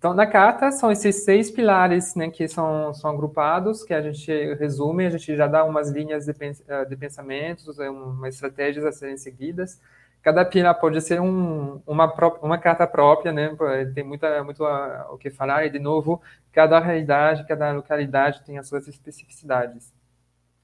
Então, 0.00 0.14
na 0.14 0.26
carta, 0.26 0.72
são 0.72 0.90
esses 0.90 1.24
seis 1.24 1.50
pilares 1.50 2.14
né, 2.14 2.30
que 2.30 2.48
são, 2.48 2.94
são 2.94 3.10
agrupados, 3.10 3.84
que 3.84 3.92
a 3.92 4.00
gente 4.00 4.32
resume, 4.54 5.04
a 5.04 5.10
gente 5.10 5.36
já 5.36 5.46
dá 5.46 5.62
umas 5.62 5.90
linhas 5.90 6.24
de, 6.24 6.34
eh, 6.68 6.84
de 6.86 6.96
pensamentos, 6.96 7.78
é 7.78 7.90
umas 7.90 8.34
estratégias 8.34 8.86
a 8.86 8.92
serem 8.92 9.18
seguidas. 9.18 9.78
Cada 10.22 10.42
pilar 10.44 10.74
pode 10.80 11.00
ser 11.02 11.20
um, 11.20 11.82
uma, 11.86 12.14
uma 12.42 12.58
carta 12.58 12.86
própria, 12.86 13.30
né, 13.30 13.54
tem 13.94 14.02
muita, 14.02 14.42
muito 14.42 14.64
o 14.64 15.18
que 15.18 15.30
falar, 15.30 15.66
e, 15.66 15.70
de 15.70 15.78
novo, 15.78 16.22
cada 16.50 16.80
realidade, 16.80 17.46
cada 17.46 17.70
localidade 17.72 18.42
tem 18.44 18.58
as 18.58 18.68
suas 18.68 18.88
especificidades. 18.88 19.92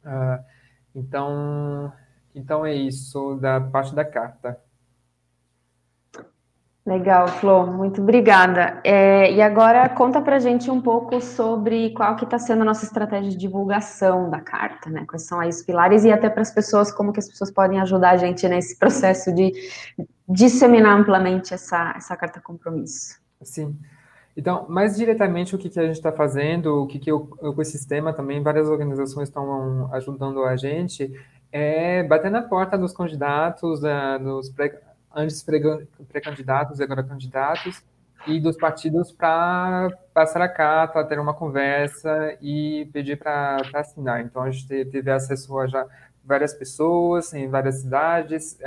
Uh, 0.03 0.43
então, 0.95 1.93
então, 2.35 2.65
é 2.67 2.75
isso 2.75 3.37
da 3.37 3.61
parte 3.61 3.95
da 3.95 4.05
carta. 4.05 4.59
Legal, 6.87 7.27
Flor, 7.27 7.67
muito 7.67 8.01
obrigada. 8.01 8.81
É, 8.85 9.33
e 9.33 9.43
agora 9.43 9.89
conta 9.89 10.23
para 10.23 10.39
gente 10.39 10.71
um 10.71 10.81
pouco 10.81 11.21
sobre 11.21 11.91
qual 11.91 12.15
que 12.15 12.23
está 12.23 12.39
sendo 12.39 12.63
a 12.63 12.65
nossa 12.65 12.85
estratégia 12.85 13.29
de 13.29 13.37
divulgação 13.37 14.31
da 14.31 14.41
carta, 14.41 14.89
né? 14.89 15.05
Quais 15.05 15.27
são 15.27 15.41
aí 15.41 15.49
os 15.49 15.63
pilares 15.63 16.05
e 16.05 16.13
até 16.13 16.31
para 16.31 16.43
as 16.43 16.53
pessoas, 16.53 16.93
como 16.93 17.13
que 17.13 17.19
as 17.19 17.29
pessoas 17.29 17.51
podem 17.51 17.81
ajudar 17.81 18.11
a 18.11 18.17
gente 18.17 18.47
nesse 18.47 18.79
processo 18.79 19.35
de 19.35 19.53
disseminar 20.29 20.97
amplamente 20.97 21.53
essa, 21.53 21.93
essa 21.97 22.17
carta 22.17 22.41
compromisso. 22.41 23.21
Sim. 23.43 23.77
Então, 24.37 24.67
mais 24.69 24.97
diretamente, 24.97 25.57
o 25.57 25.59
que, 25.59 25.69
que 25.69 25.81
a 25.81 25.87
gente 25.87 25.97
está 25.97 26.13
fazendo, 26.13 26.83
o 26.85 26.87
que, 26.87 27.01
que 27.01 27.11
o, 27.11 27.29
ecossistema 27.43 28.13
também, 28.13 28.41
várias 28.41 28.69
organizações 28.69 29.29
estão 29.29 29.93
ajudando 29.93 30.45
a 30.45 30.57
gente, 30.57 31.13
é 31.51 32.05
bater 32.05 32.31
na 32.31 32.43
porta 32.43 32.79
dos 32.79 32.93
candidatos, 32.93 33.81
dos 34.21 34.51
pré 34.51 34.86
antes 35.17 35.43
pré-candidatos 35.43 36.79
e 36.79 36.83
agora 36.83 37.03
candidatos, 37.03 37.83
e 38.27 38.41
dos 38.41 38.57
partidos 38.57 39.13
para 39.13 39.89
passar 40.13 40.43
a 40.43 40.49
carta, 40.49 41.05
ter 41.05 41.19
uma 41.19 41.33
conversa 41.33 42.37
e 42.43 42.89
pedir 42.93 43.17
para 43.17 43.63
assinar. 43.75 44.21
Então, 44.21 44.43
a 44.43 44.51
gente 44.51 44.85
teve 44.87 45.11
acesso 45.11 45.59
a 45.59 45.67
já 45.67 45.87
várias 46.27 46.53
pessoas 46.53 47.33
em 47.33 47.49
várias 47.49 47.83
cidades. 47.83 48.59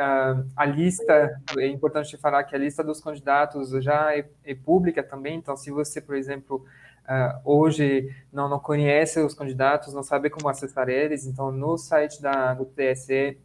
A 0.55 0.65
lista, 0.65 1.37
é 1.57 1.67
importante 1.67 2.15
falar 2.17 2.43
que 2.45 2.55
a 2.55 2.57
lista 2.57 2.83
dos 2.83 3.01
candidatos 3.01 3.71
já 3.83 4.15
é, 4.15 4.25
é 4.45 4.55
pública 4.55 5.03
também, 5.03 5.35
então 5.35 5.57
se 5.57 5.69
você, 5.69 5.99
por 5.99 6.15
exemplo, 6.15 6.65
uh, 7.03 7.39
hoje 7.43 8.09
não, 8.31 8.47
não 8.47 8.59
conhece 8.59 9.19
os 9.19 9.33
candidatos, 9.33 9.93
não 9.93 10.03
sabe 10.03 10.29
como 10.29 10.47
acessar 10.47 10.87
eles, 10.87 11.25
então 11.25 11.51
no 11.51 11.77
site 11.77 12.21
da, 12.21 12.53
do 12.53 12.65
TSE 12.65 13.37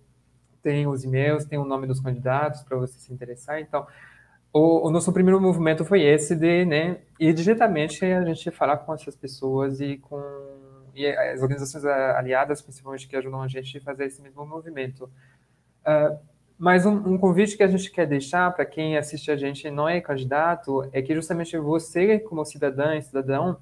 tem 0.65 0.87
os 0.87 1.05
e-mails, 1.05 1.45
tem 1.45 1.59
o 1.59 1.65
nome 1.65 1.87
dos 1.87 2.01
candidatos 2.01 2.63
para 2.63 2.77
você 2.79 2.99
se 2.99 3.13
interessar. 3.13 3.61
Então, 3.61 3.87
o, 4.51 4.89
o, 4.89 4.91
nosso 4.91 5.13
primeiro 5.13 5.41
movimento 5.41 5.85
foi 5.85 6.03
esse 6.03 6.35
de 6.35 6.65
né, 6.65 6.99
ir 7.21 7.35
diretamente 7.35 8.05
a 8.05 8.25
gente 8.25 8.51
falar 8.51 8.79
com 8.79 8.95
essas 8.95 9.15
pessoas 9.15 9.81
e 9.81 9.99
com 9.99 10.19
e 10.95 11.09
as 11.09 11.43
organizações 11.43 11.85
aliadas, 11.85 12.63
principalmente, 12.63 13.09
que 13.09 13.17
ajudam 13.17 13.43
a 13.43 13.49
gente 13.49 13.79
a 13.79 13.81
fazer 13.81 14.05
esse 14.05 14.23
mesmo 14.23 14.47
movimento. 14.47 15.11
Uh, 15.85 16.17
mas 16.57 16.87
um, 16.87 16.95
um, 17.15 17.19
convite 17.19 17.57
que 17.57 17.65
a 17.65 17.67
gente 17.67 17.91
quer 17.91 18.07
deixar 18.07 18.55
para 18.55 18.65
quem 18.65 18.97
assiste 18.97 19.29
a 19.29 19.37
gente 19.37 19.67
e 19.67 19.73
não 19.73 19.89
é 19.89 20.01
candidato 20.01 20.89
é 20.93 21.03
que 21.03 21.13
justamente 21.13 21.59
você, 21.59 22.21
como 22.21 22.45
cidadã 22.45 22.95
e 22.95 23.03
cidadão, 23.03 23.59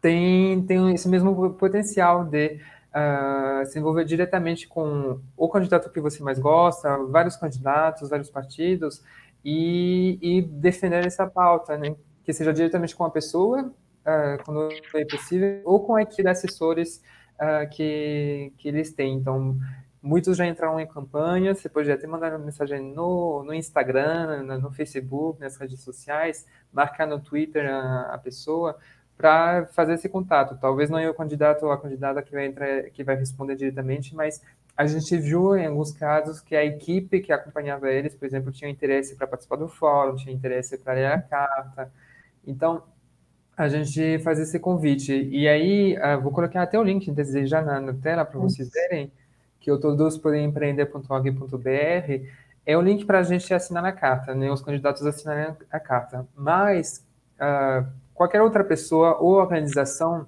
tem, 0.00 0.60
tem 0.62 0.92
esse 0.92 1.08
mesmo 1.08 1.54
potencial 1.54 2.24
de 2.24 2.58
uh, 2.98 3.66
se 3.66 3.78
envolver 3.78 4.04
diretamente 4.04 4.66
com 4.66 5.20
o 5.36 5.48
candidato 5.48 5.90
que 5.90 6.00
você 6.00 6.22
mais 6.22 6.38
gosta, 6.38 6.96
vários 7.04 7.36
candidatos, 7.36 8.10
vários 8.10 8.30
partidos, 8.30 9.02
e, 9.44 10.18
e 10.20 10.42
defender 10.42 11.06
essa 11.06 11.26
pauta, 11.26 11.76
né? 11.76 11.94
Que 12.24 12.32
seja 12.32 12.52
diretamente 12.52 12.94
com 12.94 13.04
a 13.04 13.10
pessoa, 13.10 13.62
uh, 13.62 14.44
quando 14.44 14.68
é 14.94 15.04
possível, 15.04 15.62
ou 15.64 15.84
com 15.84 15.94
a 15.94 16.02
equipe 16.02 16.22
de 16.22 16.28
assessores 16.28 17.02
uh, 17.34 17.68
que, 17.70 18.52
que 18.58 18.68
eles 18.68 18.92
têm. 18.92 19.14
Então, 19.14 19.56
muitos 20.02 20.36
já 20.36 20.46
entraram 20.46 20.78
em 20.80 20.86
campanha, 20.86 21.54
você 21.54 21.68
pode 21.68 21.90
até 21.90 22.06
mandar 22.06 22.32
uma 22.32 22.44
mensagem 22.44 22.80
no, 22.80 23.42
no 23.44 23.54
Instagram, 23.54 24.42
no, 24.42 24.58
no 24.58 24.72
Facebook, 24.72 25.40
nas 25.40 25.56
redes 25.56 25.80
sociais, 25.80 26.46
marcar 26.72 27.06
no 27.06 27.20
Twitter 27.20 27.70
a, 27.72 28.14
a 28.14 28.18
pessoa, 28.18 28.76
para 29.18 29.66
fazer 29.72 29.94
esse 29.94 30.08
contato. 30.08 30.56
Talvez 30.60 30.88
não 30.88 30.98
é 30.98 31.10
o 31.10 31.14
candidato 31.14 31.66
ou 31.66 31.72
a 31.72 31.78
candidata 31.78 32.22
que 32.22 32.32
vai 32.32 32.46
entrar, 32.46 32.84
que 32.84 33.02
vai 33.02 33.16
responder 33.16 33.56
diretamente, 33.56 34.14
mas 34.14 34.40
a 34.76 34.86
gente 34.86 35.16
viu 35.18 35.56
em 35.56 35.66
alguns 35.66 35.90
casos 35.90 36.40
que 36.40 36.54
a 36.54 36.64
equipe 36.64 37.20
que 37.20 37.32
acompanhava 37.32 37.90
eles, 37.90 38.14
por 38.14 38.24
exemplo, 38.24 38.52
tinha 38.52 38.70
interesse 38.70 39.16
para 39.16 39.26
participar 39.26 39.56
do 39.56 39.66
fórum, 39.66 40.14
tinha 40.14 40.32
interesse 40.32 40.78
para 40.78 40.92
ler 40.92 41.06
a 41.06 41.20
carta. 41.20 41.92
Então, 42.46 42.84
a 43.56 43.68
gente 43.68 44.20
faz 44.20 44.38
esse 44.38 44.60
convite. 44.60 45.12
E 45.12 45.48
aí, 45.48 45.98
uh, 45.98 46.20
vou 46.20 46.30
colocar 46.30 46.62
até 46.62 46.78
o 46.78 46.82
link 46.84 47.10
desejar 47.10 47.64
na, 47.64 47.80
na 47.80 47.92
tela 47.92 48.24
para 48.24 48.38
vocês 48.38 48.70
verem, 48.70 49.10
que 49.58 49.72
o 49.72 49.80
todos 49.80 50.16
podem 50.16 50.44
empreender.org.br 50.44 52.24
é 52.64 52.76
o 52.76 52.82
link 52.82 53.04
para 53.04 53.18
a 53.18 53.22
gente 53.22 53.52
assinar 53.52 53.84
a 53.84 53.92
carta, 53.92 54.34
né? 54.34 54.50
Os 54.50 54.60
candidatos 54.60 55.04
assinarem 55.04 55.56
a 55.70 55.80
carta. 55.80 56.28
Mas 56.36 57.02
uh, 57.40 57.84
Qualquer 58.18 58.42
outra 58.42 58.64
pessoa 58.64 59.16
ou 59.20 59.34
organização 59.34 60.26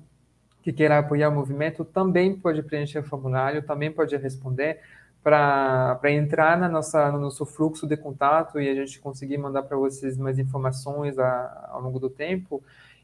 que 0.62 0.72
queira 0.72 1.00
apoiar 1.00 1.28
o 1.28 1.34
movimento 1.34 1.84
também 1.84 2.36
pode 2.36 2.62
preencher 2.62 3.00
o 3.00 3.02
formulário, 3.02 3.64
também 3.64 3.90
pode 3.90 4.16
responder, 4.16 4.78
para 5.24 5.98
entrar 6.04 6.56
na 6.56 6.68
nossa, 6.68 7.10
no 7.10 7.18
nosso 7.18 7.44
fluxo 7.44 7.88
de 7.88 7.96
contato 7.96 8.60
e 8.60 8.68
a 8.68 8.74
gente 8.76 9.00
conseguir 9.00 9.38
mandar 9.38 9.64
para 9.64 9.76
vocês 9.76 10.16
mais 10.16 10.38
informações 10.38 11.18
a, 11.18 11.68
ao 11.72 11.82
longo 11.82 11.98
do 11.98 12.08
tempo. 12.08 12.62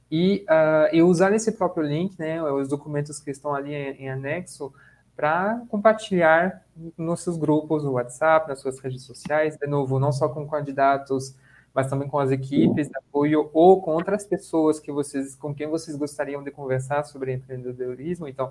E, 0.09 0.47
uh, 0.49 0.95
e 0.95 1.03
usar 1.03 1.33
esse 1.33 1.51
próprio 1.51 1.85
link, 1.85 2.17
né, 2.17 2.41
os 2.41 2.69
documentos 2.69 3.19
que 3.19 3.33
estão 3.33 3.53
ali 3.53 3.75
em, 3.75 4.05
em 4.05 4.09
anexo, 4.09 4.73
para 5.17 5.63
compartilhar 5.69 6.63
nos 6.97 7.25
seus 7.25 7.37
grupos, 7.37 7.83
no 7.83 7.91
WhatsApp, 7.95 8.49
nas 8.49 8.61
suas 8.61 8.79
redes 8.79 9.03
sociais, 9.03 9.57
de 9.57 9.67
novo, 9.67 9.99
não 9.99 10.13
só 10.13 10.29
com 10.29 10.47
candidatos, 10.47 11.35
mas 11.77 11.91
também 11.91 12.09
com 12.09 12.19
as 12.19 12.31
equipes 12.31 12.89
de 12.89 12.97
apoio 12.97 13.51
ou 13.53 13.83
com 13.83 13.91
outras 13.91 14.27
pessoas 14.27 14.81
que 14.81 14.91
vocês, 14.91 15.35
com 15.37 15.55
quem 15.55 15.67
vocês 15.67 15.95
gostariam 15.95 16.43
de 16.43 16.51
conversar 16.51 17.05
sobre 17.05 17.35
empreendedorismo. 17.35 18.27
Então, 18.27 18.51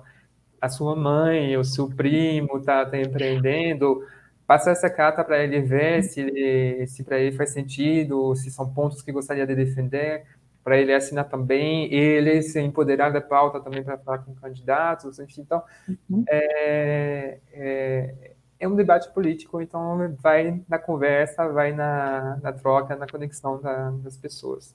a 0.60 0.68
sua 0.68 0.94
mãe, 0.94 1.56
o 1.56 1.64
seu 1.64 1.88
primo 1.88 2.58
está 2.58 2.86
tá 2.86 2.96
empreendendo, 2.96 4.00
passa 4.46 4.70
essa 4.70 4.88
carta 4.88 5.24
para 5.24 5.42
ele 5.42 5.60
ver 5.60 6.04
se, 6.04 6.86
se 6.86 7.02
para 7.02 7.18
ele 7.18 7.36
faz 7.36 7.50
sentido, 7.50 8.32
se 8.36 8.48
são 8.48 8.72
pontos 8.72 9.02
que 9.02 9.10
gostaria 9.10 9.44
de 9.44 9.56
defender 9.56 10.24
para 10.62 10.78
ele 10.78 10.94
assinar 10.94 11.28
também, 11.28 11.92
ele 11.92 12.42
se 12.42 12.60
empoderar 12.60 13.10
da 13.10 13.20
pauta 13.20 13.60
também 13.60 13.82
para 13.82 13.98
falar 13.98 14.18
com 14.18 14.34
candidatos, 14.36 15.18
enfim, 15.18 15.40
então 15.40 15.62
uhum. 16.08 16.24
é, 16.28 17.38
é, 17.52 18.35
é, 18.58 18.66
um 18.66 18.74
debate 18.74 19.12
político, 19.12 19.60
então 19.60 20.16
vai 20.20 20.62
na 20.68 20.78
conversa, 20.78 21.48
vai 21.48 21.72
na, 21.72 22.38
na 22.42 22.52
troca, 22.52 22.96
na 22.96 23.06
conexão 23.06 23.60
da, 23.60 23.90
das 23.90 24.16
pessoas. 24.16 24.74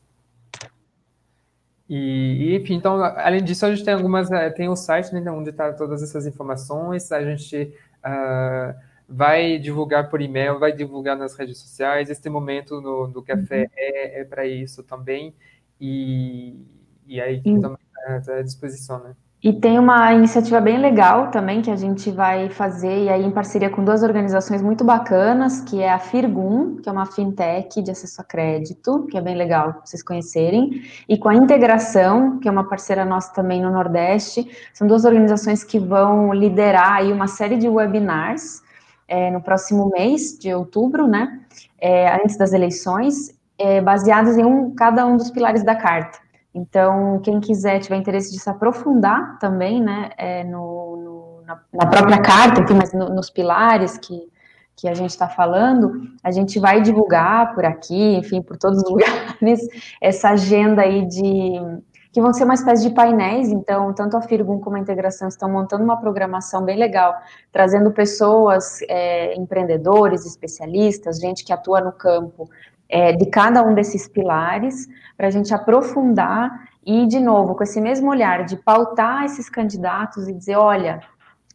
E, 1.89 2.55
enfim, 2.55 2.75
então, 2.75 3.03
além 3.03 3.43
disso, 3.43 3.65
a 3.65 3.69
gente 3.69 3.83
tem 3.83 3.93
algumas, 3.93 4.31
é, 4.31 4.49
tem 4.49 4.69
o 4.69 4.75
site, 4.77 5.13
né, 5.13 5.29
onde 5.29 5.49
está 5.49 5.73
todas 5.73 6.01
essas 6.01 6.25
informações, 6.25 7.11
a 7.11 7.21
gente 7.21 7.75
uh, 7.97 8.73
vai 9.09 9.59
divulgar 9.59 10.09
por 10.09 10.21
e-mail, 10.21 10.57
vai 10.57 10.71
divulgar 10.71 11.17
nas 11.17 11.35
redes 11.35 11.57
sociais, 11.57 12.09
este 12.09 12.29
momento 12.29 12.79
no, 12.79 13.07
do 13.07 13.21
café 13.21 13.63
uhum. 13.63 13.69
é, 13.75 14.21
é 14.21 14.23
para 14.23 14.45
isso 14.47 14.83
também, 14.83 15.35
e, 15.81 16.65
e 17.05 17.19
aí 17.19 17.41
e, 17.43 17.59
também 17.59 17.77
está 18.17 18.37
à 18.37 18.41
disposição, 18.41 19.03
né? 19.03 19.13
E 19.43 19.51
tem 19.51 19.79
uma 19.79 20.13
iniciativa 20.13 20.61
bem 20.61 20.77
legal 20.77 21.31
também 21.31 21.63
que 21.63 21.71
a 21.71 21.75
gente 21.75 22.11
vai 22.11 22.47
fazer, 22.51 23.05
e 23.05 23.09
aí 23.09 23.25
em 23.25 23.31
parceria 23.31 23.71
com 23.71 23.83
duas 23.83 24.03
organizações 24.03 24.61
muito 24.61 24.83
bacanas, 24.83 25.61
que 25.61 25.81
é 25.81 25.91
a 25.91 25.97
Firgum, 25.97 26.75
que 26.75 26.87
é 26.87 26.91
uma 26.91 27.07
fintech 27.07 27.81
de 27.81 27.89
acesso 27.89 28.21
a 28.21 28.23
crédito, 28.23 29.07
que 29.09 29.17
é 29.17 29.21
bem 29.21 29.35
legal 29.35 29.81
vocês 29.83 30.03
conhecerem, 30.03 30.83
e 31.09 31.17
com 31.17 31.27
a 31.27 31.33
Integração, 31.33 32.37
que 32.37 32.47
é 32.47 32.51
uma 32.51 32.69
parceira 32.69 33.03
nossa 33.03 33.33
também 33.33 33.59
no 33.63 33.71
Nordeste. 33.71 34.47
São 34.75 34.87
duas 34.87 35.05
organizações 35.05 35.63
que 35.63 35.79
vão 35.79 36.31
liderar 36.31 36.97
aí 36.97 37.11
uma 37.11 37.27
série 37.27 37.57
de 37.57 37.67
webinars 37.67 38.61
é, 39.07 39.31
no 39.31 39.41
próximo 39.41 39.89
mês 39.89 40.37
de 40.37 40.53
outubro, 40.53 41.07
né? 41.07 41.39
É, 41.79 42.13
antes 42.13 42.37
das 42.37 42.53
eleições, 42.53 43.33
é, 43.57 43.81
baseados 43.81 44.37
em 44.37 44.45
um, 44.45 44.75
cada 44.75 45.03
um 45.03 45.17
dos 45.17 45.31
pilares 45.31 45.63
da 45.63 45.75
carta. 45.75 46.19
Então, 46.53 47.19
quem 47.19 47.39
quiser, 47.39 47.79
tiver 47.79 47.95
interesse 47.95 48.31
de 48.31 48.39
se 48.39 48.49
aprofundar 48.49 49.39
também, 49.39 49.81
né, 49.81 50.09
é, 50.17 50.43
no, 50.43 50.97
no 50.97 51.41
na, 51.45 51.59
na, 51.73 51.85
própria 51.87 52.21
carta, 52.21 52.61
enfim, 52.61 52.73
mas 52.73 52.93
no, 52.93 53.09
nos 53.09 53.29
pilares 53.29 53.97
que, 53.97 54.29
que 54.75 54.87
a 54.87 54.93
gente 54.93 55.11
está 55.11 55.29
falando, 55.29 55.93
a 56.23 56.31
gente 56.31 56.59
vai 56.59 56.81
divulgar 56.81 57.53
por 57.53 57.63
aqui, 57.63 58.15
enfim, 58.15 58.41
por 58.41 58.57
todos 58.57 58.83
os 58.83 58.89
lugares, 58.91 59.61
essa 60.01 60.29
agenda 60.29 60.81
aí 60.81 61.05
de 61.05 61.81
que 62.11 62.21
vão 62.21 62.33
ser 62.33 62.43
uma 62.43 62.53
espécie 62.53 62.89
de 62.89 62.93
painéis, 62.93 63.49
então, 63.49 63.93
tanto 63.93 64.17
a 64.17 64.21
Firgum 64.21 64.59
como 64.59 64.75
a 64.75 64.79
Integração 64.79 65.29
estão 65.29 65.49
montando 65.49 65.83
uma 65.83 65.95
programação 65.95 66.63
bem 66.63 66.77
legal, 66.77 67.15
trazendo 67.53 67.89
pessoas, 67.91 68.81
é, 68.89 69.33
empreendedores, 69.35 70.25
especialistas, 70.25 71.19
gente 71.19 71.45
que 71.45 71.53
atua 71.53 71.79
no 71.79 71.93
campo, 71.93 72.49
é, 72.91 73.13
de 73.13 73.25
cada 73.27 73.63
um 73.63 73.73
desses 73.73 74.07
pilares, 74.07 74.87
para 75.17 75.27
a 75.27 75.31
gente 75.31 75.53
aprofundar 75.53 76.69
e, 76.85 77.07
de 77.07 77.19
novo, 77.19 77.55
com 77.55 77.63
esse 77.63 77.79
mesmo 77.79 78.09
olhar 78.09 78.43
de 78.43 78.57
pautar 78.57 79.23
esses 79.23 79.49
candidatos 79.49 80.27
e 80.27 80.33
dizer: 80.33 80.57
olha, 80.57 81.01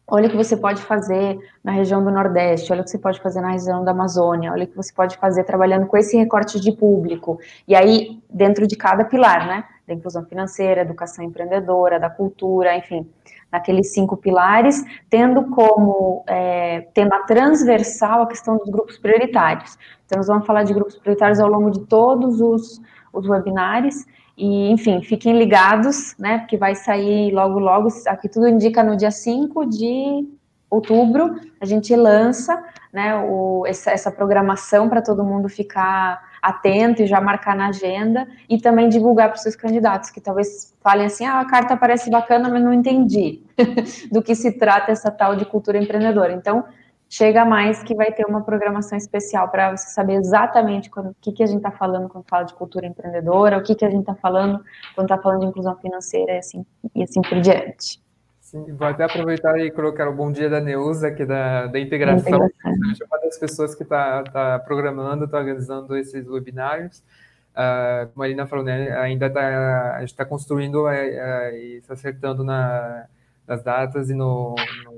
olha 0.07 0.27
o 0.27 0.31
que 0.31 0.37
você 0.37 0.55
pode 0.55 0.81
fazer 0.81 1.37
na 1.63 1.73
região 1.73 2.03
do 2.03 2.09
Nordeste, 2.09 2.71
olha 2.71 2.81
o 2.81 2.83
que 2.83 2.89
você 2.89 2.97
pode 2.97 3.19
fazer 3.19 3.41
na 3.41 3.51
região 3.51 3.83
da 3.83 3.91
Amazônia, 3.91 4.51
olha 4.51 4.63
o 4.63 4.67
que 4.67 4.75
você 4.75 4.93
pode 4.93 5.17
fazer 5.17 5.43
trabalhando 5.43 5.85
com 5.85 5.97
esse 5.97 6.15
recorte 6.15 6.59
de 6.59 6.71
público. 6.71 7.39
E 7.67 7.75
aí, 7.75 8.21
dentro 8.29 8.65
de 8.65 8.75
cada 8.77 9.03
pilar, 9.03 9.45
né? 9.45 9.65
Da 9.85 9.93
inclusão 9.93 10.25
financeira, 10.25 10.81
educação 10.81 11.23
empreendedora, 11.23 11.99
da 11.99 12.09
cultura, 12.09 12.75
enfim, 12.75 13.09
naqueles 13.51 13.93
cinco 13.93 14.17
pilares, 14.17 14.83
tendo 15.09 15.49
como 15.49 16.23
é, 16.27 16.81
tema 16.93 17.25
transversal 17.25 18.23
a 18.23 18.27
questão 18.27 18.57
dos 18.57 18.69
grupos 18.69 18.97
prioritários. 18.97 19.77
Então, 20.05 20.17
nós 20.17 20.27
vamos 20.27 20.45
falar 20.45 20.63
de 20.63 20.73
grupos 20.73 20.97
prioritários 20.97 21.39
ao 21.39 21.49
longo 21.49 21.69
de 21.69 21.81
todos 21.85 22.41
os, 22.41 22.81
os 23.13 23.27
webinários, 23.27 24.05
e, 24.37 24.69
enfim, 24.69 25.01
fiquem 25.01 25.37
ligados, 25.37 26.15
né, 26.19 26.37
porque 26.39 26.57
vai 26.57 26.75
sair 26.75 27.31
logo, 27.31 27.57
logo, 27.57 27.89
aqui 28.05 28.29
tudo 28.29 28.47
indica 28.47 28.83
no 28.83 28.95
dia 28.95 29.09
5 29.09 29.65
de 29.65 30.27
outubro, 30.69 31.39
a 31.59 31.65
gente 31.65 31.95
lança, 31.95 32.63
né, 32.93 33.15
o, 33.15 33.65
essa, 33.65 33.89
essa 33.89 34.11
programação 34.11 34.87
para 34.89 35.01
todo 35.01 35.23
mundo 35.23 35.49
ficar 35.49 36.21
atento 36.41 37.01
e 37.01 37.07
já 37.07 37.19
marcar 37.19 37.55
na 37.55 37.69
agenda 37.69 38.27
e 38.47 38.59
também 38.59 38.89
divulgar 38.89 39.29
para 39.29 39.37
os 39.37 39.41
seus 39.41 39.55
candidatos, 39.55 40.11
que 40.11 40.21
talvez 40.21 40.75
falem 40.81 41.07
assim, 41.07 41.25
ah, 41.25 41.39
a 41.39 41.45
carta 41.45 41.75
parece 41.75 42.09
bacana, 42.11 42.47
mas 42.47 42.63
não 42.63 42.73
entendi 42.73 43.41
do 44.11 44.21
que 44.21 44.35
se 44.35 44.51
trata 44.51 44.91
essa 44.91 45.09
tal 45.09 45.35
de 45.35 45.45
cultura 45.45 45.77
empreendedora. 45.77 46.33
Então, 46.33 46.63
chega 47.09 47.45
mais 47.45 47.81
que 47.83 47.95
vai 47.95 48.11
ter 48.11 48.25
uma 48.25 48.41
programação 48.41 48.97
especial 48.97 49.49
para 49.49 49.75
você 49.75 49.89
saber 49.89 50.15
exatamente 50.15 50.89
quando, 50.89 51.11
o 51.11 51.15
que, 51.21 51.31
que 51.31 51.43
a 51.43 51.45
gente 51.47 51.57
está 51.57 51.71
falando 51.71 52.09
quando 52.09 52.25
fala 52.27 52.43
de 52.43 52.53
cultura 52.53 52.85
empreendedora, 52.85 53.57
o 53.57 53.63
que, 53.63 53.75
que 53.75 53.85
a 53.85 53.89
gente 53.89 54.01
está 54.01 54.15
falando 54.15 54.63
quando 54.93 55.05
está 55.05 55.21
falando 55.21 55.41
de 55.41 55.45
inclusão 55.47 55.75
financeira 55.77 56.33
e 56.33 56.37
assim, 56.37 56.65
e 56.93 57.03
assim 57.03 57.21
por 57.21 57.39
diante. 57.39 58.01
Sim, 58.41 58.63
vou 58.73 58.87
até 58.87 59.03
aproveitar 59.03 59.59
e 59.59 59.69
colocar 59.71 60.07
o 60.07 60.13
bom 60.13 60.31
dia 60.31 60.49
da 60.49 60.61
Neuza, 60.61 61.09
aqui 61.09 61.25
da, 61.25 61.67
da 61.67 61.79
integração. 61.79 62.29
integração. 62.29 63.07
uma 63.11 63.19
das 63.19 63.37
pessoas 63.37 63.75
que 63.75 63.83
está 63.83 64.23
tá 64.23 64.59
programando, 64.59 65.25
está 65.25 65.37
organizando 65.37 65.97
esses 65.97 66.25
webinários. 66.27 67.03
Uh, 67.51 68.07
como 68.13 68.13
a 68.15 68.19
Marina 68.19 68.47
falou, 68.47 68.63
né, 68.63 68.95
ainda 68.99 69.29
tá, 69.29 69.95
a 69.95 69.99
gente 69.99 70.11
está 70.11 70.23
construindo 70.23 70.83
uh, 70.85 70.87
uh, 70.87 71.55
e 71.55 71.81
se 71.81 71.91
acertando 71.91 72.41
na, 72.43 73.07
nas 73.47 73.63
datas 73.63 74.09
e 74.09 74.13
no, 74.13 74.55
no, 74.85 74.96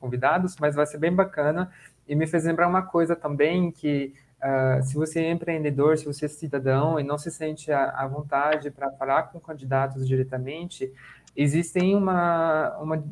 convidados, 0.00 0.56
mas 0.60 0.74
vai 0.74 0.86
ser 0.86 0.98
bem 0.98 1.14
bacana. 1.14 1.70
E 2.06 2.14
me 2.14 2.26
fez 2.26 2.44
lembrar 2.44 2.68
uma 2.68 2.82
coisa 2.82 3.14
também, 3.14 3.70
que 3.70 4.14
Uh, 4.38 4.80
se 4.84 4.94
você 4.94 5.18
é 5.20 5.32
empreendedor, 5.32 5.98
se 5.98 6.04
você 6.04 6.26
é 6.26 6.28
cidadão 6.28 7.00
e 7.00 7.02
não 7.02 7.18
se 7.18 7.28
sente 7.28 7.72
à, 7.72 8.06
vontade 8.06 8.70
para 8.70 8.88
falar 8.92 9.24
com 9.24 9.40
candidatos 9.40 10.06
diretamente, 10.06 10.92
existem 11.36 11.96
uma, 11.96 12.76
uma, 12.78 13.04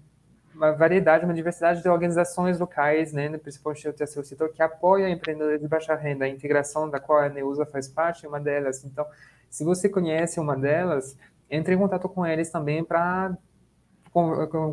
uma, 0.54 0.72
variedade, 0.72 1.24
uma 1.24 1.34
diversidade 1.34 1.82
de 1.82 1.88
organizações 1.88 2.60
locais, 2.60 3.12
né, 3.12 3.28
principalmente 3.38 3.88
o 3.88 3.92
terceiro 3.92 4.26
setor, 4.26 4.50
que 4.50 4.62
apoia 4.62 5.10
empreendedores 5.10 5.60
de 5.60 5.66
baixa 5.66 5.96
renda. 5.96 6.26
A 6.26 6.28
integração 6.28 6.88
da 6.88 7.00
qual 7.00 7.18
a 7.18 7.28
Neusa 7.28 7.66
faz 7.66 7.88
parte 7.88 8.24
é 8.24 8.28
uma 8.28 8.38
delas. 8.38 8.84
Então, 8.84 9.04
se 9.50 9.64
você 9.64 9.88
conhece 9.88 10.38
uma 10.38 10.56
delas, 10.56 11.18
entre 11.50 11.74
em 11.74 11.78
contato 11.78 12.08
com 12.08 12.24
eles 12.24 12.50
também 12.50 12.84
para 12.84 13.36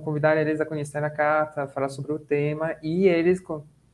convidar 0.02 0.38
eles 0.38 0.62
a 0.62 0.66
conhecer 0.66 1.04
a 1.04 1.10
carta, 1.10 1.68
falar 1.68 1.89
sobre 1.89 2.14
o 2.14 2.20
tema 2.20 2.76
e 2.82 3.08
eles 3.08 3.41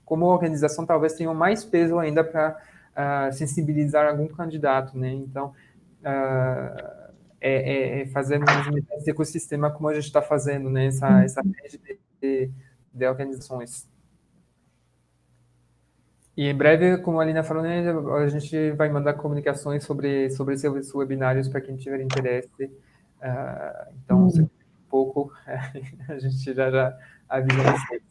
como 0.05 0.25
organização, 0.25 0.85
talvez 0.85 1.13
tenham 1.13 1.33
mais 1.33 1.63
peso 1.63 1.99
ainda 1.99 2.23
para 2.23 2.51
uh, 2.51 2.55
ah, 2.95 3.31
sensibilizar 3.31 4.07
algum 4.07 4.27
candidato, 4.27 4.97
né? 4.97 5.11
Então, 5.11 5.53
uh, 6.01 7.09
é, 7.39 8.01
é, 8.01 8.05
fazer 8.07 8.41
esse 8.97 9.11
ecossistema 9.11 9.71
como 9.71 9.87
a 9.87 9.93
gente 9.93 10.05
está 10.05 10.21
fazendo, 10.21 10.69
né? 10.69 10.87
Essa, 10.87 11.07
uhum. 11.07 11.19
essa 11.19 11.41
rede 11.41 11.79
de, 12.21 12.51
de, 12.93 13.07
organizações. 13.07 13.87
E 16.35 16.47
em 16.47 16.55
breve, 16.55 16.97
como 16.99 17.19
a 17.19 17.23
Alina 17.23 17.43
falou, 17.43 17.61
né, 17.61 17.83
a 17.89 18.27
gente 18.29 18.71
vai 18.71 18.89
mandar 18.89 19.13
comunicações 19.13 19.83
sobre, 19.83 20.29
sobre 20.31 20.55
esses 20.55 20.93
webinários 20.93 21.47
para 21.47 21.61
quem 21.61 21.75
tiver 21.75 22.01
interesse. 22.01 22.63
Uh, 22.63 23.93
então, 24.03 24.23
uhum. 24.23 24.49
Pouco, 24.89 25.31
a 26.09 26.17
gente 26.19 26.53
já, 26.53 26.69
já 26.71 26.93
avisa 27.29 27.71
vocês. 27.71 28.01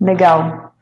Legal. 0.00 0.74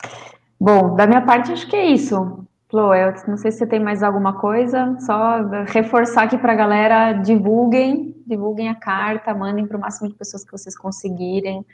Bom, 0.58 0.94
da 0.94 1.06
minha 1.06 1.22
parte, 1.22 1.52
acho 1.52 1.68
que 1.68 1.76
é 1.76 1.86
isso. 1.86 2.46
Flo, 2.70 2.94
eu 2.94 3.12
não 3.26 3.36
sei 3.36 3.50
se 3.50 3.58
você 3.58 3.66
tem 3.66 3.80
mais 3.80 4.02
alguma 4.02 4.34
coisa, 4.34 4.96
só 5.00 5.42
reforçar 5.66 6.22
aqui 6.22 6.38
para 6.38 6.52
a 6.52 6.56
galera, 6.56 7.12
divulguem, 7.14 8.14
divulguem 8.24 8.68
a 8.68 8.76
carta, 8.76 9.34
mandem 9.34 9.66
para 9.66 9.76
o 9.76 9.80
máximo 9.80 10.08
de 10.08 10.14
pessoas 10.14 10.44
que 10.44 10.52
vocês 10.52 10.78
conseguirem. 10.78 11.66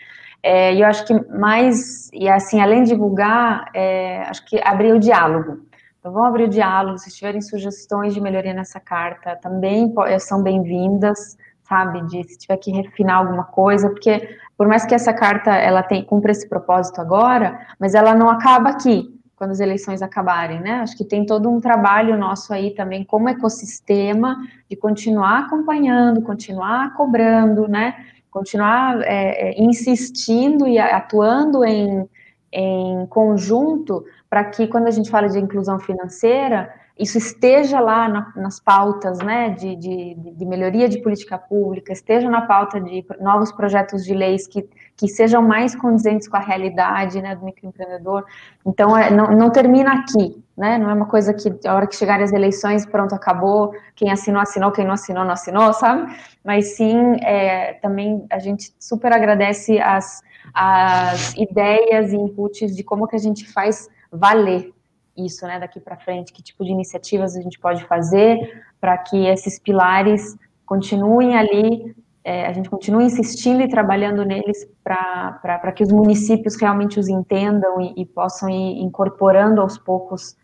É, 0.43 0.75
e 0.75 0.81
eu 0.81 0.87
acho 0.87 1.05
que 1.07 1.13
mais, 1.37 2.11
e 2.13 2.29
assim, 2.29 2.61
além 2.61 2.83
de 2.83 2.91
divulgar, 2.91 3.71
é, 3.75 4.23
acho 4.23 4.45
que 4.47 4.59
abrir 4.65 4.93
o 4.93 4.99
diálogo. 4.99 5.67
Então, 5.99 6.13
vamos 6.13 6.29
abrir 6.29 6.45
o 6.45 6.49
diálogo, 6.49 6.99
se 6.99 7.11
tiverem 7.11 7.43
sugestões 7.43 8.15
de 8.15 8.21
melhoria 8.21 8.55
nessa 8.55 8.81
carta, 8.81 9.37
também 9.37 9.93
são 10.21 10.43
bem-vindas, 10.43 11.37
sabe, 11.69 12.01
de 12.07 12.23
se 12.25 12.39
tiver 12.39 12.57
que 12.57 12.71
refinar 12.71 13.19
alguma 13.19 13.45
coisa, 13.45 13.89
porque 13.89 14.39
por 14.57 14.67
mais 14.67 14.87
que 14.87 14.95
essa 14.95 15.13
carta 15.13 15.51
ela 15.55 15.83
tem, 15.83 16.05
cumpra 16.05 16.33
esse 16.33 16.49
propósito 16.49 17.01
agora, 17.01 17.61
mas 17.79 17.95
ela 17.95 18.15
não 18.15 18.31
acaba 18.31 18.71
aqui, 18.71 19.13
quando 19.37 19.51
as 19.51 19.61
eleições 19.61 20.01
acabarem, 20.01 20.61
né? 20.61 20.81
Acho 20.81 20.97
que 20.97 21.05
tem 21.05 21.27
todo 21.27 21.51
um 21.51 21.61
trabalho 21.61 22.17
nosso 22.17 22.55
aí 22.55 22.71
também 22.71 23.05
como 23.05 23.29
ecossistema 23.29 24.39
de 24.69 24.77
continuar 24.77 25.41
acompanhando, 25.41 26.23
continuar 26.23 26.95
cobrando, 26.95 27.69
né? 27.69 27.95
Continuar 28.31 29.03
é, 29.03 29.51
é, 29.51 29.63
insistindo 29.63 30.67
e 30.67 30.79
atuando 30.79 31.65
em, 31.65 32.09
em 32.51 33.07
conjunto 33.07 34.05
para 34.31 34.43
que 34.45 34.67
quando 34.67 34.87
a 34.87 34.91
gente 34.91 35.11
fala 35.11 35.29
de 35.29 35.39
inclusão 35.39 35.79
financeira, 35.79 36.73
isso 36.99 37.19
esteja 37.19 37.79
lá 37.79 38.09
na, 38.09 38.33
nas 38.37 38.59
pautas 38.59 39.19
né, 39.19 39.51
de, 39.51 39.77
de, 39.77 40.15
de, 40.15 40.47
melhoria 40.47 40.89
de 40.89 40.99
política 41.03 41.37
pública, 41.37 41.93
esteja 41.93 42.31
na 42.31 42.43
pauta 42.47 42.81
de 42.81 43.05
novos 43.21 43.53
projetos 43.53 44.03
de 44.03 44.15
leis 44.15 44.47
que, 44.47 44.67
que 44.97 45.07
sejam 45.07 45.43
mais 45.43 45.77
condizentes 45.77 46.27
com 46.27 46.39
a 46.39 46.41
realidade 46.41 47.21
né, 47.21 47.37
do 47.37 47.45
microempreendedor. 47.45 48.25
Então, 48.65 48.97
é, 48.97 49.11
não, 49.11 49.27
não 49.27 49.51
termina 49.51 49.93
aqui, 49.93 50.43
né? 50.57 50.79
Não 50.79 50.89
é 50.89 50.95
uma 50.95 51.05
coisa 51.05 51.35
que 51.35 51.55
a 51.69 51.75
hora 51.75 51.87
que 51.87 51.95
chegarem 51.95 52.25
as 52.25 52.33
eleições, 52.33 52.87
pronto, 52.87 53.15
acabou, 53.15 53.75
quem 53.95 54.11
assinou, 54.11 54.41
assinou, 54.41 54.73
quem 54.73 54.87
não 54.87 54.95
assinou, 54.95 55.23
não 55.23 55.33
assinou, 55.33 55.75
sabe? 55.75 56.11
Mas 56.43 56.77
sim, 56.77 57.17
é, 57.23 57.75
também 57.75 58.25
a 58.31 58.39
gente 58.39 58.73
super 58.81 59.13
agradece 59.13 59.79
as, 59.79 60.23
as 60.55 61.35
ideias 61.35 62.11
e 62.15 62.17
inputs 62.17 62.75
de 62.75 62.83
como 62.83 63.07
que 63.07 63.17
a 63.17 63.21
gente 63.21 63.47
faz 63.53 63.87
valer 64.11 64.73
isso, 65.17 65.47
né, 65.47 65.59
daqui 65.59 65.81
para 65.81 65.97
frente, 65.97 66.33
que 66.33 66.43
tipo 66.43 66.65
de 66.65 66.71
iniciativas 66.71 67.37
a 67.37 67.41
gente 67.41 67.59
pode 67.59 67.85
fazer 67.85 68.65
para 68.81 68.97
que 68.99 69.27
esses 69.27 69.59
pilares 69.59 70.37
continuem 70.65 71.37
ali, 71.37 71.95
é, 72.25 72.47
a 72.47 72.53
gente 72.53 72.69
continue 72.69 73.05
insistindo 73.05 73.63
e 73.63 73.69
trabalhando 73.69 74.25
neles 74.25 74.69
para 74.83 75.73
que 75.73 75.83
os 75.83 75.93
municípios 75.93 76.57
realmente 76.57 76.99
os 76.99 77.09
entendam 77.09 77.81
e, 77.81 78.03
e 78.03 78.05
possam 78.05 78.49
ir 78.49 78.83
incorporando 78.83 79.61
aos 79.61 79.79
poucos 79.79 80.37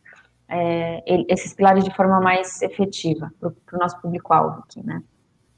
é, 0.49 1.03
esses 1.29 1.55
pilares 1.55 1.83
de 1.83 1.95
forma 1.97 2.21
mais 2.21 2.63
efetiva 2.63 3.33
para 3.41 3.77
o 3.77 3.79
nosso 3.79 4.01
público-alvo 4.01 4.63
aqui, 4.65 4.87
né? 4.87 5.03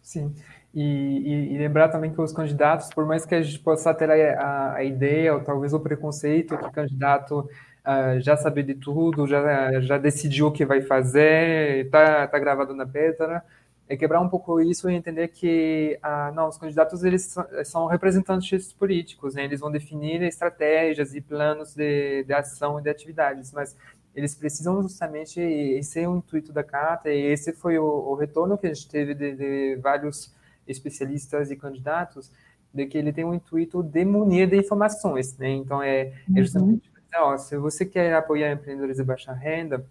Sim. 0.00 0.32
E, 0.72 0.82
e, 0.82 1.54
e, 1.54 1.58
lembrar 1.58 1.88
também 1.88 2.12
que 2.12 2.20
os 2.20 2.32
candidatos, 2.32 2.88
por 2.92 3.06
mais 3.06 3.24
que 3.24 3.34
a 3.34 3.42
gente 3.42 3.60
possa 3.60 3.94
ter 3.94 4.10
a, 4.10 4.40
a, 4.40 4.74
a 4.76 4.84
ideia 4.84 5.34
ou 5.34 5.40
talvez 5.40 5.72
o 5.72 5.80
preconceito 5.80 6.56
que 6.56 6.64
o 6.64 6.72
candidato 6.72 7.48
uh, 7.84 8.20
já 8.20 8.36
saber 8.36 8.62
de 8.64 8.74
tudo, 8.74 9.26
já, 9.26 9.80
já 9.80 9.98
decidiu 9.98 10.48
o 10.48 10.52
que 10.52 10.64
vai 10.64 10.80
fazer, 10.80 11.86
está 11.86 12.26
tá 12.26 12.38
gravado 12.38 12.74
na 12.74 12.86
pedra, 12.86 13.44
é 13.88 13.96
quebrar 13.96 14.20
um 14.20 14.28
pouco 14.28 14.60
isso 14.60 14.88
e 14.88 14.94
entender 14.94 15.28
que 15.28 15.98
uh, 16.02 16.34
não, 16.34 16.48
os 16.48 16.56
candidatos 16.56 17.04
eles 17.04 17.26
são, 17.26 17.46
são 17.64 17.86
representantes 17.86 18.72
políticos, 18.72 19.34
né? 19.34 19.44
eles 19.44 19.60
vão 19.60 19.70
definir 19.70 20.22
estratégias 20.22 21.14
e 21.14 21.20
planos 21.20 21.74
de, 21.74 22.24
de 22.24 22.32
ação 22.32 22.80
e 22.80 22.82
de 22.82 22.88
atividades, 22.88 23.52
mas 23.52 23.76
eles 24.14 24.34
precisam 24.34 24.80
justamente, 24.80 25.40
esse 25.40 26.00
é 26.00 26.08
o 26.08 26.16
intuito 26.16 26.52
da 26.52 26.62
carta, 26.62 27.10
e 27.10 27.20
esse 27.20 27.52
foi 27.52 27.78
o, 27.78 27.84
o 27.84 28.14
retorno 28.14 28.56
que 28.56 28.66
a 28.66 28.72
gente 28.72 28.88
teve 28.88 29.12
de, 29.12 29.34
de 29.34 29.76
vários 29.82 30.32
especialistas 30.66 31.50
e 31.50 31.56
candidatos, 31.56 32.30
de 32.72 32.86
que 32.86 32.96
ele 32.96 33.12
tem 33.12 33.24
um 33.24 33.34
intuito 33.34 33.82
de 33.82 34.04
munir 34.04 34.48
de 34.48 34.56
informações, 34.56 35.36
né? 35.36 35.50
Então 35.50 35.82
é, 35.82 36.12
é 36.34 36.40
justamente 36.40 36.88
então, 36.88 36.93
ó, 37.20 37.36
se 37.36 37.56
você 37.56 37.84
quer 37.86 38.14
apoiar 38.14 38.52
empreendedores 38.52 38.96
de 38.96 39.04
baixa 39.04 39.32
renda 39.32 39.84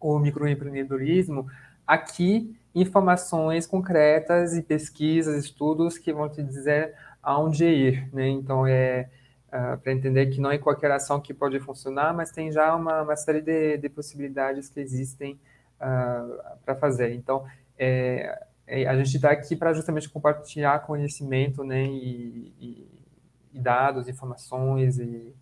ou 0.00 0.18
microempreendedorismo, 0.18 1.46
aqui 1.86 2.56
informações 2.74 3.66
concretas 3.66 4.54
e 4.54 4.62
pesquisas, 4.62 5.44
estudos 5.44 5.96
que 5.96 6.12
vão 6.12 6.28
te 6.28 6.42
dizer 6.42 6.94
aonde 7.22 7.64
ir, 7.64 8.08
né? 8.12 8.28
Então 8.28 8.66
é 8.66 9.08
uh, 9.48 9.78
para 9.78 9.92
entender 9.92 10.26
que 10.26 10.40
não 10.40 10.50
é 10.50 10.58
qualquer 10.58 10.90
ação 10.90 11.20
que 11.20 11.32
pode 11.32 11.58
funcionar, 11.60 12.12
mas 12.14 12.30
tem 12.30 12.52
já 12.52 12.74
uma, 12.74 13.02
uma 13.02 13.16
série 13.16 13.40
de, 13.40 13.78
de, 13.78 13.88
possibilidades 13.88 14.68
que 14.68 14.80
existem 14.80 15.34
uh, 15.34 15.38
ah, 15.80 16.56
para 16.64 16.74
fazer. 16.74 17.14
Então 17.14 17.44
é, 17.78 18.46
é, 18.66 18.86
a 18.86 18.96
gente 18.96 19.16
está 19.16 19.30
aqui 19.30 19.56
para 19.56 19.72
justamente 19.72 20.08
compartilhar 20.08 20.80
conhecimento, 20.80 21.64
né? 21.64 21.84
E, 21.84 22.52
e, 22.60 23.06
e 23.54 23.58
dados, 23.58 24.06
informações 24.08 24.98
e 24.98 25.34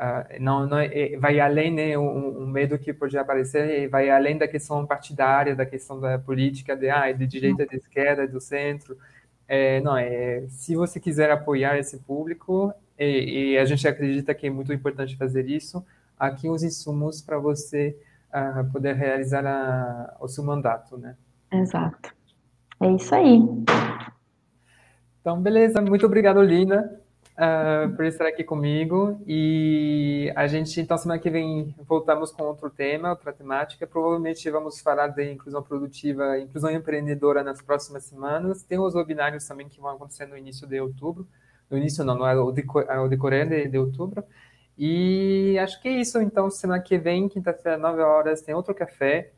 Uh, 0.00 0.40
não, 0.42 0.66
não 0.66 0.78
é, 0.78 1.14
vai 1.18 1.38
além, 1.38 1.70
né, 1.70 1.98
um, 1.98 2.44
um, 2.44 2.46
medo 2.46 2.78
que 2.78 2.90
pode 2.90 3.18
aparecer, 3.18 3.86
vai 3.90 4.08
além 4.08 4.38
da 4.38 4.48
questão 4.48 4.86
partidária, 4.86 5.54
da 5.54 5.66
questão 5.66 6.00
da 6.00 6.18
política, 6.18 6.74
de, 6.74 6.88
ah, 6.88 7.12
de 7.12 7.26
direita, 7.26 7.66
de 7.66 7.76
esquerda, 7.76 8.26
do 8.26 8.40
centro. 8.40 8.96
É, 9.46 9.78
não, 9.82 9.94
é, 9.94 10.46
se 10.48 10.74
você 10.74 10.98
quiser 10.98 11.30
apoiar 11.30 11.76
esse 11.76 11.98
público, 11.98 12.72
e, 12.98 13.52
e, 13.52 13.58
a 13.58 13.64
gente 13.66 13.86
acredita 13.86 14.34
que 14.34 14.46
é 14.46 14.50
muito 14.50 14.72
importante 14.72 15.18
fazer 15.18 15.46
isso, 15.50 15.84
aqui 16.18 16.48
os 16.48 16.62
insumos 16.62 17.20
para 17.20 17.38
você 17.38 17.94
uh, 18.32 18.72
poder 18.72 18.94
realizar 18.94 19.44
a, 19.46 20.16
o 20.18 20.28
seu 20.28 20.42
mandato, 20.42 20.96
né? 20.96 21.14
Exato. 21.52 22.14
É 22.80 22.90
isso 22.90 23.14
aí. 23.14 23.38
Então, 25.20 25.38
beleza. 25.42 25.82
Muito 25.82 26.06
obrigado, 26.06 26.40
Lina 26.40 26.99
uh, 27.40 27.96
por 27.96 28.04
estar 28.04 28.26
aqui 28.26 28.44
comigo. 28.44 29.20
E 29.26 30.30
a 30.36 30.46
gente, 30.46 30.78
então, 30.80 30.98
semana 30.98 31.18
que 31.18 31.30
vem, 31.30 31.74
voltamos 31.88 32.30
com 32.30 32.44
outro 32.44 32.68
tema, 32.68 33.10
outra 33.10 33.32
temática. 33.32 33.86
Provavelmente 33.86 34.48
vamos 34.50 34.80
falar 34.80 35.08
de 35.08 35.32
inclusão 35.32 35.62
produtiva, 35.62 36.38
inclusão 36.38 36.70
empreendedora 36.70 37.42
nas 37.42 37.62
próximas 37.62 38.04
semanas. 38.04 38.62
Tem 38.62 38.78
os 38.78 38.94
webinários 38.94 39.46
também 39.46 39.68
que 39.68 39.80
vão 39.80 39.90
acontecer 39.90 40.26
no 40.26 40.36
início 40.36 40.66
de 40.66 40.78
outubro. 40.80 41.26
No 41.70 41.78
início, 41.78 42.04
não, 42.04 42.16
não 42.16 42.26
é 42.26 42.36
o, 42.38 42.50
é 42.50 43.08
decorrer 43.08 43.48
de, 43.48 43.68
de 43.68 43.78
outubro. 43.78 44.22
E 44.76 45.58
acho 45.58 45.80
que 45.80 45.88
é 45.88 45.92
isso. 45.92 46.20
Então, 46.20 46.50
semana 46.50 46.82
que 46.82 46.98
vem, 46.98 47.28
quinta-feira, 47.28 47.78
9 47.78 48.02
horas, 48.02 48.42
tem 48.42 48.54
outro 48.54 48.74
café. 48.74 49.32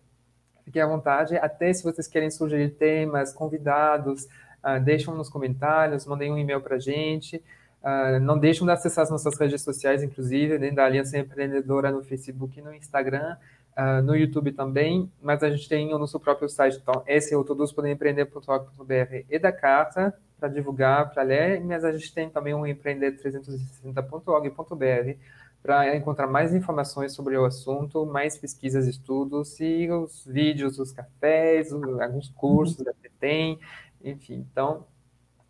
Fiquem 0.65 0.81
à 0.81 0.87
vontade. 0.87 1.37
Até 1.37 1.73
se 1.73 1.83
vocês 1.83 2.07
querem 2.07 2.31
sugerir 2.31 2.71
temas, 2.71 3.33
convidados, 3.33 4.25
uh, 4.25 5.15
nos 5.15 5.29
comentários, 5.29 6.07
mandem 6.07 6.33
um 6.33 6.39
e-mail 6.39 6.61
para 6.61 6.77
a 6.77 6.79
gente. 6.79 7.43
Uh, 7.83 8.21
não 8.21 8.39
deixem 8.39 8.65
de 8.65 8.73
acessar 8.73 9.03
as 9.03 9.11
nossas 9.11 9.37
redes 9.37 9.61
sociais, 9.61 10.03
inclusive, 10.03 10.57
dentro 10.57 10.77
da 10.77 10.85
Aliança 10.85 11.19
Empreendedora 11.19 11.91
no 11.91 12.05
Facebook 12.05 12.59
e 12.59 12.63
no 12.63 12.73
Instagram, 12.73 13.37
uh, 13.77 14.01
no 14.03 14.15
YouTube 14.15 14.53
também, 14.53 15.11
mas 15.21 15.43
a 15.43 15.51
gente 15.51 15.69
tem 15.69 15.93
o 15.93 15.99
nosso 15.99 16.21
próprio 16.21 16.49
site, 16.49 16.79
então, 16.81 17.03
esse 17.07 17.35
é 17.35 17.37
o 17.37 17.43
todos 17.43 17.73
podem 17.73 17.91
empreender.org.br 17.93 19.25
e 19.29 19.39
da 19.39 19.51
carta, 19.51 20.15
para 20.39 20.49
divulgar, 20.49 21.11
para 21.13 21.23
ler, 21.23 21.61
mas 21.61 21.85
a 21.85 21.93
gente 21.93 22.13
tem 22.13 22.29
também 22.29 22.53
o 22.55 22.63
empreender360.org.br 22.63 25.17
para 25.63 25.97
encontrar 25.97 26.27
mais 26.27 26.53
informações 26.53 27.13
sobre 27.13 27.37
o 27.37 27.45
assunto, 27.45 28.05
mais 28.05 28.37
pesquisas, 28.37 28.89
estudos 28.89 29.61
e 29.61 29.89
os 29.91 30.27
vídeos, 30.27 30.81
os 30.81 30.91
cafés, 30.91 31.73
alguns 31.73 32.29
cursos 32.31 32.79
uhum. 32.79 32.93
que 33.01 33.09
tem, 33.09 33.61
enfim, 34.03 34.45
então 34.51 34.85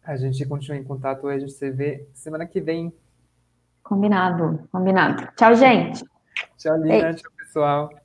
a 0.04 0.16
gente 0.16 0.44
continua 0.46 0.76
em 0.76 0.84
contato 0.84 1.30
e 1.30 1.34
a 1.34 1.38
gente 1.38 1.52
se 1.52 1.70
vê 1.70 2.06
semana 2.12 2.46
que 2.46 2.60
vem. 2.60 2.92
Combinado, 3.82 4.68
combinado. 4.70 5.28
Tchau, 5.36 5.54
gente. 5.54 6.04
Tchau, 6.56 6.76
Lina. 6.76 7.14
Tchau, 7.14 7.30
pessoal. 7.36 8.01